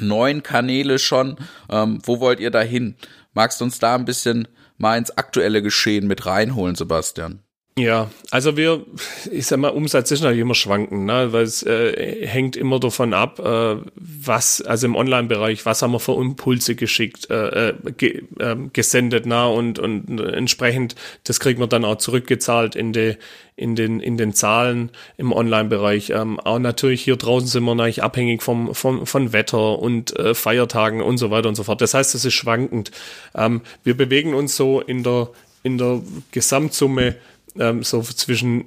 neuen 0.00 0.42
Kanäle 0.42 0.98
schon? 0.98 1.36
Ähm, 1.68 1.98
wo 2.04 2.20
wollt 2.20 2.40
ihr 2.40 2.50
da 2.50 2.60
hin? 2.60 2.96
Magst 3.34 3.60
du 3.60 3.64
uns 3.64 3.78
da 3.78 3.94
ein 3.94 4.04
bisschen 4.04 4.48
mal 4.78 4.96
ins 4.96 5.10
aktuelle 5.10 5.62
Geschehen 5.62 6.06
mit 6.06 6.24
reinholen, 6.24 6.74
Sebastian? 6.74 7.42
Ja, 7.78 8.10
also 8.32 8.56
wir, 8.56 8.84
ich 9.30 9.46
sag 9.46 9.60
mal, 9.60 9.68
Umsatz 9.68 10.10
ist 10.10 10.22
natürlich 10.22 10.40
immer 10.40 10.56
schwanken, 10.56 11.04
ne? 11.04 11.32
weil 11.32 11.44
es 11.44 11.62
äh, 11.62 12.26
hängt 12.26 12.56
immer 12.56 12.80
davon 12.80 13.14
ab, 13.14 13.38
äh, 13.38 13.76
was, 13.94 14.60
also 14.60 14.86
im 14.88 14.96
Online-Bereich, 14.96 15.64
was 15.64 15.80
haben 15.82 15.92
wir 15.92 16.00
für 16.00 16.20
Impulse 16.20 16.74
geschickt, 16.74 17.30
äh, 17.30 17.68
äh 17.68 17.74
ge, 17.96 18.24
äh, 18.40 18.56
gesendet, 18.72 19.26
na 19.26 19.46
und 19.46 19.78
und 19.78 20.18
entsprechend, 20.18 20.96
das 21.22 21.38
kriegen 21.38 21.60
wir 21.60 21.68
dann 21.68 21.84
auch 21.84 21.98
zurückgezahlt 21.98 22.74
in 22.74 22.92
die 22.92 23.16
in 23.54 23.76
den 23.76 24.00
in 24.00 24.16
den 24.16 24.34
Zahlen 24.34 24.90
im 25.16 25.32
Online-Bereich. 25.32 26.10
Ähm, 26.10 26.40
auch 26.40 26.58
natürlich 26.58 27.02
hier 27.02 27.16
draußen 27.16 27.46
sind 27.46 27.62
wir 27.62 27.76
natürlich 27.76 28.02
abhängig 28.02 28.42
vom 28.42 28.74
vom 28.74 29.06
von 29.06 29.32
Wetter 29.32 29.78
und 29.78 30.18
äh, 30.18 30.34
Feiertagen 30.34 31.00
und 31.00 31.18
so 31.18 31.30
weiter 31.30 31.48
und 31.48 31.54
so 31.54 31.62
fort. 31.62 31.80
Das 31.80 31.94
heißt, 31.94 32.16
es 32.16 32.24
ist 32.24 32.34
schwankend. 32.34 32.90
Ähm, 33.36 33.60
wir 33.84 33.96
bewegen 33.96 34.34
uns 34.34 34.56
so 34.56 34.80
in 34.80 35.04
der 35.04 35.28
in 35.62 35.78
der 35.78 36.02
Gesamtsumme 36.32 37.16
ähm, 37.58 37.82
so 37.82 38.02
zwischen, 38.02 38.66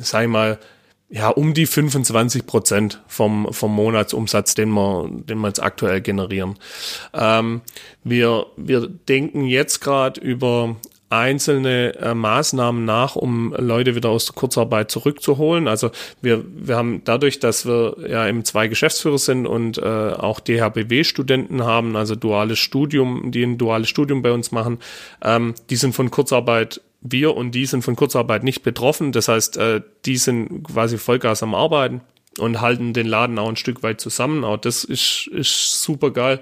sag 0.00 0.24
ich 0.24 0.28
mal, 0.28 0.58
ja, 1.12 1.28
um 1.28 1.52
die 1.52 1.66
25 1.66 2.46
Prozent 2.46 3.02
vom, 3.06 3.52
vom 3.52 3.74
Monatsumsatz, 3.74 4.54
den 4.54 4.70
wir, 4.70 5.10
den 5.10 5.38
wir 5.40 5.48
jetzt 5.48 5.62
aktuell 5.62 6.00
generieren. 6.00 6.58
Ähm, 7.12 7.60
wir, 8.02 8.46
wir 8.56 8.88
denken 8.88 9.44
jetzt 9.44 9.80
gerade 9.80 10.18
über 10.20 10.76
einzelne 11.12 11.94
äh, 11.96 12.14
Maßnahmen 12.14 12.86
nach, 12.86 13.16
um 13.16 13.54
Leute 13.58 13.94
wieder 13.94 14.08
aus 14.08 14.24
der 14.24 14.34
Kurzarbeit 14.34 14.90
zurückzuholen. 14.90 15.68
Also 15.68 15.90
wir, 16.22 16.42
wir 16.48 16.76
haben 16.76 17.02
dadurch, 17.04 17.38
dass 17.38 17.66
wir 17.66 17.96
ja 18.08 18.26
eben 18.26 18.46
zwei 18.46 18.66
Geschäftsführer 18.68 19.18
sind 19.18 19.46
und 19.46 19.76
äh, 19.76 19.82
auch 19.82 20.40
DHBW-Studenten 20.40 21.62
haben, 21.64 21.96
also 21.96 22.14
duales 22.14 22.58
Studium, 22.58 23.30
die 23.30 23.42
ein 23.42 23.58
duales 23.58 23.90
Studium 23.90 24.22
bei 24.22 24.32
uns 24.32 24.50
machen, 24.50 24.78
ähm, 25.22 25.54
die 25.68 25.76
sind 25.76 25.94
von 25.94 26.10
Kurzarbeit 26.10 26.80
wir 27.02 27.36
und 27.36 27.52
die 27.52 27.66
sind 27.66 27.82
von 27.82 27.96
Kurzarbeit 27.96 28.44
nicht 28.44 28.62
betroffen. 28.62 29.12
Das 29.12 29.28
heißt, 29.28 29.56
äh, 29.56 29.82
die 30.04 30.16
sind 30.16 30.64
quasi 30.64 30.98
Vollgas 30.98 31.42
am 31.42 31.54
Arbeiten 31.54 32.00
und 32.38 32.60
halten 32.60 32.92
den 32.94 33.06
Laden 33.06 33.38
auch 33.38 33.48
ein 33.48 33.56
Stück 33.56 33.82
weit 33.82 34.00
zusammen. 34.00 34.44
Auch 34.44 34.56
das 34.56 34.84
ist, 34.84 35.28
ist 35.28 35.82
super 35.82 36.10
geil. 36.10 36.40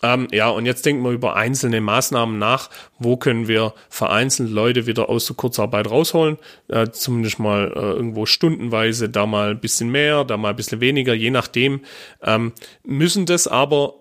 Ähm, 0.00 0.28
ja, 0.30 0.48
und 0.48 0.64
jetzt 0.64 0.86
denken 0.86 1.02
wir 1.02 1.10
über 1.10 1.34
einzelne 1.34 1.80
Maßnahmen 1.80 2.38
nach. 2.38 2.70
Wo 2.98 3.16
können 3.16 3.48
wir 3.48 3.74
vereinzelt 3.88 4.50
Leute 4.50 4.86
wieder 4.86 5.08
aus 5.08 5.26
der 5.26 5.36
Kurzarbeit 5.36 5.90
rausholen? 5.90 6.38
Äh, 6.68 6.90
zumindest 6.90 7.40
mal 7.40 7.72
äh, 7.74 7.80
irgendwo 7.80 8.26
stundenweise, 8.26 9.08
da 9.08 9.26
mal 9.26 9.50
ein 9.50 9.60
bisschen 9.60 9.90
mehr, 9.90 10.24
da 10.24 10.36
mal 10.36 10.50
ein 10.50 10.56
bisschen 10.56 10.80
weniger, 10.80 11.14
je 11.14 11.30
nachdem. 11.30 11.80
Ähm, 12.22 12.52
müssen 12.84 13.26
das 13.26 13.48
aber 13.48 13.94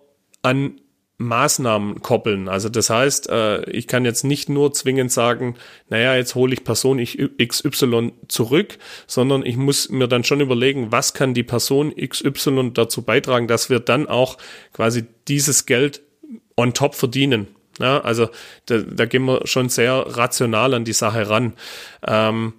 an 0.43 0.79
Maßnahmen 1.19 2.01
koppeln. 2.01 2.47
Also 2.47 2.69
das 2.69 2.89
heißt, 2.89 3.29
äh, 3.29 3.67
ich 3.71 3.87
kann 3.87 4.05
jetzt 4.05 4.23
nicht 4.23 4.49
nur 4.49 4.71
zwingend 4.73 5.11
sagen, 5.11 5.55
naja, 5.89 6.15
jetzt 6.15 6.35
hole 6.35 6.53
ich 6.53 6.63
Person 6.63 6.99
XY 6.99 8.13
zurück, 8.27 8.77
sondern 9.07 9.43
ich 9.43 9.57
muss 9.57 9.89
mir 9.89 10.07
dann 10.07 10.23
schon 10.23 10.41
überlegen, 10.41 10.91
was 10.91 11.13
kann 11.13 11.33
die 11.33 11.43
Person 11.43 11.93
XY 11.95 12.71
dazu 12.73 13.01
beitragen, 13.01 13.47
dass 13.47 13.69
wir 13.71 13.79
dann 13.79 14.07
auch 14.07 14.37
quasi 14.73 15.05
dieses 15.27 15.65
Geld 15.65 16.01
on 16.55 16.73
top 16.73 16.93
verdienen. 16.93 17.47
Ja, 17.79 17.99
also 18.01 18.29
da, 18.65 18.79
da 18.79 19.05
gehen 19.05 19.25
wir 19.25 19.45
schon 19.45 19.69
sehr 19.69 19.93
rational 19.93 20.73
an 20.73 20.85
die 20.85 20.93
Sache 20.93 21.29
ran. 21.29 21.53
Ähm, 22.05 22.53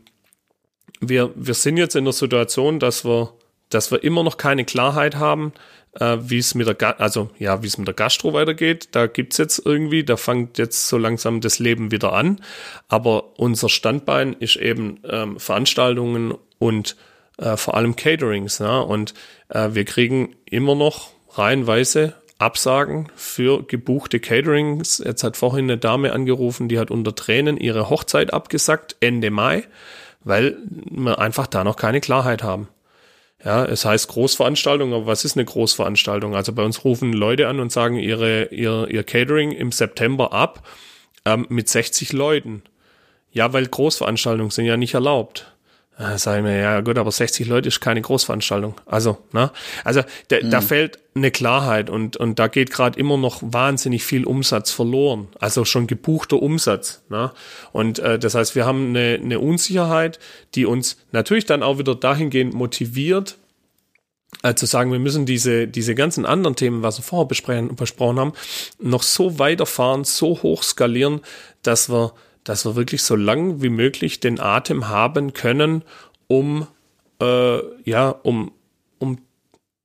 wir, 1.01 1.33
wir 1.35 1.55
sind 1.55 1.77
jetzt 1.77 1.97
in 1.97 2.05
der 2.05 2.13
Situation, 2.13 2.81
dass 2.81 3.05
wir, 3.05 3.35
dass 3.69 3.91
wir 3.91 4.03
immer 4.03 4.23
noch 4.23 4.37
keine 4.37 4.65
Klarheit 4.65 5.17
haben, 5.17 5.53
äh, 5.99 6.19
wie 6.21 6.39
es 6.39 6.55
mit 6.55 6.67
der, 6.67 6.75
Ga 6.75 6.91
also 6.93 7.31
ja, 7.39 7.63
wie 7.63 7.67
es 7.67 7.79
mit 7.79 7.87
der 7.87 7.95
Gastro 7.95 8.33
weitergeht. 8.33 8.89
Da 8.93 9.07
gibt's 9.07 9.39
jetzt 9.39 9.65
irgendwie, 9.65 10.05
da 10.05 10.17
fängt 10.17 10.59
jetzt 10.59 10.89
so 10.89 10.99
langsam 10.99 11.41
das 11.41 11.59
Leben 11.59 11.91
wieder 11.91 12.13
an. 12.13 12.41
Aber 12.89 13.39
unser 13.39 13.69
Standbein 13.69 14.35
ist 14.35 14.57
eben 14.57 15.01
ähm, 15.09 15.39
Veranstaltungen 15.39 16.35
und 16.59 16.97
äh, 17.39 17.57
vor 17.57 17.75
allem 17.75 17.97
Caterings. 17.97 18.59
Ja? 18.59 18.81
Und 18.81 19.15
äh, 19.49 19.71
wir 19.73 19.85
kriegen 19.85 20.37
immer 20.45 20.75
noch 20.75 21.11
reihenweise 21.31 22.15
Absagen 22.39 23.09
für 23.17 23.65
gebuchte 23.67 24.21
Caterings. 24.21 25.03
Jetzt 25.05 25.25
hat 25.25 25.37
vorhin 25.37 25.65
eine 25.65 25.79
Dame 25.79 26.13
angerufen, 26.13 26.69
die 26.69 26.79
hat 26.79 26.91
unter 26.91 27.15
Tränen 27.15 27.57
ihre 27.57 27.91
Hochzeit 27.91 28.33
abgesagt, 28.33 28.97
Ende 29.01 29.31
Mai, 29.31 29.65
weil 30.23 30.57
wir 30.69 31.19
einfach 31.19 31.49
da 31.49 31.65
noch 31.65 31.77
keine 31.77 32.01
Klarheit 32.01 32.43
haben. 32.43 32.69
Ja, 33.45 33.65
es 33.65 33.85
heißt 33.85 34.09
Großveranstaltung, 34.09 34.93
aber 34.93 35.07
was 35.07 35.25
ist 35.25 35.37
eine 35.37 35.45
Großveranstaltung? 35.45 36.35
Also 36.35 36.53
bei 36.53 36.65
uns 36.65 36.85
rufen 36.85 37.13
Leute 37.13 37.47
an 37.47 37.61
und 37.61 37.71
sagen 37.71 37.97
ihre, 37.97 38.47
ihr, 38.47 38.89
ihr 38.91 39.05
Catering 39.05 39.53
im 39.53 39.71
September 39.71 40.33
ab 40.33 40.67
ähm, 41.25 41.47
mit 41.49 41.69
60 41.69 42.13
Leuten. 42.13 42.63
Ja, 43.31 43.53
weil 43.53 43.67
Großveranstaltungen 43.67 44.51
sind 44.51 44.65
ja 44.65 44.77
nicht 44.77 44.95
erlaubt. 44.95 45.55
Äh, 45.99 46.17
sagen 46.17 46.45
wir, 46.45 46.55
ja 46.55 46.81
gut, 46.81 46.97
aber 46.97 47.11
60 47.11 47.49
Leute 47.49 47.69
ist 47.69 47.81
keine 47.81 48.01
Großveranstaltung. 48.01 48.75
Also, 48.87 49.19
ne? 49.33 49.51
Also 49.83 50.03
da, 50.29 50.37
mhm. 50.41 50.51
da 50.51 50.61
fällt 50.61 51.01
eine 51.17 51.33
Klarheit 51.33 51.91
und, 51.91 52.17
und 52.17 52.39
da 52.39 52.47
geht 52.47 52.71
gerade 52.71 52.99
immer 52.99 53.17
noch 53.17 53.41
wahnsinnig 53.43 54.05
viel 54.05 54.25
Umsatz 54.25 54.71
verloren. 54.71 55.27
Also 55.41 55.65
schon 55.65 55.89
gebuchter 55.89 56.41
Umsatz. 56.41 57.03
Ne? 57.09 57.33
Und 57.73 57.99
äh, 57.99 58.17
das 58.17 58.37
heißt, 58.37 58.55
wir 58.55 58.65
haben 58.65 58.91
eine, 58.91 59.19
eine 59.21 59.41
Unsicherheit, 59.41 60.21
die 60.55 60.67
uns 60.67 60.99
natürlich 61.11 61.47
dann 61.47 61.65
auch 61.65 61.79
wieder 61.79 61.97
dahingehend 61.97 62.55
motiviert, 62.55 63.37
äh, 64.45 64.55
zu 64.55 64.67
sagen, 64.67 64.93
wir 64.93 65.01
müssen 65.01 65.27
diese, 65.27 65.67
diese 65.67 65.97
ganzen 65.97 66.25
anderen 66.25 66.55
Themen, 66.55 66.83
was 66.85 66.99
wir 66.99 67.03
vorher 67.03 67.27
besprochen 67.27 68.21
haben, 68.21 68.33
noch 68.79 69.03
so 69.03 69.41
weiterfahren, 69.41 70.05
so 70.05 70.43
hoch 70.43 70.63
skalieren, 70.63 71.23
dass 71.63 71.91
wir 71.91 72.13
dass 72.49 72.65
wir 72.65 72.77
wirklich 72.77 73.03
so 73.03 73.15
lang 73.15 73.61
wie 73.61 73.69
möglich 73.69 74.21
den 74.21 74.41
Atem 74.41 74.89
haben 74.89 75.35
können, 75.35 75.83
um 76.27 76.67
äh, 77.21 77.59
ja, 77.85 78.09
um, 78.11 78.53
um 78.99 79.19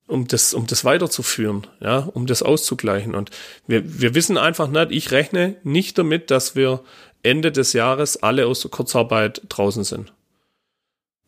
um 0.05 0.27
das, 0.27 0.53
um 0.53 0.67
das 0.67 0.83
weiterzuführen, 0.85 1.65
ja, 1.79 1.99
um 1.99 2.27
das 2.27 2.43
auszugleichen. 2.43 3.15
Und 3.15 3.31
wir, 3.67 4.01
wir 4.01 4.13
wissen 4.13 4.37
einfach 4.37 4.67
nicht, 4.67 4.91
ich 4.91 5.11
rechne 5.11 5.55
nicht 5.63 5.97
damit, 5.97 6.29
dass 6.29 6.55
wir 6.55 6.83
Ende 7.23 7.51
des 7.51 7.73
Jahres 7.73 8.21
alle 8.21 8.45
aus 8.45 8.61
der 8.61 8.69
Kurzarbeit 8.69 9.41
draußen 9.49 9.83
sind. 9.83 10.13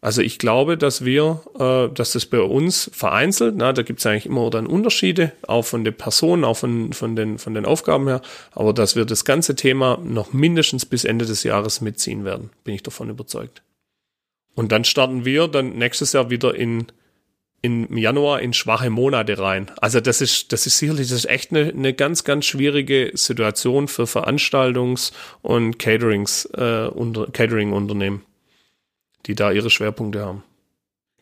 Also 0.05 0.21
ich 0.21 0.37
glaube, 0.37 0.77
dass 0.77 1.03
wir, 1.03 1.41
äh, 1.57 1.91
dass 1.91 2.11
das 2.11 2.27
bei 2.27 2.39
uns 2.39 2.91
vereinzelt, 2.93 3.55
na, 3.57 3.73
da 3.73 3.81
gibt 3.81 4.01
es 4.01 4.05
eigentlich 4.05 4.27
immer 4.27 4.51
dann 4.51 4.67
Unterschiede, 4.67 5.31
auch 5.47 5.63
von 5.63 5.83
den 5.83 5.95
Personen, 5.95 6.43
auch 6.43 6.57
von, 6.57 6.93
von, 6.93 7.15
den, 7.15 7.39
von 7.39 7.55
den 7.55 7.65
Aufgaben 7.65 8.07
her, 8.07 8.21
aber 8.51 8.71
dass 8.71 8.95
wir 8.95 9.05
das 9.05 9.25
ganze 9.25 9.55
Thema 9.55 9.99
noch 10.03 10.31
mindestens 10.31 10.85
bis 10.85 11.05
Ende 11.05 11.25
des 11.25 11.41
Jahres 11.41 11.81
mitziehen 11.81 12.23
werden, 12.23 12.51
bin 12.63 12.75
ich 12.75 12.83
davon 12.83 13.09
überzeugt. 13.09 13.63
Und 14.53 14.71
dann 14.71 14.83
starten 14.83 15.25
wir 15.25 15.47
dann 15.47 15.71
nächstes 15.71 16.13
Jahr 16.13 16.29
wieder 16.29 16.53
in, 16.53 16.85
im 17.63 17.97
Januar 17.97 18.41
in 18.41 18.53
schwache 18.53 18.91
Monate 18.91 19.39
rein. 19.39 19.71
Also 19.81 20.01
das 20.01 20.21
ist, 20.21 20.53
das 20.53 20.67
ist 20.67 20.77
sicherlich, 20.77 21.07
das 21.07 21.17
ist 21.17 21.29
echt 21.31 21.49
eine, 21.49 21.69
eine 21.69 21.95
ganz, 21.95 22.23
ganz 22.23 22.45
schwierige 22.45 23.09
Situation 23.15 23.87
für 23.87 24.03
Veranstaltungs- 24.03 25.13
und 25.41 25.79
Caterings, 25.79 26.45
äh, 26.53 26.89
unter, 26.93 27.25
Catering-Unternehmen 27.31 28.21
die 29.25 29.35
da 29.35 29.51
ihre 29.51 29.69
Schwerpunkte 29.69 30.23
haben. 30.23 30.43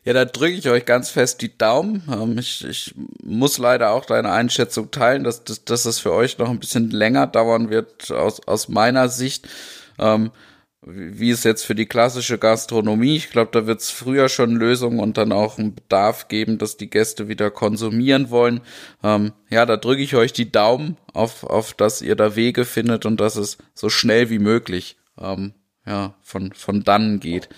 Ja, 0.04 0.12
da 0.12 0.26
drücke 0.26 0.52
ich 0.52 0.68
euch 0.68 0.84
ganz 0.84 1.08
fest 1.08 1.40
die 1.40 1.56
Daumen. 1.56 2.02
Ähm, 2.12 2.36
ich, 2.36 2.64
ich 2.64 2.94
muss 3.22 3.56
leider 3.56 3.92
auch 3.92 4.04
deine 4.04 4.32
Einschätzung 4.32 4.90
teilen, 4.90 5.24
dass, 5.24 5.44
dass, 5.44 5.64
dass 5.64 5.86
es 5.86 5.98
für 5.98 6.12
euch 6.12 6.36
noch 6.36 6.50
ein 6.50 6.60
bisschen 6.60 6.90
länger 6.90 7.26
dauern 7.26 7.70
wird 7.70 8.10
aus, 8.10 8.46
aus 8.46 8.68
meiner 8.68 9.08
Sicht. 9.08 9.48
Ähm, 9.98 10.30
wie 10.86 11.30
es 11.30 11.44
jetzt 11.44 11.64
für 11.64 11.74
die 11.74 11.86
klassische 11.86 12.38
Gastronomie. 12.38 13.16
Ich 13.16 13.30
glaube, 13.30 13.50
da 13.52 13.66
wird 13.66 13.80
es 13.80 13.90
früher 13.90 14.28
schon 14.28 14.56
Lösungen 14.56 15.00
und 15.00 15.16
dann 15.16 15.32
auch 15.32 15.58
einen 15.58 15.74
Bedarf 15.74 16.28
geben, 16.28 16.58
dass 16.58 16.76
die 16.76 16.90
Gäste 16.90 17.28
wieder 17.28 17.50
konsumieren 17.50 18.30
wollen. 18.30 18.60
Ähm, 19.02 19.32
ja, 19.48 19.64
da 19.64 19.76
drücke 19.76 20.02
ich 20.02 20.14
euch 20.14 20.32
die 20.32 20.52
Daumen 20.52 20.96
auf, 21.12 21.44
auf, 21.44 21.72
dass 21.72 22.02
ihr 22.02 22.16
da 22.16 22.36
Wege 22.36 22.64
findet 22.64 23.06
und 23.06 23.20
dass 23.20 23.36
es 23.36 23.56
so 23.72 23.88
schnell 23.88 24.28
wie 24.30 24.38
möglich 24.38 24.96
ähm, 25.18 25.54
ja, 25.86 26.14
von, 26.22 26.52
von 26.52 26.84
dann 26.84 27.20
geht. 27.20 27.48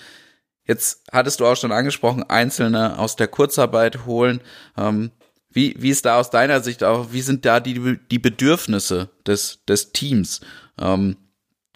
Jetzt 0.67 1.03
hattest 1.12 1.41
du 1.41 1.47
auch 1.47 1.57
schon 1.57 1.73
angesprochen, 1.73 2.25
Einzelne 2.25 2.99
aus 2.99 3.17
der 3.17 3.29
Kurzarbeit 3.29 4.05
holen. 4.05 4.41
Ähm, 4.77 5.12
wie, 5.51 5.75
wie 5.79 5.91
ist 5.91 6.05
da 6.05 6.19
aus 6.19 6.31
deiner 6.31 6.61
Sicht 6.61 6.85
auch, 6.85 7.12
wie 7.12 7.23
sind 7.23 7.45
da 7.45 7.61
die, 7.61 7.99
die 8.11 8.19
Bedürfnisse 8.19 9.09
des, 9.27 9.61
des 9.67 9.93
Teams? 9.93 10.41
Ähm, 10.79 11.17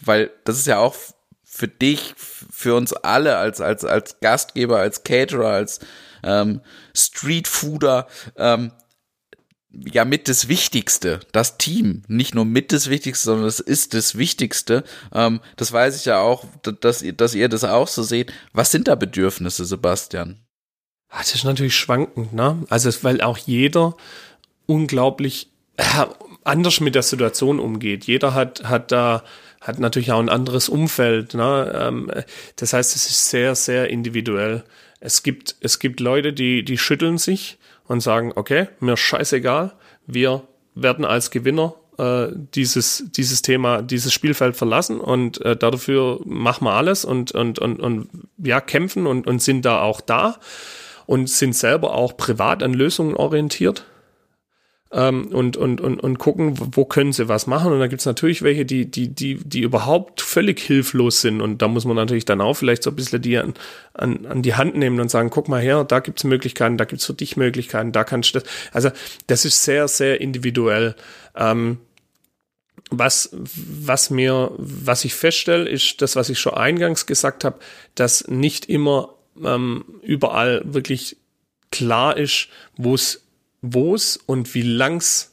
weil 0.03 0.31
das 0.45 0.59
ist 0.59 0.67
ja 0.67 0.79
auch 0.79 0.95
für 1.45 1.69
dich, 1.69 2.15
für 2.17 2.75
uns 2.75 2.93
alle 2.93 3.37
als, 3.37 3.61
als, 3.61 3.85
als 3.85 4.21
Gastgeber, 4.21 4.79
als 4.79 5.03
Caterer, 5.05 5.49
als 5.49 5.81
ähm, 6.23 6.61
Streetfooder, 6.95 8.07
ähm, 8.37 8.73
ja 9.73 10.05
mit 10.05 10.29
das 10.29 10.49
Wichtigste, 10.49 11.21
das 11.33 11.59
Team, 11.59 12.03
nicht 12.09 12.35
nur 12.35 12.45
mit 12.45 12.73
das 12.73 12.91
Wichtigste, 12.91 13.27
sondern 13.27 13.47
es 13.47 13.61
ist 13.61 13.95
das 13.95 14.19
Wichtigste. 14.19 14.85
Ähm, 15.13 15.41
das 15.57 15.73
weiß 15.73 15.97
ich 15.97 16.07
ja 16.07 16.21
auch, 16.21 16.45
dass, 16.63 17.05
dass 17.17 17.35
ihr 17.35 17.49
das 17.49 17.65
auch 17.65 17.89
so 17.89 18.03
seht. 18.03 18.33
Was 18.53 18.71
sind 18.71 18.89
da 18.89 18.95
Bedürfnisse, 18.95 19.65
Sebastian? 19.65 20.41
Ah, 21.09 21.19
das 21.19 21.35
ist 21.35 21.45
natürlich 21.45 21.77
schwankend, 21.77 22.33
ne? 22.33 22.65
Also 22.69 22.91
weil 23.03 23.21
auch 23.21 23.39
jeder 23.39 23.97
unglaublich 24.67 25.51
äh, 25.77 26.07
anders 26.45 26.81
mit 26.81 26.95
der 26.95 27.03
Situation 27.03 27.59
umgeht. 27.59 28.05
Jeder 28.05 28.35
hat 28.35 28.65
hat 28.65 28.93
da 28.93 29.25
hat 29.61 29.79
natürlich 29.79 30.13
auch 30.13 30.21
ein 30.21 30.29
anderes 30.29 30.69
Umfeld. 30.69 31.35
Ne? 31.35 31.73
Ähm, 31.75 32.11
das 32.57 32.73
heißt, 32.73 32.97
es 32.97 33.11
ist 33.11 33.31
sehr 33.31 33.55
sehr 33.55 33.91
individuell. 33.91 34.65
Es 35.01 35.23
gibt 35.23 35.57
es 35.61 35.81
gibt 35.81 36.01
Leute, 36.01 36.33
die 36.33 36.65
die 36.65 36.79
schütteln 36.79 37.19
sich 37.19 37.59
und 37.91 38.01
sagen, 38.01 38.31
okay, 38.37 38.69
mir 38.79 38.97
scheißegal, 38.97 39.73
wir 40.07 40.45
werden 40.77 41.05
als 41.05 41.33
Gewinner 41.33 41.75
äh, 41.99 42.29
dieses, 42.55 43.03
dieses 43.11 43.43
Thema, 43.43 43.83
dieses 43.83 44.13
Spielfeld 44.13 44.57
verlassen 44.57 45.01
und 45.01 45.45
äh, 45.45 45.57
dafür 45.57 46.21
machen 46.25 46.67
wir 46.67 46.75
alles 46.75 47.05
und, 47.05 47.33
und, 47.33 47.59
und, 47.59 47.81
und 47.81 48.09
ja, 48.39 48.61
kämpfen 48.61 49.09
und, 49.09 49.27
und 49.27 49.43
sind 49.43 49.65
da 49.65 49.83
auch 49.83 50.01
da 50.01 50.37
und 51.07 51.29
sind 51.29 51.57
selber 51.57 51.93
auch 51.95 52.17
privat 52.17 52.63
an 52.63 52.75
Lösungen 52.75 53.17
orientiert 53.17 53.87
ähm, 54.93 55.29
und, 55.29 55.57
und, 55.57 55.81
und, 55.81 56.01
und 56.01 56.19
gucken, 56.19 56.55
wo 56.59 56.85
können 56.85 57.13
sie 57.13 57.29
was 57.29 57.47
machen. 57.47 57.73
Und 57.73 57.79
da 57.79 57.87
gibt 57.87 58.01
es 58.01 58.07
natürlich 58.07 58.43
welche, 58.43 58.65
die, 58.65 58.91
die, 58.91 59.09
die, 59.09 59.37
die 59.37 59.61
überhaupt 59.61 60.21
völlig 60.21 60.59
hilflos 60.61 61.21
sind. 61.21 61.41
Und 61.41 61.63
da 61.63 61.69
muss 61.69 61.85
man 61.85 61.97
natürlich 61.97 62.25
dann 62.25 62.41
auch 62.41 62.55
vielleicht 62.55 62.83
so 62.83 62.91
ein 62.91 62.97
bisschen 62.97 63.23
die 63.23 63.39
an, 63.39 63.55
an, 63.95 64.27
an 64.27 64.43
die 64.43 64.55
Hand 64.55 64.77
nehmen 64.77 64.99
und 65.01 65.11
sagen, 65.11 65.31
guck 65.31 65.49
mal 65.49 65.61
her, 65.61 65.85
da 65.85 66.01
gibt 66.01 66.19
es 66.19 66.25
Möglichkeiten, 66.25 66.77
da 66.77 66.85
gibt 66.85 67.01
es 67.01 67.07
für 67.07 67.15
dich 67.15 67.37
Möglichkeiten, 67.37 67.93
da 67.93 68.03
kannst 68.03 68.35
du 68.35 68.41
das. 68.41 68.49
Also 68.73 68.91
das 69.29 69.45
ist 69.45 69.63
sehr, 69.63 69.87
sehr 69.87 70.21
individuell. 70.21 70.97
Ähm, 71.37 71.79
was, 72.91 73.31
was 73.33 74.11
mir, 74.11 74.51
was 74.57 75.05
ich 75.05 75.15
feststelle, 75.15 75.69
ist 75.69 76.03
das, 76.03 76.17
was 76.17 76.29
ich 76.29 76.41
schon 76.41 76.55
eingangs 76.55 77.07
gesagt 77.07 77.45
habe, 77.45 77.61
dass 77.95 78.27
nicht 78.27 78.69
immer 78.69 79.15
ähm, 79.45 79.85
überall 80.03 80.63
wirklich 80.65 81.17
klar 81.71 82.17
ist, 82.17 82.49
wo 82.77 82.95
es 82.95 83.23
wo 83.63 83.95
es 83.95 84.17
und 84.17 84.55
wie 84.55 84.63
lang's 84.63 85.33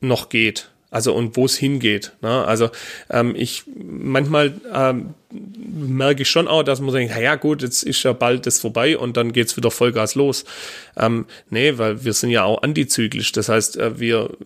noch 0.00 0.28
geht. 0.28 0.72
Also 0.92 1.14
und 1.14 1.38
wo 1.38 1.46
es 1.46 1.56
hingeht. 1.56 2.12
Ne? 2.20 2.44
Also 2.44 2.68
ähm, 3.08 3.34
ich 3.34 3.62
manchmal 3.82 4.52
ähm, 4.74 5.14
merke 5.30 6.20
ich 6.20 6.28
schon 6.28 6.48
auch, 6.48 6.62
dass 6.64 6.82
man 6.82 6.92
denkt, 6.94 7.16
ja 7.18 7.36
gut, 7.36 7.62
jetzt 7.62 7.82
ist 7.82 8.02
ja 8.02 8.12
bald 8.12 8.44
das 8.44 8.60
vorbei 8.60 8.98
und 8.98 9.16
dann 9.16 9.32
geht's 9.32 9.56
wieder 9.56 9.70
Vollgas 9.70 10.16
los. 10.16 10.44
Ähm, 10.94 11.24
nee, 11.48 11.78
weil 11.78 12.04
wir 12.04 12.12
sind 12.12 12.28
ja 12.28 12.44
auch 12.44 12.62
antizyklisch. 12.62 13.32
Das 13.32 13.48
heißt, 13.48 13.78
äh, 13.78 13.98
wir, 13.98 14.36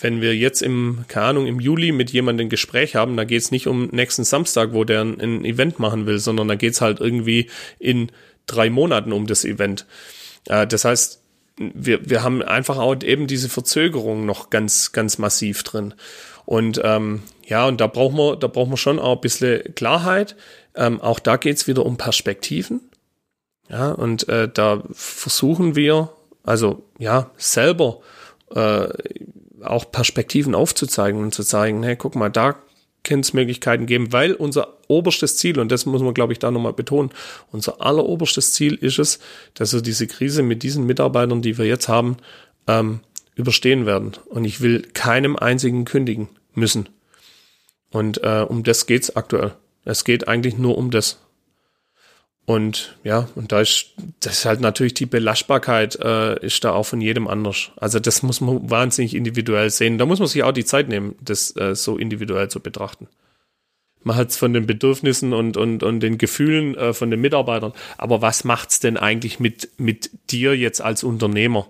wenn 0.00 0.20
wir 0.20 0.34
jetzt 0.34 0.60
im, 0.60 1.04
keine 1.06 1.26
Ahnung, 1.26 1.46
im 1.46 1.60
Juli 1.60 1.92
mit 1.92 2.10
jemandem 2.10 2.48
ein 2.48 2.50
Gespräch 2.50 2.96
haben, 2.96 3.16
da 3.16 3.22
geht's 3.22 3.52
nicht 3.52 3.68
um 3.68 3.86
nächsten 3.92 4.24
Samstag, 4.24 4.72
wo 4.72 4.82
der 4.82 5.02
ein, 5.02 5.20
ein 5.20 5.44
Event 5.44 5.78
machen 5.78 6.06
will, 6.06 6.18
sondern 6.18 6.48
da 6.48 6.56
geht's 6.56 6.80
halt 6.80 6.98
irgendwie 6.98 7.48
in 7.78 8.10
drei 8.46 8.70
Monaten 8.70 9.12
um 9.12 9.28
das 9.28 9.44
Event. 9.44 9.86
Äh, 10.48 10.66
das 10.66 10.84
heißt, 10.84 11.21
wir, 11.74 12.08
wir 12.08 12.22
haben 12.22 12.42
einfach 12.42 12.78
auch 12.78 12.96
eben 13.02 13.26
diese 13.26 13.48
Verzögerung 13.48 14.26
noch 14.26 14.50
ganz, 14.50 14.92
ganz 14.92 15.18
massiv 15.18 15.62
drin. 15.62 15.94
Und 16.44 16.80
ähm, 16.82 17.22
ja, 17.46 17.66
und 17.66 17.80
da 17.80 17.86
brauchen 17.86 18.16
wir, 18.16 18.36
da 18.36 18.46
brauchen 18.48 18.72
wir 18.72 18.76
schon 18.76 18.98
auch 18.98 19.16
ein 19.16 19.20
bisschen 19.20 19.74
Klarheit. 19.74 20.36
Ähm, 20.74 21.00
auch 21.00 21.18
da 21.18 21.36
geht's 21.36 21.66
wieder 21.66 21.84
um 21.86 21.96
Perspektiven. 21.96 22.80
Ja, 23.68 23.92
und 23.92 24.28
äh, 24.28 24.48
da 24.52 24.82
versuchen 24.92 25.76
wir, 25.76 26.10
also 26.42 26.82
ja, 26.98 27.30
selber 27.36 28.00
äh, 28.54 28.88
auch 29.62 29.90
Perspektiven 29.90 30.54
aufzuzeigen 30.54 31.22
und 31.22 31.32
zu 31.32 31.44
zeigen, 31.44 31.82
hey, 31.82 31.96
guck 31.96 32.16
mal, 32.16 32.30
da 32.30 32.56
Möglichkeiten 33.32 33.86
geben, 33.86 34.12
weil 34.12 34.34
unser 34.34 34.78
oberstes 34.88 35.36
Ziel, 35.36 35.58
und 35.58 35.72
das 35.72 35.86
muss 35.86 36.02
man, 36.02 36.14
glaube 36.14 36.32
ich, 36.32 36.38
da 36.38 36.50
nochmal 36.50 36.72
betonen, 36.72 37.10
unser 37.50 37.80
alleroberstes 37.80 38.52
Ziel 38.52 38.74
ist 38.74 38.98
es, 38.98 39.18
dass 39.54 39.72
wir 39.72 39.80
diese 39.80 40.06
Krise 40.06 40.42
mit 40.42 40.62
diesen 40.62 40.86
Mitarbeitern, 40.86 41.42
die 41.42 41.58
wir 41.58 41.66
jetzt 41.66 41.88
haben, 41.88 42.16
ähm, 42.66 43.00
überstehen 43.34 43.86
werden. 43.86 44.12
Und 44.26 44.44
ich 44.44 44.60
will 44.60 44.82
keinem 44.94 45.36
einzigen 45.36 45.84
kündigen 45.84 46.28
müssen. 46.54 46.88
Und 47.90 48.22
äh, 48.22 48.44
um 48.48 48.62
das 48.62 48.86
geht's 48.86 49.16
aktuell. 49.16 49.52
Es 49.84 50.04
geht 50.04 50.28
eigentlich 50.28 50.56
nur 50.56 50.78
um 50.78 50.90
das. 50.90 51.18
Und 52.52 52.98
ja, 53.02 53.30
und 53.34 53.50
da 53.50 53.62
ist, 53.62 53.92
das 54.20 54.40
ist 54.40 54.44
halt 54.44 54.60
natürlich 54.60 54.92
die 54.92 55.06
Belastbarkeit, 55.06 55.96
äh, 55.96 56.38
ist 56.44 56.62
da 56.64 56.72
auch 56.72 56.82
von 56.82 57.00
jedem 57.00 57.26
anders. 57.26 57.70
Also 57.76 57.98
das 57.98 58.22
muss 58.22 58.42
man 58.42 58.68
wahnsinnig 58.68 59.14
individuell 59.14 59.70
sehen. 59.70 59.96
Da 59.96 60.04
muss 60.04 60.18
man 60.18 60.28
sich 60.28 60.42
auch 60.42 60.52
die 60.52 60.66
Zeit 60.66 60.86
nehmen, 60.86 61.14
das 61.22 61.56
äh, 61.56 61.74
so 61.74 61.96
individuell 61.96 62.48
zu 62.48 62.60
betrachten. 62.60 63.08
Man 64.02 64.16
hat 64.16 64.28
es 64.28 64.36
von 64.36 64.52
den 64.52 64.66
Bedürfnissen 64.66 65.32
und, 65.32 65.56
und, 65.56 65.82
und 65.82 66.00
den 66.00 66.18
Gefühlen 66.18 66.74
äh, 66.74 66.92
von 66.92 67.10
den 67.10 67.22
Mitarbeitern. 67.22 67.72
Aber 67.96 68.20
was 68.20 68.44
macht's 68.44 68.80
denn 68.80 68.98
eigentlich 68.98 69.40
mit, 69.40 69.70
mit 69.78 70.10
dir 70.30 70.54
jetzt 70.54 70.82
als 70.82 71.04
Unternehmer? 71.04 71.68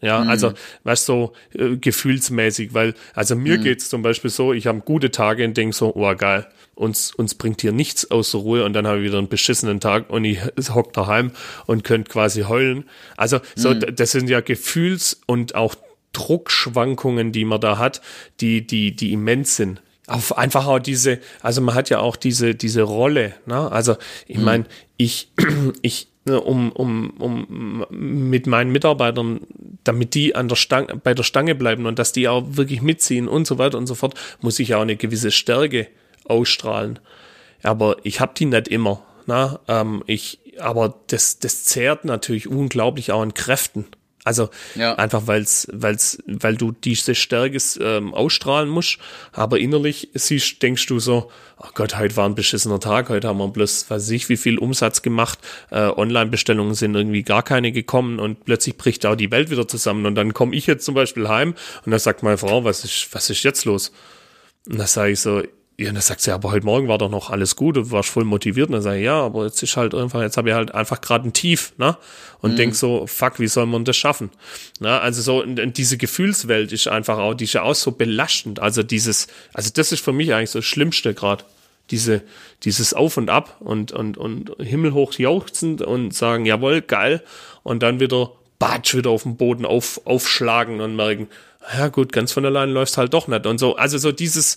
Ja, 0.00 0.20
mhm. 0.20 0.28
also, 0.28 0.52
weißt 0.84 1.08
du, 1.08 1.32
so, 1.52 1.58
äh, 1.58 1.76
gefühlsmäßig, 1.76 2.74
weil, 2.74 2.94
also 3.14 3.34
mir 3.34 3.58
mhm. 3.58 3.62
geht's 3.62 3.88
zum 3.88 4.02
Beispiel 4.02 4.30
so, 4.30 4.52
ich 4.52 4.66
habe 4.66 4.80
gute 4.80 5.10
Tage 5.10 5.44
und 5.44 5.56
denk 5.56 5.74
so, 5.74 5.94
oh 5.94 6.14
geil, 6.14 6.46
uns, 6.74 7.14
uns 7.14 7.34
bringt 7.34 7.62
hier 7.62 7.72
nichts 7.72 8.10
außer 8.10 8.38
Ruhe 8.38 8.64
und 8.64 8.74
dann 8.74 8.86
habe 8.86 8.98
ich 8.98 9.04
wieder 9.04 9.18
einen 9.18 9.28
beschissenen 9.28 9.80
Tag 9.80 10.10
und 10.10 10.24
ich 10.24 10.38
hock 10.74 10.92
daheim 10.92 11.32
und 11.64 11.82
könnt 11.82 12.10
quasi 12.10 12.42
heulen. 12.42 12.84
Also 13.16 13.40
so, 13.54 13.70
mhm. 13.70 13.96
das 13.96 14.12
sind 14.12 14.28
ja 14.28 14.40
Gefühls- 14.40 15.20
und 15.26 15.54
auch 15.54 15.74
Druckschwankungen, 16.12 17.32
die 17.32 17.44
man 17.44 17.60
da 17.60 17.78
hat, 17.78 18.02
die, 18.40 18.66
die, 18.66 18.94
die 18.94 19.12
immens 19.12 19.56
sind. 19.56 19.82
Auf 20.06 20.38
einfach 20.38 20.66
auch 20.66 20.78
diese, 20.78 21.18
also 21.42 21.60
man 21.60 21.74
hat 21.74 21.90
ja 21.90 21.98
auch 21.98 22.14
diese, 22.14 22.54
diese 22.54 22.82
Rolle, 22.82 23.34
ne? 23.44 23.70
Also 23.72 23.96
ich 24.26 24.38
mhm. 24.38 24.44
meine, 24.44 24.64
ich, 24.96 25.32
ich, 25.82 26.08
ne, 26.24 26.40
um, 26.40 26.70
um, 26.70 27.10
um 27.18 27.86
mit 27.90 28.46
meinen 28.46 28.70
Mitarbeitern, 28.70 29.40
damit 29.82 30.14
die 30.14 30.36
an 30.36 30.48
der 30.48 30.56
Stange, 30.56 30.96
bei 30.96 31.12
der 31.12 31.24
Stange 31.24 31.54
bleiben 31.54 31.86
und 31.86 31.98
dass 31.98 32.12
die 32.12 32.28
auch 32.28 32.44
wirklich 32.50 32.82
mitziehen 32.82 33.26
und 33.26 33.46
so 33.46 33.58
weiter 33.58 33.78
und 33.78 33.88
so 33.88 33.96
fort, 33.96 34.14
muss 34.40 34.58
ich 34.60 34.68
ja 34.68 34.78
auch 34.78 34.82
eine 34.82 34.96
gewisse 34.96 35.32
Stärke 35.32 35.88
ausstrahlen. 36.24 37.00
Aber 37.62 37.96
ich 38.04 38.20
habe 38.20 38.32
die 38.36 38.46
nicht 38.46 38.68
immer. 38.68 39.02
Na? 39.26 39.58
Ähm, 39.66 40.04
ich, 40.06 40.38
aber 40.58 40.94
das, 41.08 41.40
das 41.40 41.64
zehrt 41.64 42.04
natürlich 42.04 42.48
unglaublich 42.48 43.12
auch 43.12 43.22
an 43.22 43.34
Kräften. 43.34 43.86
Also 44.26 44.50
ja. 44.74 44.96
einfach 44.96 45.28
weil's, 45.28 45.68
weil's, 45.72 46.18
weil 46.26 46.56
du 46.56 46.72
diese 46.72 47.14
Stärke 47.14 47.58
ähm, 47.78 48.12
ausstrahlen 48.12 48.68
musst, 48.68 48.98
aber 49.30 49.60
innerlich 49.60 50.08
siehst, 50.14 50.60
denkst 50.64 50.84
du 50.86 50.98
so, 50.98 51.30
oh 51.58 51.68
Gott, 51.74 51.96
heute 51.96 52.16
war 52.16 52.28
ein 52.28 52.34
beschissener 52.34 52.80
Tag, 52.80 53.08
heute 53.08 53.28
haben 53.28 53.38
wir 53.38 53.46
bloß, 53.46 53.88
weiß 53.88 54.10
ich, 54.10 54.28
wie 54.28 54.36
viel 54.36 54.58
Umsatz 54.58 55.02
gemacht, 55.02 55.38
äh, 55.70 55.82
Online-Bestellungen 55.82 56.74
sind 56.74 56.96
irgendwie 56.96 57.22
gar 57.22 57.44
keine 57.44 57.70
gekommen 57.70 58.18
und 58.18 58.44
plötzlich 58.44 58.76
bricht 58.76 59.06
auch 59.06 59.14
die 59.14 59.30
Welt 59.30 59.48
wieder 59.50 59.68
zusammen 59.68 60.06
und 60.06 60.16
dann 60.16 60.34
komme 60.34 60.56
ich 60.56 60.66
jetzt 60.66 60.84
zum 60.84 60.96
Beispiel 60.96 61.28
heim 61.28 61.54
und 61.84 61.92
dann 61.92 62.00
sagt 62.00 62.24
meine 62.24 62.36
Frau, 62.36 62.64
was 62.64 62.84
ist, 62.84 63.06
was 63.12 63.30
ist 63.30 63.44
jetzt 63.44 63.64
los? 63.64 63.92
Und 64.68 64.78
da 64.78 64.88
sage 64.88 65.12
ich 65.12 65.20
so, 65.20 65.44
ja, 65.78 65.90
und 65.90 65.94
dann 65.96 66.02
sagt 66.02 66.22
sie, 66.22 66.30
aber 66.32 66.52
heute 66.52 66.64
Morgen 66.64 66.88
war 66.88 66.96
doch 66.96 67.10
noch 67.10 67.28
alles 67.28 67.54
gut, 67.54 67.76
du 67.76 67.90
warst 67.90 68.08
voll 68.08 68.24
motiviert. 68.24 68.68
Und 68.68 68.72
dann 68.72 68.82
sage 68.82 68.98
ich, 68.98 69.04
ja, 69.04 69.20
aber 69.20 69.44
jetzt 69.44 69.62
ist 69.62 69.76
halt 69.76 69.94
einfach, 69.94 70.22
jetzt 70.22 70.38
habe 70.38 70.48
ich 70.48 70.54
halt 70.54 70.74
einfach 70.74 71.02
gerade 71.02 71.28
ein 71.28 71.34
Tief, 71.34 71.74
ne? 71.76 71.98
Und 72.40 72.52
mhm. 72.52 72.56
denk 72.56 72.74
so, 72.74 73.06
fuck, 73.06 73.38
wie 73.40 73.46
soll 73.46 73.66
man 73.66 73.84
das 73.84 73.96
schaffen? 73.96 74.30
Na, 74.80 75.00
also 75.00 75.20
so, 75.20 75.42
und, 75.42 75.60
und 75.60 75.76
diese 75.76 75.98
Gefühlswelt 75.98 76.72
ist 76.72 76.88
einfach 76.88 77.18
auch, 77.18 77.34
die 77.34 77.44
ist 77.44 77.52
ja 77.52 77.62
auch 77.62 77.74
so 77.74 77.92
belastend. 77.92 78.58
Also 78.58 78.82
dieses, 78.82 79.26
also 79.52 79.70
das 79.74 79.92
ist 79.92 80.02
für 80.02 80.14
mich 80.14 80.32
eigentlich 80.32 80.50
so 80.50 80.60
das 80.60 80.66
Schlimmste 80.66 81.12
gerade. 81.12 81.44
Diese, 81.90 82.22
dieses 82.64 82.94
Auf 82.94 83.18
und 83.18 83.28
Ab 83.28 83.56
und, 83.60 83.92
und, 83.92 84.16
und 84.16 84.56
himmelhoch 84.58 85.12
jauchzend 85.14 85.82
und 85.82 86.14
sagen, 86.14 86.46
jawohl, 86.46 86.80
geil. 86.80 87.22
Und 87.62 87.82
dann 87.82 88.00
wieder, 88.00 88.32
batsch, 88.58 88.94
wieder 88.94 89.10
auf 89.10 89.24
den 89.24 89.36
Boden 89.36 89.66
auf, 89.66 90.00
aufschlagen 90.06 90.80
und 90.80 90.96
merken, 90.96 91.28
ja 91.76 91.88
gut, 91.88 92.12
ganz 92.12 92.32
von 92.32 92.46
allein 92.46 92.70
läuft 92.70 92.96
halt 92.96 93.12
doch 93.12 93.28
nicht. 93.28 93.46
Und 93.46 93.58
so, 93.58 93.76
also 93.76 93.98
so 93.98 94.10
dieses, 94.10 94.56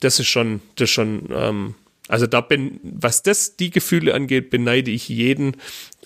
das 0.00 0.18
ist 0.18 0.28
schon, 0.28 0.60
das 0.76 0.88
ist 0.88 0.94
schon, 0.94 1.28
ähm, 1.30 1.74
also 2.08 2.26
da 2.26 2.40
bin, 2.40 2.80
was 2.82 3.22
das 3.22 3.56
die 3.56 3.70
Gefühle 3.70 4.14
angeht, 4.14 4.50
beneide 4.50 4.90
ich 4.90 5.08
jeden, 5.08 5.56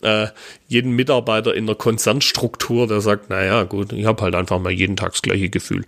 äh, 0.03 0.29
jeden 0.67 0.93
Mitarbeiter 0.93 1.55
in 1.55 1.67
der 1.67 1.77
Konzernstruktur, 1.77 2.87
der 2.87 3.01
sagt, 3.01 3.29
naja, 3.29 3.65
gut, 3.65 3.93
ich 3.93 4.07
habe 4.07 4.23
halt 4.23 4.35
einfach 4.35 4.59
mal 4.59 4.73
jeden 4.73 4.97
Tag 4.97 5.13
das 5.13 5.23
gleiche 5.23 5.51
Gefühl. 5.51 5.85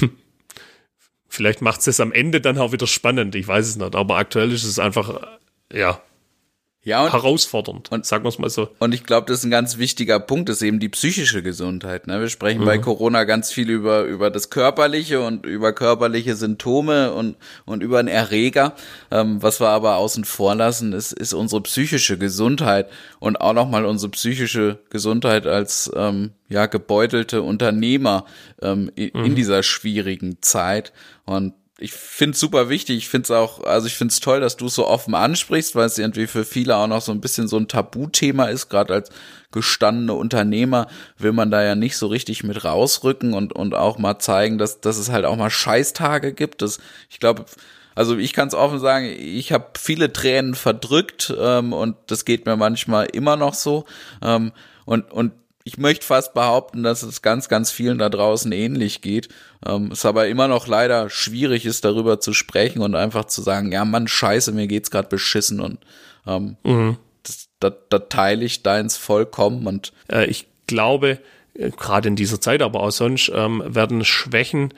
Vielleicht 1.28 1.62
macht 1.62 1.86
es 1.86 2.00
am 2.00 2.12
Ende 2.12 2.40
dann 2.40 2.58
auch 2.58 2.72
wieder 2.72 2.86
spannend, 2.86 3.34
ich 3.34 3.46
weiß 3.46 3.66
es 3.66 3.76
nicht, 3.76 3.94
aber 3.94 4.16
aktuell 4.16 4.50
ist 4.50 4.64
es 4.64 4.78
einfach, 4.78 5.20
ja, 5.72 6.00
ja, 6.82 7.04
und, 7.04 7.12
herausfordernd. 7.12 7.92
Und 7.92 8.06
sagen 8.06 8.24
wir 8.24 8.30
es 8.30 8.38
mal 8.38 8.48
so. 8.48 8.68
Und 8.78 8.94
ich 8.94 9.04
glaube, 9.04 9.26
das 9.26 9.40
ist 9.40 9.44
ein 9.44 9.50
ganz 9.50 9.76
wichtiger 9.76 10.18
Punkt, 10.18 10.48
ist 10.48 10.62
eben 10.62 10.80
die 10.80 10.88
psychische 10.88 11.42
Gesundheit. 11.42 12.06
Ne? 12.06 12.20
Wir 12.20 12.30
sprechen 12.30 12.62
mhm. 12.62 12.64
bei 12.64 12.78
Corona 12.78 13.24
ganz 13.24 13.52
viel 13.52 13.68
über 13.68 14.04
über 14.04 14.30
das 14.30 14.48
körperliche 14.48 15.20
und 15.20 15.44
über 15.44 15.74
körperliche 15.74 16.36
Symptome 16.36 17.12
und 17.12 17.36
und 17.66 17.82
über 17.82 17.98
einen 17.98 18.08
Erreger. 18.08 18.74
Ähm, 19.10 19.42
was 19.42 19.60
wir 19.60 19.68
aber 19.68 19.96
außen 19.96 20.24
vor 20.24 20.54
lassen, 20.54 20.94
ist 20.94 21.12
ist 21.12 21.34
unsere 21.34 21.60
psychische 21.62 22.16
Gesundheit 22.16 22.88
und 23.18 23.40
auch 23.42 23.52
nochmal 23.52 23.84
unsere 23.84 24.10
psychische 24.12 24.78
Gesundheit 24.88 25.46
als 25.46 25.90
ähm, 25.94 26.32
ja 26.48 26.64
gebeutelte 26.64 27.42
Unternehmer 27.42 28.24
ähm, 28.62 28.90
in, 28.94 29.10
mhm. 29.12 29.24
in 29.26 29.34
dieser 29.34 29.62
schwierigen 29.62 30.40
Zeit. 30.40 30.94
Und 31.26 31.52
ich 31.80 31.92
finde 31.92 32.34
es 32.34 32.40
super 32.40 32.68
wichtig. 32.68 32.98
Ich 32.98 33.08
finde 33.08 33.24
es 33.24 33.30
auch, 33.30 33.64
also 33.64 33.86
ich 33.86 33.94
finde 33.94 34.12
es 34.12 34.20
toll, 34.20 34.40
dass 34.40 34.56
du 34.56 34.66
es 34.66 34.74
so 34.74 34.86
offen 34.86 35.14
ansprichst, 35.14 35.74
weil 35.74 35.86
es 35.86 35.98
irgendwie 35.98 36.26
für 36.26 36.44
viele 36.44 36.76
auch 36.76 36.86
noch 36.86 37.00
so 37.00 37.10
ein 37.10 37.20
bisschen 37.20 37.48
so 37.48 37.56
ein 37.56 37.68
Tabuthema 37.68 38.46
ist. 38.46 38.68
Gerade 38.68 38.92
als 38.94 39.10
gestandene 39.50 40.12
Unternehmer 40.14 40.88
will 41.16 41.32
man 41.32 41.50
da 41.50 41.62
ja 41.62 41.74
nicht 41.74 41.96
so 41.96 42.06
richtig 42.06 42.44
mit 42.44 42.64
rausrücken 42.64 43.32
und, 43.32 43.54
und 43.54 43.74
auch 43.74 43.98
mal 43.98 44.18
zeigen, 44.18 44.58
dass, 44.58 44.80
dass 44.80 44.98
es 44.98 45.10
halt 45.10 45.24
auch 45.24 45.36
mal 45.36 45.50
Scheißtage 45.50 46.34
gibt. 46.34 46.60
Das, 46.60 46.80
ich 47.08 47.18
glaube, 47.18 47.46
also 47.94 48.16
ich 48.18 48.34
kann 48.34 48.48
es 48.48 48.54
offen 48.54 48.78
sagen, 48.78 49.06
ich 49.06 49.52
habe 49.52 49.70
viele 49.78 50.12
Tränen 50.12 50.54
verdrückt 50.54 51.34
ähm, 51.38 51.72
und 51.72 51.96
das 52.06 52.26
geht 52.26 52.44
mir 52.44 52.56
manchmal 52.56 53.06
immer 53.06 53.36
noch 53.36 53.54
so. 53.54 53.86
Ähm, 54.22 54.52
und, 54.84 55.10
und 55.10 55.32
ich 55.70 55.78
möchte 55.78 56.04
fast 56.04 56.34
behaupten, 56.34 56.82
dass 56.82 57.04
es 57.04 57.22
ganz, 57.22 57.48
ganz 57.48 57.70
vielen 57.70 57.98
da 57.98 58.08
draußen 58.08 58.50
ähnlich 58.50 59.02
geht. 59.02 59.28
Ähm, 59.64 59.90
es 59.92 60.04
aber 60.04 60.26
immer 60.26 60.48
noch 60.48 60.66
leider 60.66 61.08
schwierig 61.10 61.64
ist, 61.64 61.84
darüber 61.84 62.18
zu 62.18 62.32
sprechen 62.32 62.82
und 62.82 62.96
einfach 62.96 63.26
zu 63.26 63.40
sagen, 63.40 63.70
ja 63.70 63.84
Mann, 63.84 64.08
scheiße, 64.08 64.50
mir 64.50 64.66
geht's 64.66 64.90
gerade 64.90 65.08
beschissen 65.08 65.60
und 65.60 65.78
ähm, 66.26 66.56
mhm. 66.64 66.96
das, 67.22 67.48
das, 67.60 67.74
das 67.88 68.02
teile 68.08 68.44
ich 68.44 68.64
deins 68.64 68.96
vollkommen 68.96 69.68
und 69.68 69.92
äh, 70.10 70.26
ich 70.26 70.48
glaube, 70.66 71.20
äh, 71.54 71.70
gerade 71.70 72.08
in 72.08 72.16
dieser 72.16 72.40
Zeit, 72.40 72.62
aber 72.62 72.80
auch 72.80 72.90
sonst, 72.90 73.30
ähm, 73.32 73.62
werden 73.64 74.04
Schwächen 74.04 74.74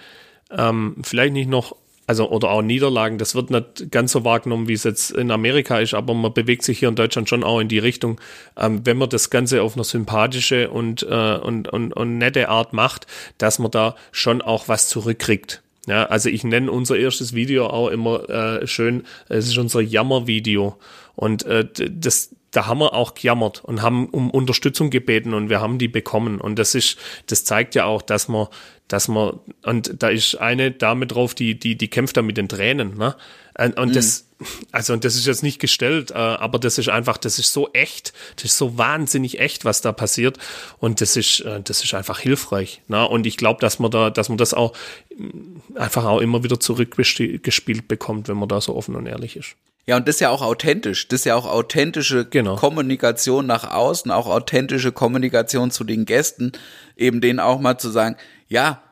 ähm, 0.50 0.96
vielleicht 1.02 1.32
nicht 1.32 1.48
noch 1.48 1.74
also 2.06 2.28
oder 2.30 2.50
auch 2.50 2.62
Niederlagen, 2.62 3.18
das 3.18 3.34
wird 3.34 3.50
nicht 3.50 3.90
ganz 3.90 4.12
so 4.12 4.24
wahrgenommen, 4.24 4.68
wie 4.68 4.72
es 4.72 4.84
jetzt 4.84 5.12
in 5.12 5.30
Amerika 5.30 5.78
ist, 5.78 5.94
aber 5.94 6.14
man 6.14 6.34
bewegt 6.34 6.62
sich 6.62 6.78
hier 6.78 6.88
in 6.88 6.96
Deutschland 6.96 7.28
schon 7.28 7.44
auch 7.44 7.60
in 7.60 7.68
die 7.68 7.78
Richtung, 7.78 8.20
ähm, 8.56 8.80
wenn 8.84 8.96
man 8.96 9.08
das 9.08 9.30
Ganze 9.30 9.62
auf 9.62 9.74
eine 9.74 9.84
sympathische 9.84 10.70
und, 10.70 11.02
äh, 11.02 11.36
und, 11.36 11.68
und, 11.68 11.92
und 11.92 12.18
nette 12.18 12.48
Art 12.48 12.72
macht, 12.72 13.06
dass 13.38 13.58
man 13.58 13.70
da 13.70 13.94
schon 14.10 14.42
auch 14.42 14.68
was 14.68 14.88
zurückkriegt. 14.88 15.62
Ja, 15.86 16.04
also 16.06 16.28
ich 16.28 16.44
nenne 16.44 16.70
unser 16.70 16.96
erstes 16.96 17.34
Video 17.34 17.66
auch 17.66 17.88
immer 17.88 18.28
äh, 18.30 18.66
schön, 18.66 19.04
es 19.28 19.48
ist 19.48 19.58
unser 19.58 19.80
Jammer-Video. 19.80 20.76
Und 21.16 21.44
äh, 21.44 21.66
das, 21.90 22.34
da 22.52 22.66
haben 22.66 22.78
wir 22.78 22.94
auch 22.94 23.14
gejammert 23.14 23.64
und 23.64 23.82
haben 23.82 24.08
um 24.10 24.30
Unterstützung 24.30 24.90
gebeten 24.90 25.34
und 25.34 25.50
wir 25.50 25.60
haben 25.60 25.78
die 25.78 25.88
bekommen. 25.88 26.40
Und 26.40 26.58
das 26.58 26.74
ist, 26.76 26.98
das 27.26 27.44
zeigt 27.44 27.74
ja 27.74 27.84
auch, 27.84 28.02
dass 28.02 28.28
man, 28.28 28.46
dass 28.92 29.08
man, 29.08 29.40
und 29.62 30.02
da 30.02 30.08
ist 30.10 30.34
eine 30.34 30.70
Dame 30.70 31.06
drauf, 31.06 31.34
die, 31.34 31.58
die, 31.58 31.76
die 31.76 31.88
kämpft 31.88 32.18
da 32.18 32.22
mit 32.22 32.36
den 32.36 32.48
Tränen, 32.48 32.98
ne? 32.98 33.16
Und, 33.58 33.78
und 33.78 33.88
mhm. 33.90 33.92
das, 33.94 34.28
also, 34.70 34.92
und 34.92 35.04
das 35.04 35.14
ist 35.14 35.26
jetzt 35.26 35.42
nicht 35.42 35.60
gestellt, 35.60 36.10
äh, 36.10 36.14
aber 36.14 36.58
das 36.58 36.78
ist 36.78 36.88
einfach, 36.88 37.16
das 37.16 37.38
ist 37.38 37.52
so 37.52 37.70
echt, 37.72 38.12
das 38.36 38.46
ist 38.46 38.58
so 38.58 38.76
wahnsinnig 38.76 39.40
echt, 39.40 39.64
was 39.64 39.80
da 39.80 39.92
passiert. 39.92 40.38
Und 40.78 41.00
das 41.00 41.16
ist, 41.16 41.40
äh, 41.40 41.60
das 41.62 41.84
ist 41.84 41.94
einfach 41.94 42.18
hilfreich. 42.18 42.82
Ne? 42.88 43.06
Und 43.06 43.26
ich 43.26 43.36
glaube, 43.36 43.60
dass 43.60 43.78
man 43.78 43.90
da, 43.90 44.10
dass 44.10 44.28
man 44.28 44.38
das 44.38 44.54
auch 44.54 44.74
mm, 45.16 45.76
einfach 45.76 46.04
auch 46.04 46.20
immer 46.20 46.44
wieder 46.44 46.60
zurückgespielt 46.60 47.88
bekommt, 47.88 48.28
wenn 48.28 48.36
man 48.36 48.48
da 48.48 48.60
so 48.60 48.74
offen 48.74 48.96
und 48.96 49.06
ehrlich 49.06 49.36
ist. 49.36 49.56
Ja, 49.86 49.96
und 49.96 50.06
das 50.06 50.16
ist 50.16 50.20
ja 50.20 50.30
auch 50.30 50.42
authentisch. 50.42 51.08
Das 51.08 51.20
ist 51.20 51.24
ja 51.24 51.34
auch 51.34 51.46
authentische 51.46 52.24
genau. 52.24 52.56
Kommunikation 52.56 53.46
nach 53.46 53.72
außen, 53.72 54.10
auch 54.10 54.26
authentische 54.26 54.92
Kommunikation 54.92 55.70
zu 55.70 55.82
den 55.84 56.04
Gästen, 56.04 56.52
eben 56.96 57.20
denen 57.20 57.40
auch 57.40 57.60
mal 57.60 57.78
zu 57.78 57.90
sagen, 57.90 58.16
ja, 58.48 58.82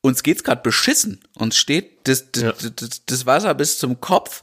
uns 0.00 0.22
geht's 0.22 0.44
gerade 0.44 0.62
beschissen. 0.62 1.20
Uns 1.36 1.56
steht 1.56 2.08
das, 2.08 2.32
das, 2.32 2.42
ja. 2.42 2.52
das, 2.52 3.04
das, 3.04 3.26
Wasser 3.26 3.54
bis 3.54 3.78
zum 3.78 4.00
Kopf. 4.00 4.42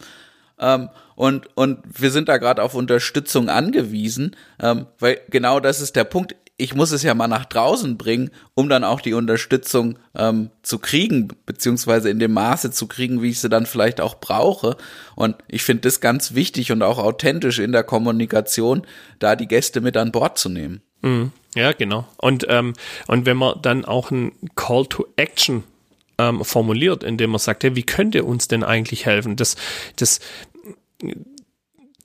Ähm, 0.59 0.89
und, 1.15 1.47
und 1.57 1.79
wir 1.85 2.11
sind 2.11 2.29
da 2.29 2.37
gerade 2.37 2.61
auf 2.61 2.75
Unterstützung 2.75 3.49
angewiesen, 3.49 4.35
ähm, 4.59 4.85
weil 4.99 5.21
genau 5.29 5.59
das 5.59 5.81
ist 5.81 5.95
der 5.95 6.03
Punkt 6.03 6.35
ich 6.57 6.73
muss 6.73 6.91
es 6.91 7.03
ja 7.03 7.13
mal 7.13 7.27
nach 7.27 7.45
draußen 7.45 7.97
bringen, 7.97 8.31
um 8.55 8.67
dann 8.67 8.83
auch 8.83 8.99
die 8.99 9.13
Unterstützung 9.13 9.99
ähm, 10.15 10.49
zu 10.63 10.79
kriegen, 10.79 11.29
beziehungsweise 11.45 12.09
in 12.09 12.17
dem 12.17 12.33
Maße 12.33 12.71
zu 12.71 12.87
kriegen, 12.87 13.21
wie 13.21 13.29
ich 13.29 13.39
sie 13.39 13.49
dann 13.49 13.67
vielleicht 13.67 14.01
auch 14.01 14.19
brauche. 14.19 14.75
Und 15.15 15.35
ich 15.47 15.63
finde 15.63 15.81
das 15.81 16.01
ganz 16.01 16.33
wichtig 16.33 16.71
und 16.71 16.81
auch 16.81 16.97
authentisch 16.97 17.59
in 17.59 17.71
der 17.71 17.83
Kommunikation, 17.83 18.81
da 19.19 19.35
die 19.35 19.47
Gäste 19.47 19.81
mit 19.81 19.95
an 19.97 20.11
Bord 20.11 20.39
zu 20.39 20.49
nehmen. 20.49 20.81
Mhm. 21.03 21.31
Ja, 21.55 21.73
genau. 21.73 22.07
Und, 22.17 22.47
ähm, 22.49 22.73
und 23.05 23.27
wenn 23.27 23.37
man 23.37 23.61
dann 23.61 23.85
auch 23.85 24.09
ein 24.09 24.31
Call 24.55 24.87
to 24.87 25.05
Action 25.15 25.63
ähm, 26.17 26.43
formuliert, 26.43 27.03
indem 27.03 27.31
man 27.31 27.39
sagt, 27.39 27.63
hey, 27.63 27.75
wie 27.75 27.83
könnt 27.83 28.15
ihr 28.15 28.25
uns 28.25 28.47
denn 28.47 28.63
eigentlich 28.63 29.05
helfen? 29.05 29.35
Das, 29.35 29.57
das 29.95 30.19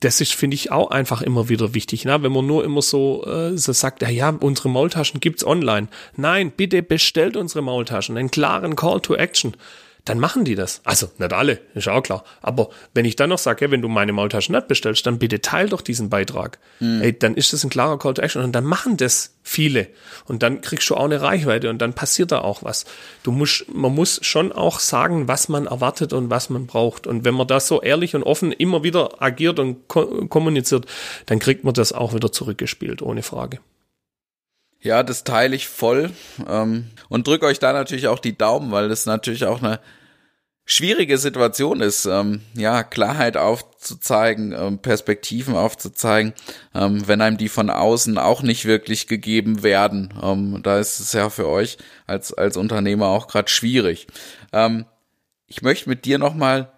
das 0.05 0.21
ist, 0.21 0.35
finde 0.35 0.57
ich, 0.57 0.73
auch 0.73 0.91
einfach 0.91 1.23
immer 1.23 1.49
wieder 1.49 1.75
wichtig. 1.75 2.05
Ne? 2.05 2.23
Wenn 2.23 2.33
man 2.33 2.47
nur 2.47 2.65
immer 2.65 2.83
so, 2.83 3.25
äh, 3.25 3.57
so 3.57 3.73
sagt, 3.73 4.03
ja, 4.03 4.09
ja, 4.09 4.31
unsere 4.31 4.69
Maultaschen 4.69 5.21
gibt's 5.21 5.47
online. 5.47 5.89
Nein, 6.17 6.51
bitte 6.51 6.83
bestellt 6.83 7.37
unsere 7.37 7.63
Maultaschen. 7.63 8.17
Einen 8.17 8.31
klaren 8.31 8.77
Call 8.77 9.01
to 9.01 9.15
Action 9.15 9.55
dann 10.05 10.19
machen 10.19 10.45
die 10.45 10.57
das. 10.57 10.81
Also 10.85 11.11
nicht 11.19 11.33
alle, 11.33 11.61
ist 11.75 11.89
auch 11.89 12.03
klar. 12.03 12.25
Aber 12.41 12.71
wenn 12.93 13.05
ich 13.05 13.15
dann 13.15 13.31
noch 13.31 13.39
sage, 13.39 13.65
ja, 13.65 13.71
wenn 13.71 13.83
du 13.83 13.89
meine 13.89 14.13
Maultaschen 14.13 14.55
nicht 14.55 14.67
bestellst, 14.67 15.07
dann 15.07 15.19
bitte 15.19 15.41
teil 15.41 15.69
doch 15.69 15.81
diesen 15.81 16.11
Beitrag. 16.11 16.59
Mhm. 16.81 17.03
Ey, 17.03 17.17
dann 17.17 17.35
ist 17.35 17.53
das 17.53 17.63
ein 17.63 17.71
klarer 17.71 17.99
Call 17.99 18.15
to 18.15 18.23
Action 18.23 18.43
und 18.43 18.53
dann 18.53 18.65
machen 18.65 18.97
das 18.97 19.35
viele. 19.43 19.87
Und 20.27 20.43
dann 20.43 20.61
kriegst 20.61 20.91
du 20.91 20.97
auch 20.97 21.05
eine 21.05 21.23
Reichweite 21.23 21.71
und 21.71 21.79
dann 21.79 21.93
passiert 21.93 22.33
da 22.33 22.41
auch 22.41 22.65
was. 22.65 22.85
Du 23.23 23.31
musst, 23.31 23.73
man 23.73 23.95
muss 23.95 24.19
schon 24.23 24.51
auch 24.51 24.81
sagen, 24.81 25.29
was 25.29 25.49
man 25.49 25.67
erwartet 25.67 26.13
und 26.13 26.31
was 26.31 26.51
man 26.51 26.67
braucht. 26.67 27.07
Und 27.07 27.25
wenn 27.25 27.35
man 27.35 27.47
das 27.47 27.69
so 27.69 27.81
ehrlich 27.81 28.17
und 28.17 28.25
offen 28.25 28.51
immer 28.51 28.83
wieder 28.83 29.23
agiert 29.23 29.61
und 29.61 29.87
ko 29.87 30.27
kommuniziert, 30.27 30.87
dann 31.27 31.39
kriegt 31.39 31.63
man 31.63 31.75
das 31.75 31.93
auch 31.93 32.13
wieder 32.13 32.33
zurückgespielt, 32.33 33.03
ohne 33.03 33.23
Frage. 33.23 33.61
Ja, 34.83 35.05
das 35.05 35.23
teile 35.23 35.55
ich 35.55 35.69
voll 35.69 36.11
ähm, 36.49 36.91
und 37.09 37.27
drücke 37.27 37.47
euch 37.47 37.61
da 37.61 37.73
natürlich 37.73 38.09
auch 38.09 38.19
die 38.19 38.37
Daumen, 38.37 38.73
weil 38.73 38.89
das 38.89 39.07
natürlich 39.07 39.45
auch 39.45 39.63
eine 39.63 39.79
schwierige 40.65 41.19
Situation 41.19 41.81
ist, 41.81 42.05
ähm, 42.07 42.43
ja, 42.55 42.83
Klarheit 42.83 43.37
aufzuzeigen, 43.37 44.53
ähm, 44.53 44.79
Perspektiven 44.79 45.55
aufzuzeigen, 45.55 46.33
ähm, 46.75 47.07
wenn 47.07 47.21
einem 47.21 47.37
die 47.37 47.49
von 47.49 47.71
außen 47.71 48.19
auch 48.19 48.43
nicht 48.43 48.65
wirklich 48.65 49.07
gegeben 49.07 49.63
werden. 49.63 50.13
Ähm, 50.21 50.61
da 50.65 50.81
ist 50.81 50.99
es 50.99 51.13
ja 51.13 51.31
für 51.31 51.49
euch 51.49 51.79
als, 52.07 52.33
als 52.35 52.57
Unternehmer 52.57 53.07
auch 53.07 53.29
gerade 53.29 53.51
schwierig. 53.51 54.09
Ähm, 54.53 54.85
ich 55.47 55.63
möchte 55.63 55.89
mit 55.89 56.05
dir 56.05 56.19
nochmal 56.19 56.73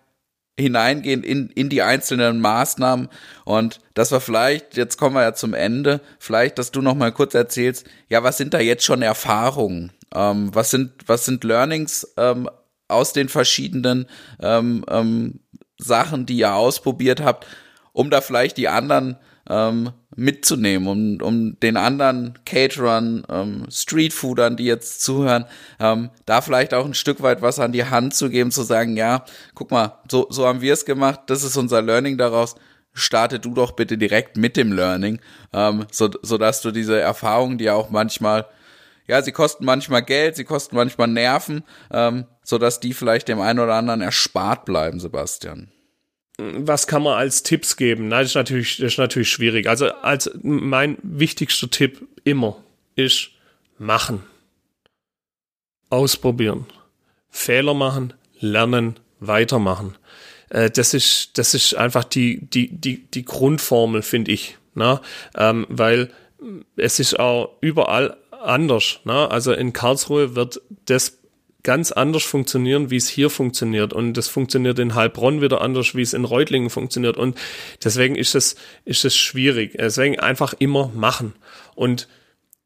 hineingehen 0.59 1.24
in, 1.24 1.48
in 1.50 1.68
die 1.68 1.82
einzelnen 1.82 2.40
Maßnahmen 2.40 3.09
und 3.44 3.80
das 3.94 4.12
war 4.12 4.20
vielleicht, 4.20 4.76
jetzt 4.76 4.96
kommen 4.98 5.16
wir 5.16 5.22
ja 5.22 5.34
zum 5.34 5.55
Ende, 5.55 6.00
vielleicht, 6.18 6.59
dass 6.59 6.70
du 6.70 6.80
noch 6.80 6.94
mal 6.94 7.12
kurz 7.12 7.34
erzählst, 7.34 7.86
ja, 8.09 8.22
was 8.22 8.36
sind 8.36 8.55
da 8.55 8.61
jetzt 8.61 8.84
schon 8.84 9.02
Erfahrungen? 9.02 9.92
Ähm, 10.14 10.55
was 10.55 10.70
sind, 10.70 10.92
was 11.07 11.24
sind 11.24 11.42
Learnings 11.44 12.14
ähm, 12.16 12.48
aus 12.86 13.12
den 13.12 13.28
verschiedenen 13.28 14.07
ähm, 14.40 14.84
ähm, 14.88 15.40
Sachen, 15.78 16.26
die 16.26 16.36
ihr 16.36 16.55
ausprobiert 16.55 17.20
habt, 17.20 17.46
um 17.92 18.11
da 18.11 18.20
vielleicht 18.20 18.57
die 18.57 18.68
anderen 18.68 19.16
ähm, 19.48 19.90
mitzunehmen, 20.16 20.88
um, 20.88 21.26
um 21.26 21.60
den 21.60 21.76
anderen 21.76 22.38
Caterern, 22.44 23.24
ähm, 23.28 23.66
Streetfoodern, 23.70 24.56
die 24.56 24.64
jetzt 24.64 25.02
zuhören, 25.02 25.46
ähm, 25.80 26.10
da 26.26 26.40
vielleicht 26.40 26.74
auch 26.74 26.84
ein 26.84 26.94
Stück 26.94 27.22
weit 27.22 27.42
was 27.42 27.58
an 27.58 27.72
die 27.72 27.84
Hand 27.84 28.14
zu 28.14 28.30
geben, 28.30 28.50
zu 28.50 28.62
sagen, 28.62 28.96
ja, 28.96 29.24
guck 29.54 29.70
mal, 29.70 29.98
so, 30.10 30.26
so 30.30 30.46
haben 30.46 30.60
wir 30.60 30.72
es 30.72 30.84
gemacht, 30.84 31.20
das 31.26 31.42
ist 31.42 31.56
unser 31.56 31.82
Learning 31.82 32.18
daraus, 32.18 32.54
starte 32.92 33.40
du 33.40 33.54
doch 33.54 33.72
bitte 33.72 33.98
direkt 33.98 34.36
mit 34.36 34.56
dem 34.56 34.72
Learning, 34.72 35.20
ähm, 35.52 35.86
so, 35.90 36.10
so 36.22 36.38
dass 36.38 36.62
du 36.62 36.70
diese 36.70 37.00
Erfahrungen, 37.00 37.58
die 37.58 37.64
ja 37.64 37.74
auch 37.74 37.90
manchmal, 37.90 38.46
ja, 39.06 39.20
sie 39.20 39.32
kosten 39.32 39.64
manchmal 39.64 40.02
Geld, 40.02 40.36
sie 40.36 40.44
kosten 40.44 40.76
manchmal 40.76 41.08
Nerven, 41.08 41.64
ähm, 41.92 42.24
so 42.42 42.58
dass 42.58 42.80
die 42.80 42.94
vielleicht 42.94 43.28
dem 43.28 43.40
einen 43.40 43.58
oder 43.58 43.74
anderen 43.74 44.00
erspart 44.00 44.64
bleiben, 44.64 45.00
Sebastian 45.00 45.73
was 46.39 46.87
kann 46.87 47.03
man 47.03 47.16
als 47.16 47.43
Tipps 47.43 47.76
geben? 47.76 48.09
Nein, 48.09 48.22
das 48.22 48.30
ist 48.30 48.35
natürlich, 48.35 48.76
das 48.78 48.93
ist 48.95 48.99
natürlich 48.99 49.28
schwierig. 49.28 49.68
Also 49.68 49.87
als 49.87 50.30
mein 50.43 50.99
wichtigster 51.03 51.70
Tipp 51.70 52.07
immer 52.24 52.57
ist 52.97 53.30
machen. 53.78 54.22
Ausprobieren. 55.91 56.66
Fehler 57.30 57.74
machen, 57.74 58.14
lernen, 58.41 58.99
weitermachen. 59.20 59.97
Äh, 60.51 60.70
das 60.70 60.95
ist, 60.95 61.39
das 61.39 61.55
ist 61.55 61.74
einfach 61.74 62.05
die, 62.05 62.41
die, 62.41 62.68
die, 62.68 63.05
die 63.07 63.24
Grundformel, 63.24 64.03
finde 64.03 64.32
ich. 64.32 64.57
Ne? 64.74 65.01
Ähm, 65.37 65.66
weil 65.68 66.11
es 66.76 66.99
ist 66.99 67.18
auch 67.18 67.57
überall 67.61 68.16
anders. 68.30 69.01
Ne? 69.05 69.30
Also 69.30 69.53
in 69.53 69.72
Karlsruhe 69.72 70.35
wird 70.35 70.61
das 70.87 71.18
ganz 71.64 71.90
anders 71.90 72.22
funktionieren, 72.22 72.90
wie 72.90 72.96
es 72.96 73.08
hier 73.08 73.30
funktioniert. 73.30 73.92
Und 73.92 74.12
das 74.12 74.28
funktioniert 74.28 74.78
in 74.78 74.94
Heilbronn 74.94 75.40
wieder 75.40 75.60
anders, 75.60 75.96
wie 75.96 76.02
es 76.02 76.12
in 76.12 76.24
Reutlingen 76.24 76.70
funktioniert. 76.70 77.16
Und 77.16 77.36
deswegen 77.82 78.14
ist 78.14 78.36
es, 78.36 78.54
ist 78.84 79.04
es 79.04 79.16
schwierig. 79.16 79.72
Deswegen 79.76 80.20
einfach 80.20 80.54
immer 80.56 80.92
machen 80.94 81.32
und 81.74 82.06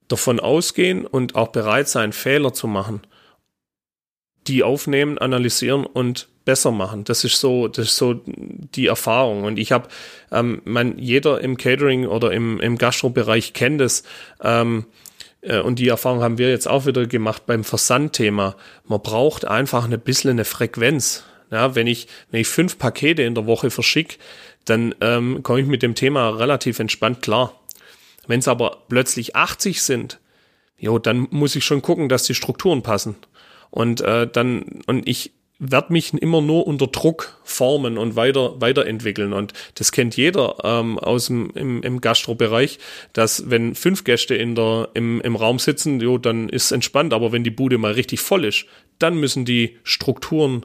davon 0.09 0.41
ausgehen 0.41 1.07
und 1.07 1.37
auch 1.37 1.49
bereit 1.49 1.89
sein, 1.89 2.13
Fehler 2.13 2.53
zu 2.53 2.67
machen. 2.67 3.01
Die 4.47 4.63
aufnehmen, 4.63 5.19
analysieren 5.19 5.87
und 5.87 6.29
besser 6.45 6.73
machen. 6.73 7.05
Das 7.05 7.25
ist 7.25 7.41
so, 7.41 7.69
das 7.69 7.89
ist 7.89 7.97
so 7.97 8.21
die 8.27 8.87
Erfahrung. 8.87 9.45
Und 9.45 9.59
ich 9.59 9.71
habe, 9.71 9.89
ähm, 10.33 10.61
man, 10.65 10.99
jeder 10.99 11.41
im 11.41 11.57
Catering 11.57 12.07
oder 12.07 12.33
im, 12.33 12.59
im 12.61 12.79
Gastrobereich 12.79 13.53
kennt 13.53 13.81
es. 13.81 14.03
Ähm, 14.43 14.87
äh, 14.87 15.08
und 15.43 15.79
die 15.79 15.89
Erfahrung 15.89 16.23
haben 16.23 16.39
wir 16.39 16.51
jetzt 16.51 16.69
auch 16.69 16.87
wieder 16.87 17.07
gemacht 17.07 17.47
beim 17.47 17.65
Versandthema. 17.65 18.57
Man 18.85 19.03
braucht 19.03 19.45
einfach 19.45 19.89
ein 19.89 20.01
bisschen 20.01 20.31
eine 20.31 20.45
Frequenz. 20.45 21.25
Ja, 21.51 21.75
wenn 21.75 21.87
ich, 21.87 22.09
wenn 22.31 22.41
ich 22.41 22.49
fünf 22.49 22.79
Pakete 22.79 23.23
in 23.23 23.35
der 23.35 23.47
Woche 23.47 23.71
verschicke, 23.71 24.17
dann 24.65 24.95
ähm, 25.01 25.43
komme 25.43 25.61
ich 25.61 25.67
mit 25.67 25.83
dem 25.83 25.95
Thema 25.95 26.29
relativ 26.31 26.79
entspannt 26.79 27.23
klar. 27.23 27.59
Wenn 28.27 28.41
es 28.41 28.49
aber 28.49 28.83
plötzlich 28.89 29.35
80 29.35 29.81
sind, 29.81 30.21
jo, 30.79 30.99
dann 30.99 31.27
muss 31.31 31.57
ich 31.57 31.65
schon 31.65 31.81
gucken, 31.81 32.09
dass 32.09 32.25
die 32.25 32.35
Strukturen 32.35 32.83
passen. 32.83 33.17
Und 33.71 34.01
äh, 34.03 34.27
dann, 34.27 34.83
und 34.87 35.09
ich 35.09 35.33
werde 35.59 35.93
mich 35.93 36.15
immer 36.15 36.41
nur 36.41 36.67
unter 36.67 36.87
Druck 36.87 37.37
formen 37.43 37.99
und 37.99 38.15
weiter 38.15 38.61
weiterentwickeln. 38.61 39.33
Und 39.33 39.53
das 39.75 39.91
kennt 39.91 40.17
jeder 40.17 40.57
ähm, 40.63 40.99
aus 40.99 41.27
dem 41.27 41.51
im, 41.55 41.83
im 41.83 42.01
Gastrobereich, 42.01 42.79
dass 43.13 43.51
wenn 43.51 43.75
fünf 43.75 44.05
Gäste 44.05 44.37
in 44.37 44.55
der, 44.55 44.91
im, 44.95 45.21
im 45.21 45.35
Raum 45.35 45.59
sitzen, 45.59 46.01
jo, 46.01 46.17
dann 46.17 46.49
ist 46.49 46.71
entspannt. 46.71 47.13
Aber 47.13 47.33
wenn 47.33 47.43
die 47.43 47.51
Bude 47.51 47.79
mal 47.79 47.93
richtig 47.93 48.21
voll 48.21 48.45
ist, 48.45 48.67
dann 49.01 49.19
müssen 49.19 49.45
die 49.45 49.77
Strukturen 49.83 50.65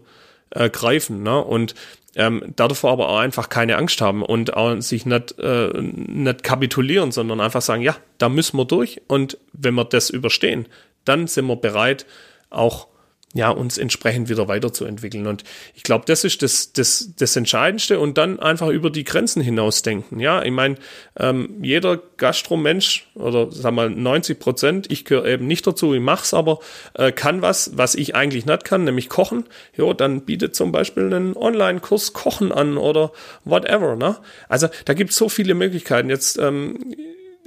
äh, 0.51 0.69
greifen. 0.69 1.23
Ne? 1.23 1.43
Und 1.43 1.73
ähm, 2.15 2.53
davor 2.55 2.91
aber 2.91 3.09
auch 3.09 3.17
einfach 3.17 3.49
keine 3.49 3.77
Angst 3.77 3.99
haben 3.99 4.21
und 4.21 4.53
auch 4.53 4.79
sich 4.79 5.07
nicht, 5.07 5.39
äh, 5.39 5.69
nicht 5.81 6.43
kapitulieren, 6.43 7.11
sondern 7.11 7.41
einfach 7.41 7.63
sagen, 7.63 7.81
ja, 7.81 7.95
da 8.19 8.29
müssen 8.29 8.57
wir 8.57 8.65
durch. 8.65 9.01
Und 9.07 9.39
wenn 9.53 9.73
wir 9.73 9.85
das 9.85 10.11
überstehen, 10.11 10.67
dann 11.05 11.25
sind 11.25 11.47
wir 11.47 11.55
bereit, 11.55 12.05
auch 12.51 12.87
ja, 13.33 13.49
uns 13.49 13.79
entsprechend 13.79 14.29
wieder 14.29 14.47
weiterzuentwickeln. 14.47 15.25
Und 15.25 15.43
ich 15.73 15.81
glaube, 15.81 16.05
das 16.05 16.23
ist 16.23 16.43
das, 16.43 16.71
das, 16.71 17.13
das 17.17 17.35
Entscheidendste 17.35 17.99
und 17.99 18.17
dann 18.17 18.39
einfach 18.39 18.67
über 18.67 18.91
die 18.91 19.03
Grenzen 19.03 19.41
hinausdenken. 19.41 20.19
Ja, 20.19 20.43
ich 20.43 20.51
meine, 20.51 20.75
ähm, 21.17 21.55
jeder 21.63 21.99
Gastromensch 22.17 23.07
oder 23.15 23.51
sag 23.51 23.73
mal 23.73 23.89
90 23.89 24.39
Prozent, 24.39 24.91
ich 24.91 25.03
gehöre 25.03 25.25
eben 25.25 25.47
nicht 25.47 25.65
dazu, 25.65 25.95
ich 25.95 26.01
mach's 26.01 26.33
aber, 26.35 26.59
äh, 26.93 27.11
kann 27.11 27.41
was, 27.41 27.71
was 27.75 27.95
ich 27.95 28.15
eigentlich 28.15 28.45
nicht 28.45 28.65
kann, 28.65 28.83
nämlich 28.83 29.09
kochen. 29.09 29.45
Ja, 29.75 29.93
dann 29.93 30.21
bietet 30.21 30.55
zum 30.55 30.71
Beispiel 30.71 31.05
einen 31.05 31.35
Online-Kurs 31.35 32.13
Kochen 32.13 32.51
an 32.51 32.77
oder 32.77 33.11
whatever. 33.45 33.95
Ne? 33.95 34.17
Also 34.47 34.67
da 34.85 34.93
gibt 34.93 35.09
es 35.09 35.15
so 35.15 35.27
viele 35.27 35.55
Möglichkeiten. 35.55 36.11
Jetzt 36.11 36.37
ähm, 36.37 36.93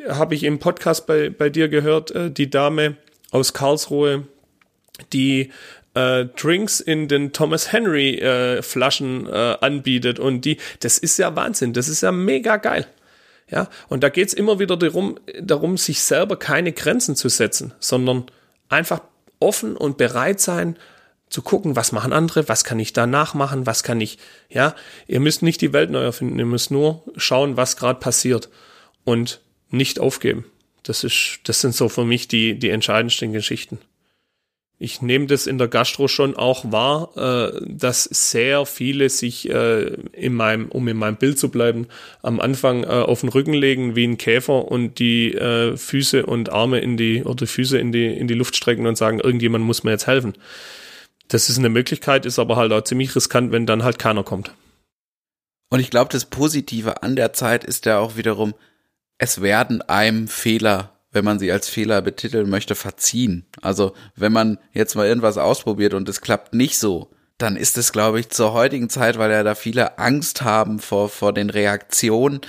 habe 0.08 0.34
ich 0.34 0.42
im 0.42 0.58
Podcast 0.58 1.06
bei, 1.06 1.30
bei 1.30 1.48
dir 1.48 1.68
gehört, 1.68 2.10
äh, 2.10 2.30
die 2.30 2.50
Dame 2.50 2.96
aus 3.30 3.52
Karlsruhe, 3.52 4.24
die 5.12 5.50
äh, 5.94 6.26
Drinks 6.26 6.80
in 6.80 7.08
den 7.08 7.32
Thomas 7.32 7.72
Henry 7.72 8.16
äh, 8.16 8.62
Flaschen 8.62 9.26
äh, 9.26 9.56
anbietet. 9.60 10.18
Und 10.18 10.44
die, 10.44 10.58
das 10.80 10.98
ist 10.98 11.18
ja 11.18 11.34
Wahnsinn, 11.34 11.72
das 11.72 11.88
ist 11.88 12.02
ja 12.02 12.12
mega 12.12 12.56
geil. 12.58 12.86
Ja, 13.48 13.68
und 13.88 14.02
da 14.02 14.08
geht's 14.08 14.34
immer 14.34 14.58
wieder 14.58 14.76
darum, 14.76 15.18
darum, 15.40 15.76
sich 15.76 16.00
selber 16.00 16.36
keine 16.36 16.72
Grenzen 16.72 17.14
zu 17.14 17.28
setzen, 17.28 17.72
sondern 17.78 18.26
einfach 18.68 19.00
offen 19.38 19.76
und 19.76 19.98
bereit 19.98 20.40
sein, 20.40 20.76
zu 21.28 21.42
gucken, 21.42 21.74
was 21.74 21.92
machen 21.92 22.12
andere, 22.12 22.48
was 22.48 22.64
kann 22.64 22.78
ich 22.78 22.92
da 22.92 23.06
nachmachen, 23.06 23.66
was 23.66 23.82
kann 23.82 24.00
ich, 24.00 24.18
ja, 24.48 24.74
ihr 25.08 25.18
müsst 25.18 25.42
nicht 25.42 25.60
die 25.60 25.72
Welt 25.72 25.90
neu 25.90 26.02
erfinden, 26.02 26.38
ihr 26.38 26.46
müsst 26.46 26.70
nur 26.70 27.02
schauen, 27.16 27.56
was 27.56 27.76
gerade 27.76 27.98
passiert. 27.98 28.48
Und 29.04 29.40
nicht 29.70 30.00
aufgeben. 30.00 30.44
Das 30.82 31.04
ist, 31.04 31.40
das 31.44 31.60
sind 31.60 31.74
so 31.74 31.88
für 31.88 32.04
mich 32.04 32.28
die, 32.28 32.58
die 32.58 32.70
entscheidendsten 32.70 33.32
Geschichten 33.32 33.78
ich 34.78 35.00
nehme 35.00 35.26
das 35.26 35.46
in 35.46 35.56
der 35.56 35.68
Gastro 35.68 36.06
schon 36.06 36.36
auch 36.36 36.70
wahr, 36.70 37.10
äh, 37.16 37.60
dass 37.66 38.04
sehr 38.04 38.66
viele 38.66 39.08
sich 39.08 39.48
äh, 39.48 39.94
in 40.12 40.34
meinem, 40.34 40.68
um 40.68 40.86
in 40.88 40.98
meinem 40.98 41.16
Bild 41.16 41.38
zu 41.38 41.50
bleiben, 41.50 41.86
am 42.22 42.40
Anfang 42.40 42.84
äh, 42.84 42.88
auf 42.88 43.20
den 43.20 43.30
Rücken 43.30 43.54
legen 43.54 43.96
wie 43.96 44.06
ein 44.06 44.18
Käfer 44.18 44.70
und 44.70 44.98
die 44.98 45.32
äh, 45.32 45.76
Füße 45.76 46.26
und 46.26 46.50
Arme 46.50 46.80
in 46.80 46.98
die 46.98 47.24
oder 47.24 47.46
Füße 47.46 47.78
in 47.78 47.90
die 47.90 48.06
in 48.06 48.28
die 48.28 48.34
Luft 48.34 48.54
strecken 48.54 48.86
und 48.86 48.98
sagen, 48.98 49.18
irgendjemand 49.18 49.64
muss 49.64 49.82
mir 49.82 49.92
jetzt 49.92 50.06
helfen. 50.06 50.34
Das 51.28 51.48
ist 51.48 51.58
eine 51.58 51.70
Möglichkeit, 51.70 52.26
ist 52.26 52.38
aber 52.38 52.56
halt 52.56 52.72
auch 52.72 52.84
ziemlich 52.84 53.16
riskant, 53.16 53.52
wenn 53.52 53.64
dann 53.66 53.82
halt 53.82 53.98
keiner 53.98 54.24
kommt. 54.24 54.52
Und 55.70 55.80
ich 55.80 55.90
glaube, 55.90 56.12
das 56.12 56.26
Positive 56.26 57.02
an 57.02 57.16
der 57.16 57.32
Zeit 57.32 57.64
ist 57.64 57.86
ja 57.86 57.98
auch 57.98 58.16
wiederum, 58.16 58.54
es 59.18 59.40
werden 59.40 59.80
einem 59.82 60.28
Fehler 60.28 60.95
wenn 61.10 61.24
man 61.24 61.38
sie 61.38 61.50
als 61.50 61.68
Fehler 61.68 62.02
betiteln 62.02 62.50
möchte, 62.50 62.74
verziehen. 62.74 63.46
Also 63.62 63.94
wenn 64.14 64.32
man 64.32 64.58
jetzt 64.72 64.94
mal 64.94 65.06
irgendwas 65.06 65.38
ausprobiert 65.38 65.94
und 65.94 66.08
es 66.08 66.20
klappt 66.20 66.54
nicht 66.54 66.78
so, 66.78 67.10
dann 67.38 67.56
ist 67.56 67.76
es, 67.76 67.92
glaube 67.92 68.20
ich, 68.20 68.30
zur 68.30 68.52
heutigen 68.52 68.88
Zeit, 68.88 69.18
weil 69.18 69.30
ja 69.30 69.42
da 69.42 69.54
viele 69.54 69.98
Angst 69.98 70.42
haben 70.42 70.78
vor, 70.78 71.08
vor 71.08 71.32
den 71.32 71.50
Reaktionen, 71.50 72.40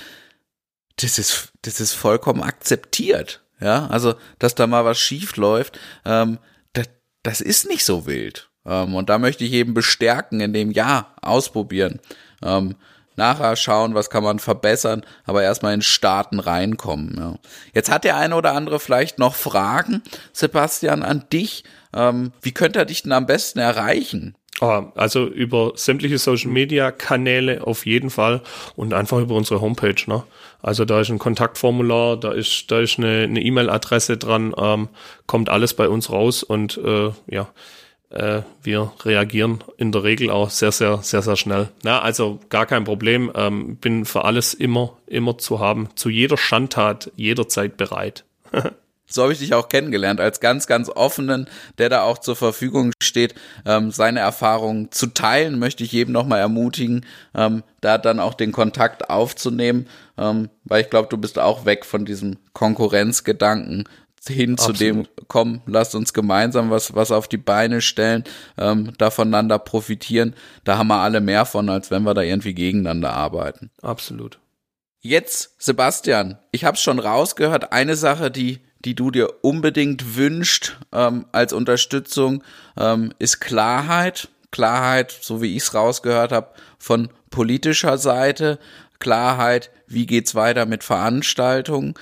das 0.96 1.18
ist, 1.18 1.52
das 1.62 1.80
ist 1.80 1.92
vollkommen 1.92 2.42
akzeptiert. 2.42 3.42
Ja, 3.60 3.86
also, 3.88 4.14
dass 4.38 4.54
da 4.54 4.66
mal 4.66 4.84
was 4.84 4.98
schief 4.98 5.36
läuft, 5.36 5.78
ähm, 6.04 6.38
das, 6.72 6.88
das 7.22 7.40
ist 7.40 7.68
nicht 7.68 7.84
so 7.84 8.06
wild. 8.06 8.50
Ähm, 8.64 8.94
und 8.94 9.08
da 9.08 9.18
möchte 9.18 9.44
ich 9.44 9.52
eben 9.52 9.74
bestärken, 9.74 10.40
in 10.40 10.52
dem 10.52 10.70
Ja, 10.70 11.14
ausprobieren. 11.22 12.00
Ähm, 12.42 12.76
nachher 13.18 13.56
schauen, 13.56 13.94
was 13.94 14.08
kann 14.08 14.24
man 14.24 14.38
verbessern, 14.38 15.04
aber 15.26 15.42
erstmal 15.42 15.74
in 15.74 15.82
Starten 15.82 16.40
reinkommen. 16.40 17.16
Ja. 17.18 17.34
Jetzt 17.74 17.90
hat 17.90 18.04
der 18.04 18.16
eine 18.16 18.34
oder 18.36 18.54
andere 18.54 18.80
vielleicht 18.80 19.18
noch 19.18 19.34
Fragen, 19.34 20.02
Sebastian, 20.32 21.02
an 21.02 21.24
dich. 21.30 21.64
Ähm, 21.94 22.32
wie 22.40 22.52
könnte 22.52 22.78
er 22.78 22.84
dich 22.86 23.02
denn 23.02 23.12
am 23.12 23.26
besten 23.26 23.58
erreichen? 23.58 24.34
Ah, 24.60 24.90
also 24.96 25.26
über 25.26 25.72
sämtliche 25.76 26.18
Social 26.18 26.50
Media 26.50 26.90
Kanäle 26.90 27.64
auf 27.64 27.86
jeden 27.86 28.10
Fall 28.10 28.42
und 28.74 28.92
einfach 28.92 29.18
über 29.18 29.36
unsere 29.36 29.60
Homepage. 29.60 30.02
Ne? 30.06 30.24
Also 30.62 30.84
da 30.84 31.00
ist 31.00 31.10
ein 31.10 31.20
Kontaktformular, 31.20 32.16
da 32.16 32.32
ist 32.32 32.70
da 32.70 32.80
ist 32.80 32.98
eine 32.98 33.40
E-Mail-Adresse 33.40 34.16
dran, 34.16 34.52
ähm, 34.58 34.88
kommt 35.26 35.48
alles 35.48 35.74
bei 35.74 35.88
uns 35.88 36.10
raus 36.10 36.42
und 36.42 36.76
äh, 36.78 37.10
ja, 37.28 37.48
äh, 38.10 38.42
wir 38.62 38.92
reagieren 39.04 39.62
in 39.76 39.92
der 39.92 40.02
Regel 40.02 40.30
auch 40.30 40.50
sehr, 40.50 40.72
sehr, 40.72 40.98
sehr, 41.02 41.22
sehr 41.22 41.36
schnell. 41.36 41.68
Na, 41.82 42.00
also 42.00 42.40
gar 42.48 42.66
kein 42.66 42.84
Problem. 42.84 43.30
Ähm, 43.34 43.76
bin 43.76 44.04
für 44.04 44.24
alles 44.24 44.54
immer, 44.54 44.96
immer 45.06 45.38
zu 45.38 45.60
haben, 45.60 45.88
zu 45.94 46.08
jeder 46.08 46.36
Schandtat 46.36 47.10
jederzeit 47.16 47.76
bereit. 47.76 48.24
so 49.06 49.22
habe 49.22 49.32
ich 49.32 49.38
dich 49.38 49.54
auch 49.54 49.68
kennengelernt, 49.68 50.20
als 50.20 50.40
ganz, 50.40 50.66
ganz 50.66 50.88
offenen, 50.88 51.48
der 51.78 51.88
da 51.88 52.02
auch 52.02 52.18
zur 52.18 52.36
Verfügung 52.36 52.92
steht, 53.02 53.34
ähm, 53.66 53.90
seine 53.90 54.20
Erfahrungen 54.20 54.90
zu 54.90 55.08
teilen, 55.08 55.58
möchte 55.58 55.84
ich 55.84 55.92
jedem 55.92 56.12
nochmal 56.12 56.40
ermutigen, 56.40 57.04
ähm, 57.34 57.62
da 57.80 57.98
dann 57.98 58.20
auch 58.20 58.34
den 58.34 58.52
Kontakt 58.52 59.10
aufzunehmen, 59.10 59.86
ähm, 60.16 60.48
weil 60.64 60.82
ich 60.82 60.90
glaube, 60.90 61.08
du 61.08 61.18
bist 61.18 61.38
auch 61.38 61.64
weg 61.64 61.84
von 61.84 62.04
diesem 62.04 62.36
Konkurrenzgedanken 62.52 63.84
hin 64.28 64.52
Absolut. 64.52 64.76
zu 64.76 64.84
dem, 64.84 65.06
komm, 65.26 65.62
lasst 65.66 65.94
uns 65.94 66.12
gemeinsam 66.12 66.70
was, 66.70 66.94
was 66.94 67.10
auf 67.10 67.28
die 67.28 67.36
Beine 67.36 67.80
stellen, 67.80 68.24
ähm, 68.56 68.92
da 68.98 69.10
voneinander 69.10 69.58
profitieren. 69.58 70.34
Da 70.64 70.78
haben 70.78 70.88
wir 70.88 71.00
alle 71.00 71.20
mehr 71.20 71.44
von, 71.44 71.68
als 71.68 71.90
wenn 71.90 72.04
wir 72.04 72.14
da 72.14 72.22
irgendwie 72.22 72.54
gegeneinander 72.54 73.12
arbeiten. 73.12 73.70
Absolut. 73.82 74.38
Jetzt, 75.00 75.54
Sebastian, 75.58 76.38
ich 76.50 76.64
habe 76.64 76.76
schon 76.76 76.98
rausgehört, 76.98 77.72
eine 77.72 77.96
Sache, 77.96 78.30
die 78.30 78.60
die 78.84 78.94
du 78.94 79.10
dir 79.10 79.44
unbedingt 79.44 80.16
wünscht 80.16 80.76
ähm, 80.92 81.26
als 81.32 81.52
Unterstützung, 81.52 82.42
ähm, 82.78 83.12
ist 83.18 83.40
Klarheit. 83.40 84.28
Klarheit, 84.50 85.10
so 85.20 85.42
wie 85.42 85.56
ich 85.56 85.64
es 85.64 85.74
rausgehört 85.74 86.32
habe, 86.32 86.54
von 86.78 87.10
politischer 87.30 87.98
Seite. 87.98 88.58
Klarheit, 88.98 89.70
wie 89.86 90.06
geht's 90.06 90.34
weiter 90.34 90.64
mit 90.64 90.84
Veranstaltungen. 90.84 91.94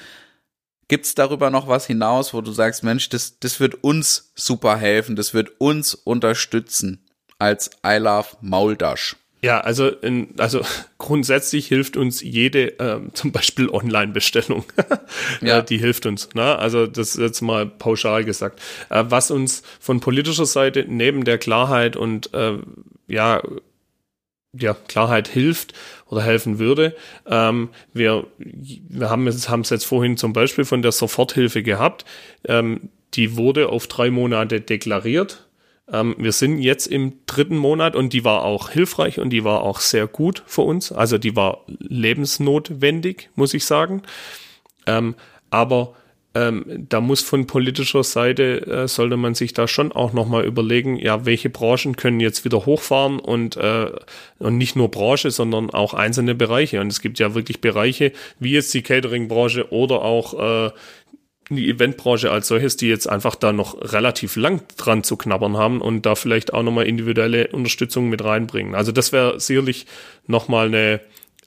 Gibt's 0.88 1.14
darüber 1.14 1.50
noch 1.50 1.66
was 1.68 1.86
hinaus, 1.86 2.32
wo 2.32 2.40
du 2.40 2.52
sagst, 2.52 2.84
Mensch, 2.84 3.08
das, 3.08 3.38
das 3.40 3.58
wird 3.58 3.82
uns 3.82 4.32
super 4.34 4.76
helfen, 4.76 5.16
das 5.16 5.34
wird 5.34 5.60
uns 5.60 5.94
unterstützen 5.94 7.04
als 7.38 7.70
I 7.84 7.96
Love 7.98 8.28
Mauldash? 8.40 9.16
Ja, 9.42 9.60
also, 9.60 9.88
in, 9.88 10.34
also 10.38 10.62
grundsätzlich 10.98 11.66
hilft 11.68 11.96
uns 11.96 12.22
jede 12.22 12.68
ähm, 12.78 13.10
zum 13.14 13.32
Beispiel 13.32 13.68
Online-Bestellung. 13.68 14.64
ja. 15.40 15.62
die 15.62 15.78
hilft 15.78 16.06
uns. 16.06 16.30
Ne? 16.34 16.58
Also 16.58 16.86
das 16.86 17.10
ist 17.10 17.20
jetzt 17.20 17.40
mal 17.42 17.66
pauschal 17.66 18.24
gesagt. 18.24 18.60
Äh, 18.88 19.04
was 19.08 19.30
uns 19.30 19.62
von 19.78 20.00
politischer 20.00 20.46
Seite 20.46 20.84
neben 20.88 21.24
der 21.24 21.38
Klarheit 21.38 21.96
und 21.96 22.32
äh, 22.34 22.58
ja, 23.08 23.42
ja, 24.58 24.74
Klarheit 24.88 25.28
hilft 25.28 25.72
oder 26.06 26.22
helfen 26.22 26.58
würde. 26.58 26.94
Ähm, 27.26 27.70
wir 27.92 28.26
wir 28.38 29.10
haben 29.10 29.26
es 29.26 29.48
haben 29.48 29.60
es 29.60 29.70
jetzt 29.70 29.86
vorhin 29.86 30.16
zum 30.16 30.32
Beispiel 30.32 30.64
von 30.64 30.82
der 30.82 30.92
Soforthilfe 30.92 31.62
gehabt. 31.62 32.04
Ähm, 32.46 32.88
die 33.14 33.36
wurde 33.36 33.68
auf 33.68 33.86
drei 33.86 34.10
Monate 34.10 34.60
deklariert 34.60 35.46
ähm, 35.92 36.16
wir 36.18 36.32
sind 36.32 36.58
jetzt 36.58 36.86
im 36.86 37.20
dritten 37.26 37.56
Monat 37.56 37.94
und 37.94 38.12
die 38.12 38.24
war 38.24 38.42
auch 38.42 38.70
hilfreich 38.70 39.20
und 39.20 39.30
die 39.30 39.44
war 39.44 39.62
auch 39.62 39.80
sehr 39.80 40.06
gut 40.06 40.42
für 40.46 40.62
uns. 40.62 40.90
Also 40.92 41.18
die 41.18 41.36
war 41.36 41.60
lebensnotwendig, 41.66 43.30
muss 43.34 43.54
ich 43.54 43.64
sagen. 43.64 44.02
Ähm, 44.86 45.14
aber 45.50 45.94
ähm, 46.36 46.86
da 46.88 47.00
muss 47.00 47.22
von 47.22 47.46
politischer 47.46 48.04
Seite, 48.04 48.66
äh, 48.66 48.88
sollte 48.88 49.16
man 49.16 49.34
sich 49.34 49.54
da 49.54 49.66
schon 49.66 49.90
auch 49.90 50.12
nochmal 50.12 50.44
überlegen, 50.44 50.96
ja, 50.98 51.24
welche 51.24 51.48
Branchen 51.48 51.96
können 51.96 52.20
jetzt 52.20 52.44
wieder 52.44 52.66
hochfahren 52.66 53.18
und, 53.18 53.56
äh, 53.56 53.90
und 54.38 54.58
nicht 54.58 54.76
nur 54.76 54.90
Branche, 54.90 55.30
sondern 55.30 55.70
auch 55.70 55.94
einzelne 55.94 56.34
Bereiche. 56.34 56.80
Und 56.80 56.88
es 56.88 57.00
gibt 57.00 57.18
ja 57.18 57.34
wirklich 57.34 57.62
Bereiche, 57.62 58.12
wie 58.38 58.52
jetzt 58.52 58.74
die 58.74 58.82
Catering-Branche 58.82 59.72
oder 59.72 60.02
auch 60.02 60.66
äh, 60.66 60.70
die 61.48 61.70
Eventbranche 61.70 62.30
als 62.30 62.48
solches, 62.48 62.76
die 62.76 62.88
jetzt 62.88 63.08
einfach 63.08 63.34
da 63.36 63.52
noch 63.52 63.92
relativ 63.92 64.36
lang 64.36 64.62
dran 64.76 65.04
zu 65.04 65.16
knabbern 65.16 65.56
haben 65.56 65.80
und 65.80 66.04
da 66.04 66.16
vielleicht 66.16 66.52
auch 66.52 66.62
nochmal 66.62 66.86
individuelle 66.86 67.48
Unterstützung 67.48 68.10
mit 68.10 68.22
reinbringen. 68.22 68.74
Also 68.74 68.92
das 68.92 69.12
wäre 69.12 69.40
sicherlich 69.40 69.86
nochmal 70.26 70.66
eine, 70.66 71.00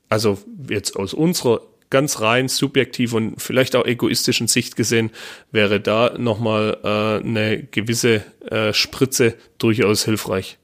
also 0.07 0.39
jetzt 0.67 0.95
aus 0.95 1.13
unserer 1.13 1.61
ganz 1.89 2.21
rein 2.21 2.47
subjektiv 2.47 3.13
und 3.13 3.41
vielleicht 3.41 3.75
auch 3.75 3.85
egoistischen 3.85 4.47
Sicht 4.47 4.75
gesehen, 4.75 5.11
wäre 5.51 5.79
da 5.79 6.13
nochmal 6.17 6.77
äh, 6.83 7.25
eine 7.25 7.63
gewisse 7.63 8.23
äh, 8.49 8.73
Spritze 8.73 9.35
durchaus 9.57 10.05
hilfreich. 10.05 10.57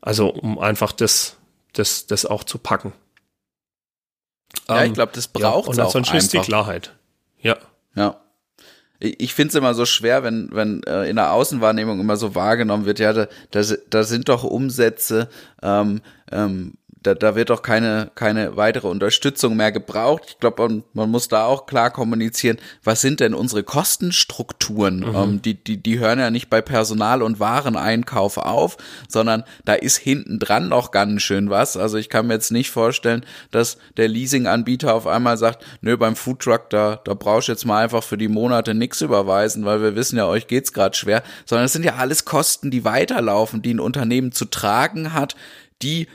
Also 0.00 0.28
um 0.28 0.58
einfach 0.58 0.92
das, 0.92 1.36
das, 1.72 2.06
das 2.06 2.26
auch 2.26 2.44
zu 2.44 2.58
packen. 2.58 2.92
Ja, 4.68 4.82
ähm, 4.82 4.88
ich 4.88 4.94
glaube, 4.94 5.12
das 5.14 5.28
braucht 5.28 5.66
ja, 5.66 5.72
und 5.72 5.80
ansonsten 5.80 6.16
ist 6.16 6.32
die 6.32 6.38
Klarheit. 6.38 6.94
Ja. 7.40 7.58
Ja 7.94 8.20
ich 8.98 9.34
finde 9.34 9.50
es 9.50 9.54
immer 9.54 9.74
so 9.74 9.84
schwer, 9.84 10.22
wenn, 10.22 10.48
wenn 10.52 10.82
äh, 10.84 11.04
in 11.08 11.16
der 11.16 11.32
Außenwahrnehmung 11.32 12.00
immer 12.00 12.16
so 12.16 12.34
wahrgenommen 12.34 12.86
wird, 12.86 12.98
ja, 12.98 13.12
da, 13.12 13.28
da, 13.50 13.62
da 13.90 14.02
sind 14.04 14.28
doch 14.28 14.44
Umsätze, 14.44 15.28
ähm, 15.62 16.00
ähm, 16.32 16.74
da, 17.06 17.14
da 17.14 17.36
wird 17.36 17.50
doch 17.50 17.62
keine, 17.62 18.10
keine 18.14 18.56
weitere 18.56 18.88
Unterstützung 18.88 19.56
mehr 19.56 19.70
gebraucht. 19.70 20.24
Ich 20.28 20.38
glaube, 20.40 20.62
man, 20.62 20.84
man 20.92 21.10
muss 21.10 21.28
da 21.28 21.44
auch 21.44 21.66
klar 21.66 21.90
kommunizieren, 21.90 22.58
was 22.82 23.00
sind 23.00 23.20
denn 23.20 23.32
unsere 23.32 23.62
Kostenstrukturen? 23.62 25.00
Mhm. 25.00 25.14
Ähm, 25.14 25.42
die, 25.42 25.54
die, 25.54 25.76
die 25.76 25.98
hören 25.98 26.18
ja 26.18 26.30
nicht 26.30 26.50
bei 26.50 26.60
Personal- 26.60 27.22
und 27.22 27.38
Wareneinkauf 27.38 28.38
auf, 28.38 28.76
sondern 29.08 29.44
da 29.64 29.74
ist 29.74 29.98
hinten 29.98 30.38
dran 30.38 30.68
noch 30.68 30.90
ganz 30.90 31.22
schön 31.22 31.48
was. 31.48 31.76
Also 31.76 31.96
ich 31.96 32.08
kann 32.08 32.26
mir 32.26 32.34
jetzt 32.34 32.50
nicht 32.50 32.70
vorstellen, 32.70 33.24
dass 33.52 33.78
der 33.96 34.08
Leasinganbieter 34.08 34.92
auf 34.92 35.06
einmal 35.06 35.36
sagt, 35.36 35.64
nö, 35.80 35.96
beim 35.96 36.16
Foodtruck, 36.16 36.70
da, 36.70 37.00
da 37.04 37.14
brauchst 37.14 37.48
du 37.48 37.52
jetzt 37.52 37.66
mal 37.66 37.84
einfach 37.84 38.02
für 38.02 38.18
die 38.18 38.28
Monate 38.28 38.74
nichts 38.74 39.00
überweisen, 39.00 39.64
weil 39.64 39.80
wir 39.80 39.94
wissen 39.94 40.16
ja, 40.16 40.26
euch 40.26 40.48
geht's 40.48 40.72
gerade 40.72 40.96
schwer, 40.96 41.22
sondern 41.44 41.66
es 41.66 41.72
sind 41.72 41.84
ja 41.84 41.94
alles 41.94 42.24
Kosten, 42.24 42.70
die 42.70 42.84
weiterlaufen, 42.84 43.62
die 43.62 43.74
ein 43.74 43.80
Unternehmen 43.80 44.32
zu 44.32 44.46
tragen 44.46 45.12
hat, 45.12 45.36
die 45.82 46.08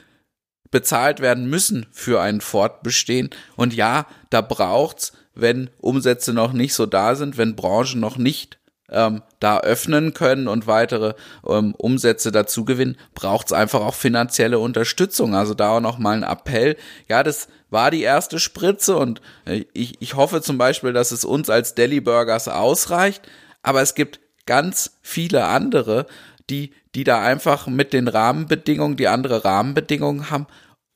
bezahlt 0.72 1.20
werden 1.20 1.50
müssen 1.50 1.86
für 1.92 2.22
ein 2.22 2.42
Fortbestehen. 2.42 3.30
Und 3.56 3.74
ja, 3.74 4.08
da 4.30 4.42
braucht's, 4.42 5.14
wenn 5.36 5.70
Umsätze 5.80 6.34
noch 6.34 6.54
nicht 6.54 6.74
so 6.74 6.86
da 6.86 7.16
sind, 7.16 7.38
wenn 7.38 7.56
Branchen 7.56 8.00
noch 8.00 8.18
nicht 8.18 8.58
ähm, 8.90 9.22
da 9.40 9.60
öffnen 9.60 10.14
können 10.14 10.48
und 10.48 10.68
weitere 10.68 11.14
ähm, 11.48 11.74
Umsätze 11.78 12.32
dazu 12.32 12.66
gewinnen, 12.66 12.98
braucht's 13.14 13.54
einfach 13.54 13.82
auch 13.82 13.96
finanzielle 13.96 14.60
Unterstützung. 14.60 15.36
Also 15.36 15.54
da 15.54 15.78
auch 15.78 15.82
noch 15.82 15.98
mal 15.98 16.18
ein 16.18 16.24
Appell. 16.24 16.76
Ja, 17.08 17.24
das 17.24 17.48
war 17.70 17.90
die 17.90 18.02
erste 18.02 18.40
Spritze 18.40 18.98
und 18.98 19.22
äh, 19.46 19.66
ich, 19.74 20.02
ich 20.02 20.16
hoffe 20.16 20.42
zum 20.42 20.58
Beispiel, 20.58 20.94
dass 20.94 21.12
es 21.12 21.26
uns 21.26 21.50
als 21.50 21.76
Deli 21.76 22.02
Burgers 22.02 22.48
ausreicht. 22.48 23.28
Aber 23.64 23.82
es 23.82 23.96
gibt 23.96 24.20
ganz 24.46 24.98
viele 25.02 25.46
andere, 25.46 26.08
die, 26.52 26.72
die 26.94 27.04
da 27.04 27.22
einfach 27.22 27.68
mit 27.68 27.94
den 27.94 28.08
Rahmenbedingungen, 28.08 28.98
die 28.98 29.08
andere 29.08 29.46
Rahmenbedingungen 29.46 30.30
haben 30.30 30.48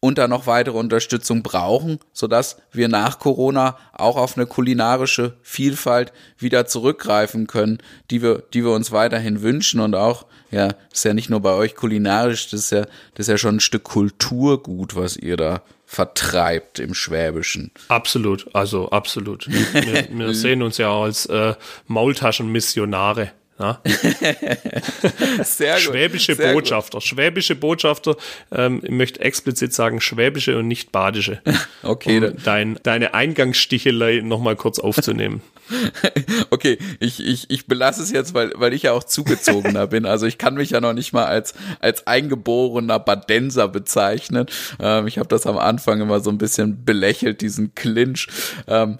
und 0.01 0.19
da 0.19 0.27
noch 0.27 0.45
weitere 0.45 0.77
Unterstützung 0.77 1.41
brauchen, 1.41 1.97
sodass 2.13 2.57
wir 2.71 2.89
nach 2.89 3.17
Corona 3.17 3.77
auch 3.93 4.17
auf 4.17 4.37
eine 4.37 4.45
kulinarische 4.45 5.37
Vielfalt 5.41 6.13
wieder 6.37 6.67
zurückgreifen 6.67 7.47
können, 7.47 7.79
die 8.11 8.21
wir, 8.21 8.43
die 8.53 8.63
wir 8.63 8.71
uns 8.71 8.91
weiterhin 8.91 9.41
wünschen 9.41 9.79
und 9.79 9.95
auch, 9.95 10.27
ja, 10.51 10.75
ist 10.93 11.05
ja 11.05 11.15
nicht 11.15 11.31
nur 11.31 11.39
bei 11.39 11.53
euch 11.53 11.75
kulinarisch, 11.75 12.51
das 12.51 12.59
ist 12.65 12.71
ja, 12.71 12.85
das 13.15 13.25
ist 13.25 13.29
ja 13.29 13.37
schon 13.37 13.55
ein 13.55 13.61
Stück 13.61 13.83
Kulturgut, 13.83 14.95
was 14.95 15.17
ihr 15.17 15.37
da 15.37 15.63
vertreibt 15.87 16.77
im 16.79 16.93
Schwäbischen. 16.93 17.71
Absolut, 17.87 18.53
also 18.53 18.89
absolut. 18.89 19.47
Wir, 19.49 20.07
wir 20.09 20.33
sehen 20.35 20.61
uns 20.61 20.77
ja 20.77 20.93
als 20.93 21.25
äh, 21.27 21.55
Maultaschenmissionare. 21.87 23.31
Schwäbische 25.77 26.35
Sehr 26.35 26.53
Botschafter. 26.53 26.97
Gut. 26.97 27.03
Schwäbische 27.03 27.55
Botschafter, 27.55 28.17
ähm, 28.51 28.81
ich 28.83 28.91
möchte 28.91 29.21
explizit 29.21 29.73
sagen, 29.73 30.01
schwäbische 30.01 30.57
und 30.57 30.67
nicht 30.67 30.91
badische. 30.91 31.41
Okay. 31.83 32.17
Um 32.17 32.35
dein, 32.43 32.79
deine 32.81 33.13
Eingangsstichelei 33.13 34.21
nochmal 34.21 34.55
kurz 34.55 34.79
aufzunehmen. 34.79 35.41
okay, 36.49 36.79
ich, 36.99 37.23
ich, 37.23 37.49
ich 37.51 37.67
belasse 37.67 38.01
es 38.01 38.11
jetzt, 38.11 38.33
weil, 38.33 38.53
weil 38.55 38.73
ich 38.73 38.83
ja 38.83 38.91
auch 38.91 39.03
zugezogener 39.03 39.85
bin. 39.87 40.05
Also 40.05 40.25
ich 40.25 40.39
kann 40.39 40.55
mich 40.55 40.71
ja 40.71 40.81
noch 40.81 40.93
nicht 40.93 41.13
mal 41.13 41.25
als, 41.25 41.53
als 41.79 42.07
eingeborener 42.07 42.97
Badenser 42.97 43.67
bezeichnen. 43.67 44.47
Ähm, 44.79 45.05
ich 45.05 45.19
habe 45.19 45.27
das 45.27 45.45
am 45.45 45.59
Anfang 45.59 46.01
immer 46.01 46.21
so 46.21 46.31
ein 46.31 46.39
bisschen 46.39 46.83
belächelt, 46.85 47.41
diesen 47.41 47.75
Clinch. 47.75 48.27
Ähm, 48.67 48.97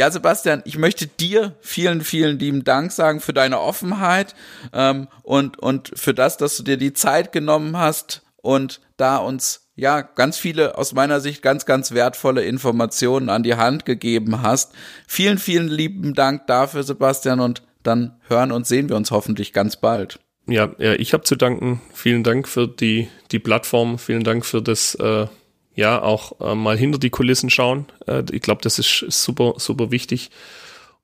ja, 0.00 0.10
Sebastian, 0.10 0.62
ich 0.64 0.78
möchte 0.78 1.06
dir 1.06 1.56
vielen, 1.60 2.00
vielen 2.00 2.38
lieben 2.38 2.64
Dank 2.64 2.90
sagen 2.90 3.20
für 3.20 3.34
deine 3.34 3.60
Offenheit 3.60 4.34
ähm, 4.72 5.08
und, 5.22 5.58
und 5.58 5.92
für 5.94 6.14
das, 6.14 6.38
dass 6.38 6.56
du 6.56 6.62
dir 6.62 6.78
die 6.78 6.94
Zeit 6.94 7.32
genommen 7.32 7.76
hast 7.76 8.22
und 8.36 8.80
da 8.96 9.18
uns 9.18 9.68
ja 9.76 10.00
ganz 10.00 10.38
viele 10.38 10.78
aus 10.78 10.94
meiner 10.94 11.20
Sicht 11.20 11.42
ganz, 11.42 11.66
ganz 11.66 11.92
wertvolle 11.92 12.44
Informationen 12.44 13.28
an 13.28 13.42
die 13.42 13.56
Hand 13.56 13.84
gegeben 13.84 14.40
hast. 14.40 14.72
Vielen, 15.06 15.36
vielen 15.36 15.68
lieben 15.68 16.14
Dank 16.14 16.46
dafür, 16.46 16.82
Sebastian, 16.82 17.38
und 17.38 17.62
dann 17.82 18.18
hören 18.26 18.52
und 18.52 18.66
sehen 18.66 18.88
wir 18.88 18.96
uns 18.96 19.10
hoffentlich 19.10 19.52
ganz 19.52 19.76
bald. 19.76 20.18
Ja, 20.46 20.70
ja 20.78 20.94
ich 20.94 21.12
habe 21.12 21.24
zu 21.24 21.36
danken. 21.36 21.82
Vielen 21.92 22.24
Dank 22.24 22.48
für 22.48 22.66
die, 22.66 23.08
die 23.32 23.38
Plattform. 23.38 23.98
Vielen 23.98 24.24
Dank 24.24 24.46
für 24.46 24.62
das 24.62 24.94
äh, 24.94 25.26
ja 25.74 26.02
auch 26.02 26.40
äh, 26.40 26.54
mal 26.54 26.76
hinter 26.76 26.98
die 26.98 27.10
Kulissen 27.10 27.50
schauen. 27.50 27.86
Äh, 28.06 28.24
ich 28.32 28.42
glaube, 28.42 28.62
das 28.62 28.78
ist 28.78 29.06
super, 29.08 29.54
super 29.58 29.90
wichtig. 29.90 30.30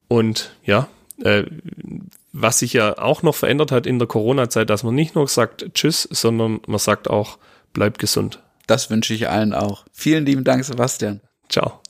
Und 0.08 0.52
ja, 0.64 0.88
äh, 1.22 1.44
was 2.32 2.58
sich 2.58 2.74
ja 2.74 2.98
auch 2.98 3.22
noch 3.22 3.34
verändert 3.34 3.72
hat 3.72 3.86
in 3.86 3.98
der 3.98 4.08
Corona-Zeit, 4.08 4.68
dass 4.70 4.82
man 4.82 4.94
nicht 4.94 5.14
nur 5.14 5.28
sagt 5.28 5.74
Tschüss, 5.74 6.08
sondern 6.10 6.60
man 6.66 6.78
sagt 6.78 7.08
auch, 7.08 7.38
bleib 7.72 7.98
gesund. 7.98 8.42
Das 8.66 8.90
wünsche 8.90 9.14
ich 9.14 9.28
allen 9.28 9.54
auch. 9.54 9.84
Vielen 9.92 10.26
lieben 10.26 10.44
Dank, 10.44 10.64
Sebastian. 10.64 11.20
Ciao. 11.48 11.80